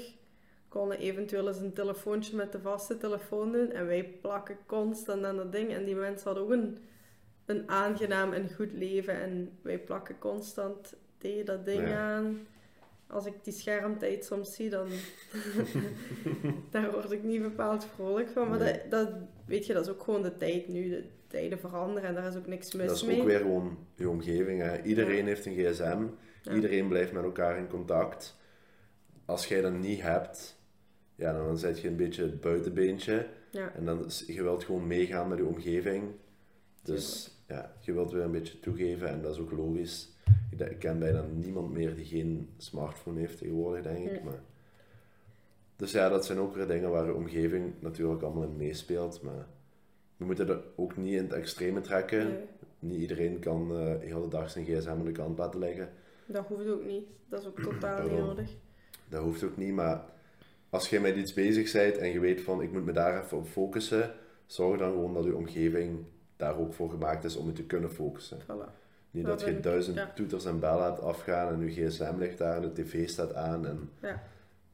konden 0.68 0.98
eventueel 1.00 1.48
eens 1.48 1.60
een 1.60 1.74
telefoontje 1.74 2.36
met 2.36 2.52
de 2.52 2.60
vaste 2.60 2.98
telefoon 2.98 3.52
doen 3.52 3.72
en 3.72 3.86
wij 3.86 4.04
plakken 4.22 4.58
constant 4.66 5.24
aan 5.24 5.36
dat 5.36 5.52
ding. 5.52 5.74
En 5.74 5.86
die 5.86 5.96
mensen 5.96 6.26
hadden 6.26 6.44
ook 6.44 6.52
een, 6.52 6.78
een 7.46 7.70
aangenaam 7.70 8.34
en 8.34 8.50
goed 8.56 8.72
leven 8.74 9.14
en 9.22 9.50
wij 9.62 9.80
plakken 9.80 10.20
constant 10.20 10.94
tegen 11.18 11.46
dat 11.46 11.66
ding 11.66 11.88
Ja. 11.88 12.16
aan. 12.16 12.40
Als 13.08 13.26
ik 13.26 13.34
die 13.44 13.54
schermtijd 13.54 14.26
soms 14.26 14.56
zie, 14.56 14.70
dan 14.70 14.88
daar 16.72 16.92
word 16.92 17.12
ik 17.12 17.24
niet 17.24 17.42
bepaald 17.42 17.86
vrolijk 17.96 18.30
van. 18.30 18.50
Maar 18.50 18.60
Nee. 18.60 18.74
dat, 18.74 18.92
dat, 18.92 19.10
weet 19.46 19.66
je, 19.66 19.74
dat 19.74 19.86
is 19.86 19.92
ook 19.92 20.04
gewoon 20.04 20.22
de 20.22 20.38
tijd 20.38 20.68
nu. 20.68 20.90
De 20.90 21.04
tijden 21.28 21.60
veranderen 21.60 22.10
en 22.10 22.16
daar 22.16 22.28
is 22.28 22.36
ook 22.36 22.48
niks 22.48 22.74
mis 22.74 22.88
Dat 22.88 22.96
is 22.96 23.04
mee. 23.04 23.20
ook 23.20 23.26
weer 23.26 23.40
gewoon 23.40 23.78
je 23.96 24.10
omgeving. 24.10 24.62
Hè. 24.62 24.82
Iedereen 24.82 25.18
Ja. 25.18 25.24
heeft 25.26 25.46
een 25.46 25.54
gsm, 25.54 26.04
Ja. 26.44 26.54
iedereen 26.54 26.88
blijft 26.88 27.12
met 27.12 27.24
elkaar 27.24 27.58
in 27.58 27.68
contact. 27.68 28.38
Als 29.26 29.48
jij 29.48 29.62
dat 29.62 29.74
niet 29.74 30.02
hebt, 30.02 30.60
ja, 31.16 31.34
dan 31.34 31.58
zet 31.58 31.80
je 31.80 31.88
een 31.88 31.96
beetje 31.96 32.22
het 32.22 32.42
buitenbeentje. 32.42 33.28
Ja. 33.52 33.74
En 33.74 33.86
dan, 33.86 34.06
je 34.28 34.44
wilt 34.44 34.64
gewoon 34.64 34.88
meegaan 34.88 35.28
met 35.28 35.38
je 35.38 35.46
omgeving. 35.46 36.04
Dus 36.84 37.32
ja, 37.48 37.74
je 37.82 37.94
wilt 37.94 38.12
weer 38.12 38.24
een 38.24 38.32
beetje 38.32 38.60
toegeven 38.60 39.10
en 39.10 39.22
dat 39.22 39.34
is 39.34 39.42
ook 39.42 39.52
logisch. 39.52 40.10
Ik, 40.58 40.80
ken 40.80 41.00
bijna 41.00 41.26
niemand 41.34 41.72
meer 41.72 41.96
die 41.96 42.06
geen 42.06 42.50
smartphone 42.58 43.20
heeft 43.20 43.38
tegenwoordig, 43.38 43.84
denk 43.84 44.10
ik. 44.10 44.24
Maar... 44.24 44.42
Dus 45.76 45.92
ja, 45.92 46.10
dat 46.10 46.26
zijn 46.26 46.40
ook 46.40 46.56
weer 46.56 46.68
dingen 46.68 46.90
waar 46.90 47.06
je 47.06 47.14
omgeving 47.14 47.74
natuurlijk 47.80 48.22
allemaal 48.22 48.44
in 48.44 48.58
meespeelt. 48.58 49.22
Maar 49.22 49.48
we 50.18 50.26
moeten 50.26 50.48
dat 50.48 50.64
ook 50.76 50.98
niet 50.98 51.14
in 51.14 51.24
het 51.24 51.34
extreme 51.34 51.82
trekken. 51.82 52.28
Nee. 52.28 52.46
Niet 52.80 53.00
iedereen 53.00 53.40
kan 53.40 53.68
de 53.68 53.98
hele 54.02 54.28
dag 54.28 54.50
zijn 54.50 54.66
gsm 54.66 54.90
aan 54.90 55.06
de 55.06 55.12
kant 55.12 55.38
laten 55.38 55.60
leggen. 55.60 55.90
Dat 56.32 56.46
hoeft 56.48 56.68
ook 56.68 56.86
niet. 56.86 57.08
Dat 57.28 57.42
is 57.42 57.48
ook 57.48 57.60
totaal 57.62 58.04
niet 58.04 58.18
nodig. 58.18 58.50
Dat 59.10 59.24
hoeft 59.24 59.44
ook 59.44 59.58
niet, 59.58 59.74
maar 59.74 60.04
als 60.70 60.90
je 60.90 61.00
met 61.00 61.16
iets 61.16 61.34
bezig 61.34 61.72
bent 61.72 61.98
en 61.98 62.10
je 62.10 62.20
weet 62.20 62.42
van 62.42 62.62
ik 62.62 62.72
moet 62.72 62.86
me 62.86 62.92
daar 62.92 63.24
even 63.24 63.38
op 63.38 63.48
focussen, 63.48 64.14
zorg 64.46 64.80
dan 64.80 64.92
gewoon 64.92 65.14
dat 65.14 65.24
je 65.24 65.36
omgeving 65.36 66.06
daar 66.36 66.58
ook 66.58 66.74
voor 66.74 66.90
gemaakt 66.90 67.24
is 67.24 67.36
om 67.36 67.46
je 67.48 67.54
te 67.54 67.64
kunnen 67.64 67.92
focussen. 67.92 68.40
Voilà. 68.42 68.78
Niet 69.12 69.26
Dat 69.26 69.40
dat 69.40 69.48
je 69.48 69.60
duizend 69.60 69.96
ja. 69.98 70.12
toeters 70.16 70.46
en 70.46 70.60
bellen 70.60 70.84
hebt 70.84 71.00
afgaan 71.02 71.54
en 71.54 71.60
je 71.74 71.88
gsm 71.90 72.14
ligt 72.18 72.38
daar 72.38 72.56
en 72.56 72.62
de 72.62 72.72
tv 72.84 73.10
staat 73.10 73.34
aan. 73.34 73.66
En, 73.68 73.90
Ja. 74.02 74.24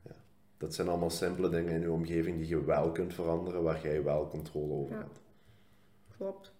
ja, 0.03 0.11
dat 0.57 0.73
zijn 0.73 0.87
allemaal 0.87 1.09
simpele 1.09 1.49
dingen 1.49 1.73
in 1.73 1.81
je 1.81 1.91
omgeving 1.91 2.37
die 2.37 2.47
je 2.47 2.65
wel 2.65 2.91
kunt 2.91 3.13
veranderen, 3.13 3.63
waar 3.63 3.81
jij 3.83 4.03
wel 4.03 4.27
controle 4.29 4.73
over 4.73 4.95
Ja. 4.95 5.01
hebt. 5.01 5.19
Klopt. 6.17 6.51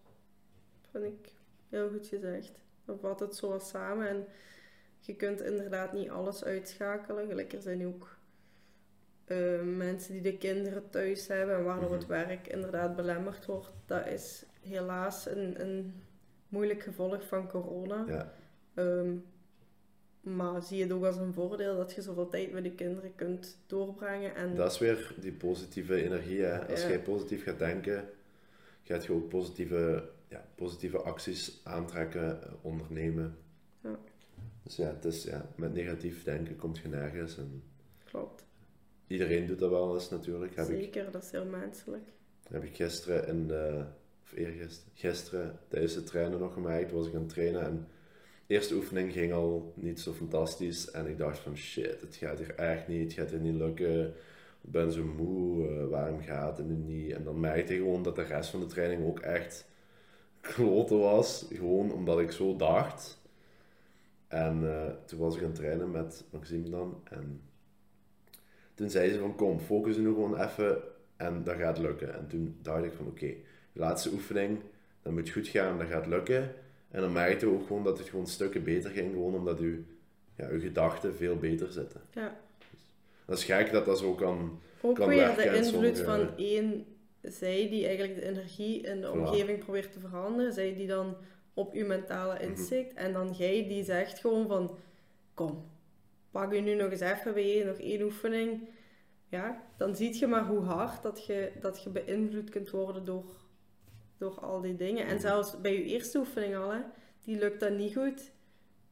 Vind 0.92 1.04
ik 1.06 1.32
heel 1.70 1.90
goed 1.90 2.08
gezegd. 2.08 2.52
We 2.86 2.98
vatten 3.02 3.26
het 3.28 3.36
zo 3.36 3.50
wat 3.50 3.68
samen 3.68 4.08
en 4.08 4.26
je 5.06 5.16
kunt 5.16 5.42
inderdaad 5.42 5.94
niet 5.94 6.10
alles 6.10 6.44
uitschakelen. 6.44 7.28
Gelijk 7.28 7.54
er 7.54 7.62
zijn 7.62 7.86
ook 7.88 8.18
eh, 9.26 9.62
mensen 9.62 10.14
die 10.14 10.22
de 10.22 10.38
kinderen 10.38 10.90
thuis 10.90 11.28
hebben 11.28 11.56
en 11.56 11.64
waardoor 11.64 11.92
het 11.94 12.06
werk 12.06 12.48
inderdaad 12.48 12.96
belemmerd 12.96 13.46
wordt. 13.46 13.72
Dat 13.86 14.08
is 14.08 14.46
helaas 14.62 15.26
een, 15.30 15.62
een 15.62 15.94
moeilijk 16.50 16.82
gevolg 16.84 17.28
van 17.28 17.48
corona. 17.48 18.06
Ja, 18.08 18.34
Ehm, 18.74 19.16
maar 20.22 20.62
zie 20.62 20.82
het 20.82 20.92
ook 20.92 21.04
als 21.04 21.18
een 21.18 21.34
voordeel 21.34 21.78
dat 21.78 21.94
je 21.94 22.02
zoveel 22.02 22.30
tijd 22.30 22.52
met 22.52 22.64
je 22.64 22.72
kinderen 22.72 23.16
kunt 23.16 23.58
doorbrengen. 23.68 24.36
En 24.36 24.56
dat 24.56 24.72
is 24.72 24.80
weer 24.80 25.14
die 25.20 25.32
positieve 25.32 26.04
energie. 26.04 26.42
Hè. 26.42 26.68
Als 26.68 26.82
Ja. 26.82 26.88
jij 26.88 27.00
positief 27.00 27.44
gaat 27.44 27.60
denken, 27.60 28.10
gaat 28.84 29.06
je 29.06 29.14
ook 29.14 29.30
positieve, 29.30 30.10
ja, 30.28 30.46
positieve 30.56 30.98
acties 30.98 31.62
aantrekken, 31.64 32.44
eh, 32.44 32.50
ondernemen. 32.62 33.38
Ja. 33.82 33.98
Dus 34.66 34.76
ja, 34.76 34.88
het 34.88 35.06
is, 35.06 35.24
ja, 35.24 35.50
met 35.56 35.74
negatief 35.74 36.24
denken 36.24 36.56
komt 36.56 36.78
je 36.78 36.88
nergens. 36.88 37.38
En 37.38 37.64
klopt. 38.04 38.46
iedereen 39.08 39.46
doet 39.48 39.60
dat 39.60 39.70
wel 39.70 39.94
eens 39.94 40.10
natuurlijk. 40.10 40.56
Heb 40.56 40.70
ik, 40.70 40.82
Zeker, 40.82 41.12
dat 41.12 41.24
is 41.24 41.32
heel 41.32 41.46
menselijk. 41.46 42.10
heb 42.50 42.64
ik 42.64 42.76
gisteren 42.76 43.28
in 43.28 43.48
de, 43.48 43.86
of 44.24 44.34
eergisteren, 44.34 44.92
gisteren 44.94 45.60
tijdens 45.68 45.94
de 45.94 46.04
trainen 46.04 46.40
nog 46.40 46.54
gemerkt, 46.54 46.92
was 46.92 47.08
ik 47.08 47.14
aan 47.14 47.20
het 47.20 47.30
trainen 47.30 47.62
en 47.62 47.88
de 48.48 48.54
eerste 48.54 48.76
oefening 48.76 49.14
ging 49.14 49.34
al 49.34 49.74
niet 49.76 50.00
zo 50.00 50.12
fantastisch 50.14 50.92
en 50.92 51.08
ik 51.08 51.18
dacht 51.18 51.40
van 51.40 51.58
shit, 51.58 52.02
het 52.02 52.16
gaat 52.16 52.38
hier 52.38 52.56
echt 52.56 52.88
niet, 52.88 53.04
het 53.04 53.14
gaat 53.14 53.30
hier 53.30 53.40
niet 53.40 53.56
lukken, 53.56 54.08
ik 54.62 54.72
ben 54.72 54.92
zo 54.92 55.04
moe, 55.04 55.68
eh, 55.68 55.88
waarom 55.88 56.22
gaat 56.22 56.58
het 56.58 56.68
nu 56.68 56.76
niet? 56.76 57.12
En 57.12 57.24
dan 57.24 57.40
merkte 57.40 57.74
ik 57.74 57.80
gewoon 57.80 58.04
dat 58.04 58.16
de 58.16 58.24
rest 58.24 58.50
van 58.50 58.60
de 58.60 58.66
training 58.66 59.06
ook 59.06 59.20
echt 59.20 59.66
kloten 60.42 61.00
was, 61.00 61.46
gewoon 61.50 61.92
omdat 61.92 62.20
ik 62.20 62.32
zo 62.32 62.56
dacht. 62.56 63.24
En 64.36 64.68
eh, 64.72 64.92
toen 65.06 65.20
was 65.20 65.36
ik 65.36 65.42
aan 65.42 65.48
het 65.48 65.56
trainen 65.56 65.92
met 65.92 66.24
Maxime 66.32 66.70
dan 66.70 67.02
en 67.04 67.42
toen 68.74 68.90
zei 68.90 69.12
ze 69.12 69.20
van 69.20 69.36
kom, 69.36 69.60
focus 69.60 69.98
nu 69.98 70.06
gewoon 70.06 70.40
even 70.42 70.78
en 71.18 71.44
dat 71.44 71.56
gaat 71.56 71.78
lukken. 71.78 72.14
En 72.16 72.28
toen 72.28 72.58
dacht 72.62 72.84
ik 72.84 72.94
van 72.94 73.08
oké, 73.08 73.28
de 73.74 73.80
laatste 73.80 74.12
oefening, 74.12 74.60
dat 75.02 75.14
moet 75.14 75.30
goed 75.30 75.48
gaan, 75.48 75.78
dat 75.78 75.88
gaat 75.88 76.08
lukken. 76.08 76.54
En 76.92 77.02
dan 77.02 77.12
merkte 77.12 77.46
we 77.46 77.52
ook 77.56 77.68
gewoon 77.68 77.84
dat 77.84 77.98
het 77.98 78.10
gewoon 78.10 78.28
stukken 78.28 78.64
beter 78.64 78.90
ging, 78.90 79.12
gewoon 79.12 79.36
omdat 79.36 79.60
uw, 79.60 79.78
ja, 80.36 80.48
uw 80.48 80.60
gedachten 80.60 81.16
veel 81.16 81.38
beter 81.38 81.72
zitten. 81.72 82.02
Ja. 82.14 82.38
Dat 83.26 83.38
is 83.38 83.44
gek 83.44 83.72
dat 83.72 83.86
dat 83.86 84.00
zo 84.00 84.14
kan... 84.14 84.60
Ook 84.82 84.96
kan 84.96 85.08
weer 85.08 85.18
werken 85.18 85.44
de 85.44 85.50
en 85.50 85.56
invloed 85.64 85.98
sommige- 85.98 86.04
van 86.04 86.38
één 86.38 86.86
zij 87.22 87.70
die 87.70 87.86
eigenlijk 87.88 88.20
de 88.20 88.28
energie 88.30 88.82
in 88.82 89.02
de 89.02 89.08
Voilà. 89.08 89.12
omgeving 89.12 89.60
probeert 89.60 89.92
te 89.92 90.00
veranderen. 90.00 90.54
Zij 90.54 90.76
die 90.76 90.88
dan 90.88 91.16
op 91.56 91.74
uw 91.74 91.86
mentale 91.86 92.34
Mhm. 92.34 92.44
insteekt. 92.44 92.94
En 92.94 93.14
dan 93.14 93.32
jij 93.32 93.68
die 93.68 93.84
zegt 93.84 94.20
gewoon 94.20 94.48
van... 94.48 94.78
Kom, 95.34 95.70
pak 96.32 96.54
je 96.54 96.62
nu 96.62 96.76
nog 96.76 96.92
eens 96.92 97.00
even 97.00 97.34
weer, 97.34 97.66
nog 97.66 97.78
één 97.78 98.02
oefening. 98.02 98.70
Ja, 99.30 99.64
dan 99.78 99.96
zie 99.96 100.20
je 100.20 100.28
maar 100.28 100.46
hoe 100.46 100.64
hard 100.64 101.04
dat 101.04 101.26
je, 101.26 101.52
dat 101.62 101.84
je 101.84 101.90
beïnvloed 101.90 102.50
kunt 102.50 102.70
worden 102.70 103.06
door, 103.06 103.26
door 104.18 104.40
al 104.40 104.62
die 104.62 104.76
dingen. 104.76 105.06
En 105.06 105.14
Mhm. 105.14 105.20
zelfs 105.22 105.62
bij 105.62 105.74
je 105.74 105.84
eerste 105.84 106.18
oefening 106.18 106.56
al, 106.56 106.70
hè. 106.72 106.80
die 107.24 107.38
lukt 107.38 107.60
dat 107.60 107.72
niet 107.72 107.96
goed. 107.96 108.32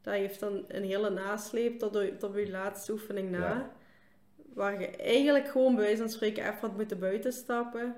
Dat 0.02 0.14
heeft 0.14 0.40
dan 0.40 0.64
een 0.68 0.82
hele 0.84 1.10
nasleep 1.10 1.78
tot, 1.78 1.92
de- 1.92 2.16
tot 2.18 2.34
je 2.34 2.50
laatste 2.50 2.92
oefening 2.92 3.30
na. 3.30 3.38
Ja. 3.38 3.72
Waar 4.54 4.80
je 4.80 4.86
eigenlijk 4.86 5.48
gewoon 5.48 5.74
bij 5.74 5.84
wijze 5.84 6.00
van 6.00 6.10
spreken 6.10 6.44
even 6.46 6.58
had 6.60 6.76
moeten 6.76 6.98
buitenstappen. 6.98 7.94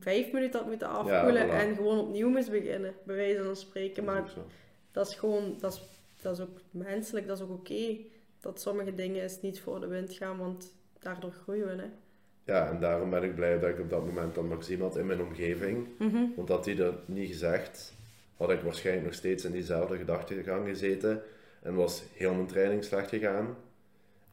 Vijf 0.00 0.32
minuten 0.32 0.58
had 0.58 0.68
moeten 0.68 0.88
afkoelen 0.88 1.48
voilà. 1.48 1.52
en 1.52 1.74
gewoon 1.74 1.98
opnieuw 1.98 2.28
moest 2.28 2.50
beginnen. 2.50 2.94
Bij 3.04 3.16
wijze 3.16 3.44
van 3.44 3.56
spreken. 3.56 4.04
Dat 4.04 4.14
is 4.14 4.34
Maar 4.34 4.44
dat 4.90 5.08
is 5.08 5.14
gewoon, 5.14 5.56
dat 5.60 5.72
is, 5.72 5.82
dat 6.22 6.38
is 6.38 6.44
ook 6.44 6.60
menselijk, 6.70 7.26
dat 7.26 7.36
is 7.36 7.42
ook 7.44 7.50
oké. 7.50 7.96
Dat 8.40 8.60
sommige 8.60 8.94
dingen 8.94 9.22
eens 9.22 9.40
niet 9.40 9.60
voor 9.60 9.80
de 9.80 9.86
wind 9.86 10.12
gaan, 10.12 10.38
want 10.38 10.72
daardoor 10.98 11.32
groeien 11.32 11.66
we. 11.66 11.82
Hè. 11.82 11.88
Ja, 12.44 12.70
en 12.70 12.80
daarom 12.80 13.10
ben 13.10 13.22
ik 13.22 13.34
blij 13.34 13.58
dat 13.58 13.70
ik 13.70 13.78
op 13.78 13.90
dat 13.90 14.06
moment 14.06 14.34
dan 14.34 14.48
Maxime 14.48 14.82
had 14.82 14.96
in 14.96 15.06
mijn 15.06 15.22
omgeving. 15.22 15.88
Want 16.36 16.48
had 16.48 16.64
hij 16.64 16.74
dat 16.74 17.08
niet 17.08 17.28
gezegd, 17.28 17.94
had 18.36 18.50
ik 18.50 18.60
waarschijnlijk 18.60 19.06
nog 19.06 19.14
steeds 19.14 19.44
in 19.44 19.52
diezelfde 19.52 19.96
gedachtegang 19.96 20.68
gezeten. 20.68 21.22
En 21.62 21.74
was 21.74 22.02
heel 22.14 22.34
mijn 22.34 22.46
training 22.46 22.84
slecht 22.84 23.08
gegaan. 23.08 23.56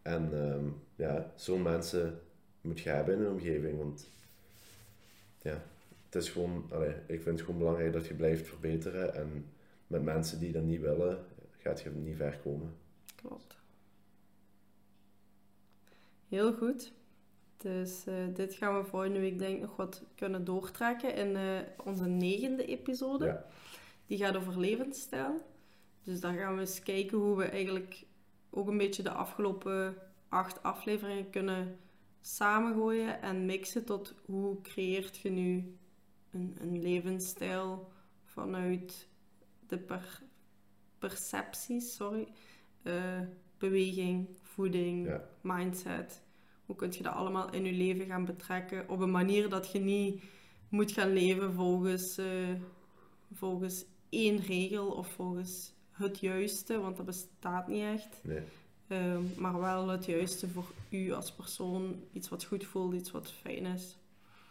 En 0.02 0.30
ehm, 0.34 0.66
ja, 0.95 1.32
zo'n 1.36 1.62
mensen 1.62 2.20
moet 2.62 2.80
je 2.80 2.89
hebben 2.89 3.16
in 3.16 3.22
een 3.22 3.32
omgeving. 3.32 3.78
Want 3.78 4.10
ja, 5.41 5.63
het 6.05 6.15
is 6.15 6.29
gewoon, 6.29 6.65
allee, 6.71 6.93
ik 7.07 7.21
vind 7.21 7.25
het 7.25 7.41
gewoon 7.41 7.57
belangrijk 7.59 7.93
dat 7.93 8.07
je 8.07 8.13
blijft 8.13 8.47
verbeteren. 8.47 9.15
En 9.15 9.45
met 9.88 10.03
mensen 10.03 10.39
die 10.39 10.51
dat 10.51 10.63
niet 10.63 10.81
willen, 10.81 11.25
gaat 11.57 11.81
je 11.81 11.89
niet 11.89 12.15
ver 12.15 12.39
komen. 12.43 12.75
Klopt. 13.15 13.57
Heel 16.27 16.53
goed. 16.53 16.91
Dus 17.57 18.05
eh, 18.05 18.13
dit 18.33 18.53
gaan 18.53 18.77
we 18.77 18.89
volgende 18.89 19.19
week 19.19 19.39
denk 19.39 19.55
ik 19.55 19.61
nog 19.61 19.75
wat 19.75 20.03
kunnen 20.15 20.43
doortrekken 20.43 21.15
in 21.15 21.35
eh, 21.35 21.59
onze 21.85 22.05
negende 22.05 22.65
episode. 22.65 23.25
Ja. 23.25 23.45
Die 24.05 24.17
gaat 24.17 24.35
over 24.35 24.59
levensstijl. 24.59 25.41
Dus 26.03 26.19
daar 26.19 26.33
gaan 26.33 26.53
we 26.53 26.59
eens 26.59 26.83
kijken 26.83 27.17
hoe 27.17 27.38
we 27.38 27.43
eigenlijk 27.43 28.05
ook 28.49 28.67
een 28.67 28.77
beetje 28.77 29.03
de 29.03 29.11
afgelopen 29.11 29.95
acht 30.29 30.63
afleveringen 30.63 31.29
kunnen 31.29 31.77
samengooien 32.36 33.21
en 33.21 33.45
mixen 33.45 33.86
tot 33.86 34.13
hoe 34.25 34.61
creëert 34.61 35.17
je 35.17 35.30
nu 35.30 35.78
een, 36.32 36.55
een 36.59 36.82
levensstijl 36.82 37.91
vanuit 38.23 39.07
de 39.67 39.78
per- 39.78 40.21
percepties, 40.99 41.95
sorry, 41.95 42.28
eh, 42.84 43.21
beweging, 43.57 44.28
voeding, 44.41 45.05
Ja. 45.07 45.30
mindset. 45.41 46.21
Hoe 46.65 46.75
kun 46.75 46.91
je 46.91 47.03
dat 47.03 47.13
allemaal 47.13 47.51
in 47.53 47.65
je 47.65 47.71
leven 47.71 48.05
gaan 48.05 48.25
betrekken 48.25 48.89
op 48.89 48.99
een 48.99 49.11
manier 49.11 49.49
dat 49.49 49.71
je 49.71 49.80
niet 49.80 50.23
moet 50.69 50.91
gaan 50.91 51.13
leven 51.13 51.53
volgens, 51.53 52.17
eh, 52.17 52.53
volgens 53.34 53.86
één 54.09 54.38
regel 54.39 54.91
of 54.91 55.07
volgens 55.07 55.73
het 55.91 56.19
juiste, 56.19 56.80
want 56.80 56.97
dat 56.97 57.05
bestaat 57.05 57.67
niet 57.67 57.84
echt. 57.84 58.19
Nee. 58.23 58.41
Ehm, 58.88 59.21
maar 59.38 59.59
wel 59.59 59.88
het 59.88 60.05
juiste 60.05 60.47
voor 60.47 60.65
u 60.89 61.11
als 61.11 61.31
persoon. 61.31 61.95
Iets 62.13 62.29
wat 62.29 62.43
goed 62.43 62.65
voelt, 62.65 62.93
iets 62.93 63.11
wat 63.11 63.31
fijn 63.31 63.65
is. 63.65 63.97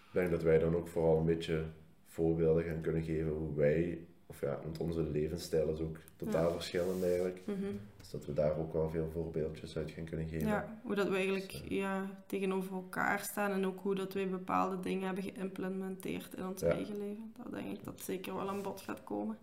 Ik 0.07 0.13
denk 0.13 0.31
dat 0.31 0.43
wij 0.43 0.59
dan 0.59 0.75
ook 0.77 0.89
vooral 0.89 1.19
een 1.19 1.25
beetje 1.25 1.65
voorbeelden 2.07 2.65
gaan 2.65 2.81
kunnen 2.81 3.03
geven 3.03 3.31
hoe 3.33 3.55
wij, 3.55 3.99
of 4.27 4.41
ja, 4.41 4.61
want 4.63 4.79
onze 4.79 5.03
levensstijl 5.03 5.69
is 5.73 5.81
ook 5.81 5.97
totaal 6.17 6.47
Ja. 6.49 6.53
verschillend 6.53 7.03
eigenlijk. 7.03 7.43
Mhm. 7.47 7.61
Dus 7.99 8.11
dat 8.11 8.27
we 8.27 8.33
daar 8.33 8.59
ook 8.59 8.73
wel 8.73 8.91
veel 8.91 9.09
voorbeeldjes 9.13 9.77
uit 9.77 9.91
gaan 9.91 10.05
kunnen 10.05 10.29
geven. 10.29 10.47
Ja, 10.49 10.79
hoe 10.83 10.95
dat 10.95 11.09
we 11.09 11.15
eigenlijk 11.15 11.51
Dus, 11.51 11.63
ja, 11.69 12.23
tegenover 12.27 12.73
elkaar 12.75 13.19
staan 13.21 13.51
en 13.53 13.67
ook 13.67 13.81
hoe 13.81 13.95
dat 13.95 14.13
wij 14.13 14.29
bepaalde 14.29 14.81
dingen 14.81 15.07
hebben 15.07 15.25
geïmplementeerd 15.25 16.35
in 16.35 16.47
ons 16.47 16.61
Ja. 16.61 16.69
eigen 16.69 16.99
leven. 16.99 17.33
Dat 17.37 17.53
denk 17.53 17.79
ik 17.79 17.85
dat 17.85 18.01
zeker 18.01 18.35
wel 18.35 18.49
aan 18.49 18.63
bod 18.63 18.81
gaat 18.81 19.05
komen. 19.05 19.39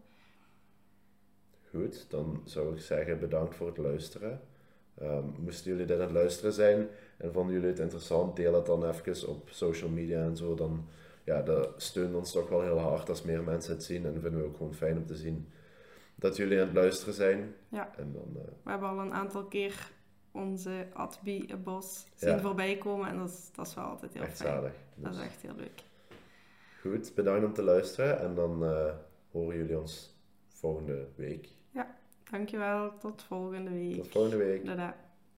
Goed, 1.70 2.06
dan 2.10 2.42
zou 2.46 2.74
ik 2.76 2.82
zeggen 2.82 3.20
bedankt 3.20 3.56
voor 3.56 3.68
het 3.68 3.78
luisteren. 3.78 4.42
Ehm, 4.98 5.24
moesten 5.40 5.72
jullie 5.72 5.86
dit 5.86 5.96
aan 5.98 6.04
het 6.04 6.12
luisteren 6.12 6.54
zijn 6.54 6.88
en 7.18 7.34
vonden 7.34 7.54
jullie 7.54 7.70
het 7.70 7.80
interessant, 7.80 8.36
deel 8.36 8.54
het 8.54 8.66
dan 8.66 8.86
even 8.90 9.28
op 9.28 9.50
social 9.50 9.90
media 9.90 10.24
en 10.24 10.38
zo. 10.38 10.56
Dan, 10.56 10.88
ja, 11.24 11.42
dat 11.42 11.70
steunt 11.82 12.16
ons 12.16 12.32
toch 12.32 12.50
wel 12.50 12.62
heel 12.62 12.78
hard 12.80 13.10
als 13.10 13.22
meer 13.24 13.44
mensen 13.44 13.74
het 13.74 13.84
zien 13.84 14.06
en 14.06 14.22
vinden 14.22 14.42
we 14.42 14.48
ook 14.48 14.58
gewoon 14.58 14.74
fijn 14.74 14.98
om 14.98 15.06
te 15.06 15.16
zien 15.16 15.48
dat 16.16 16.36
jullie 16.38 16.60
aan 16.60 16.66
het 16.66 16.76
luisteren 16.76 17.14
zijn. 17.14 17.56
Ja. 17.70 17.92
En 17.98 18.14
dan, 18.14 18.42
eh, 18.44 18.52
We 18.64 18.70
hebben 18.70 18.90
al 18.90 19.00
een 19.00 19.14
aantal 19.14 19.44
keer 19.46 19.92
onze 20.32 20.88
Adbi 20.94 21.56
Bos 21.64 22.06
zien 22.16 22.30
Ja. 22.30 22.40
voorbij 22.40 22.78
komen 22.78 23.08
en 23.10 23.18
dat 23.18 23.30
is, 23.30 23.50
dat 23.56 23.68
is 23.68 23.76
wel 23.76 23.84
altijd 23.86 24.14
heel 24.14 24.22
echt 24.24 24.38
fijn. 24.38 24.54
zalig. 24.54 24.74
Dat 24.96 25.12
is 25.12 25.18
Dus, 25.18 25.26
echt 25.28 25.42
heel 25.42 25.56
leuk. 25.56 25.84
Goed, 26.82 27.12
bedankt 27.16 27.46
om 27.46 27.54
te 27.54 27.64
luisteren 27.64 28.20
en 28.20 28.36
dan 28.36 28.64
eh, 28.66 28.94
horen 29.32 29.58
jullie 29.58 29.80
ons 29.80 30.16
volgende 30.48 31.08
week. 31.16 31.50
Dankjewel, 32.34 32.98
tot 32.98 33.24
volgende 33.24 33.72
week. 33.72 33.96
Tot 33.96 34.12
volgende 34.12 34.38
week. 34.38 34.66
Dada. 34.66 34.96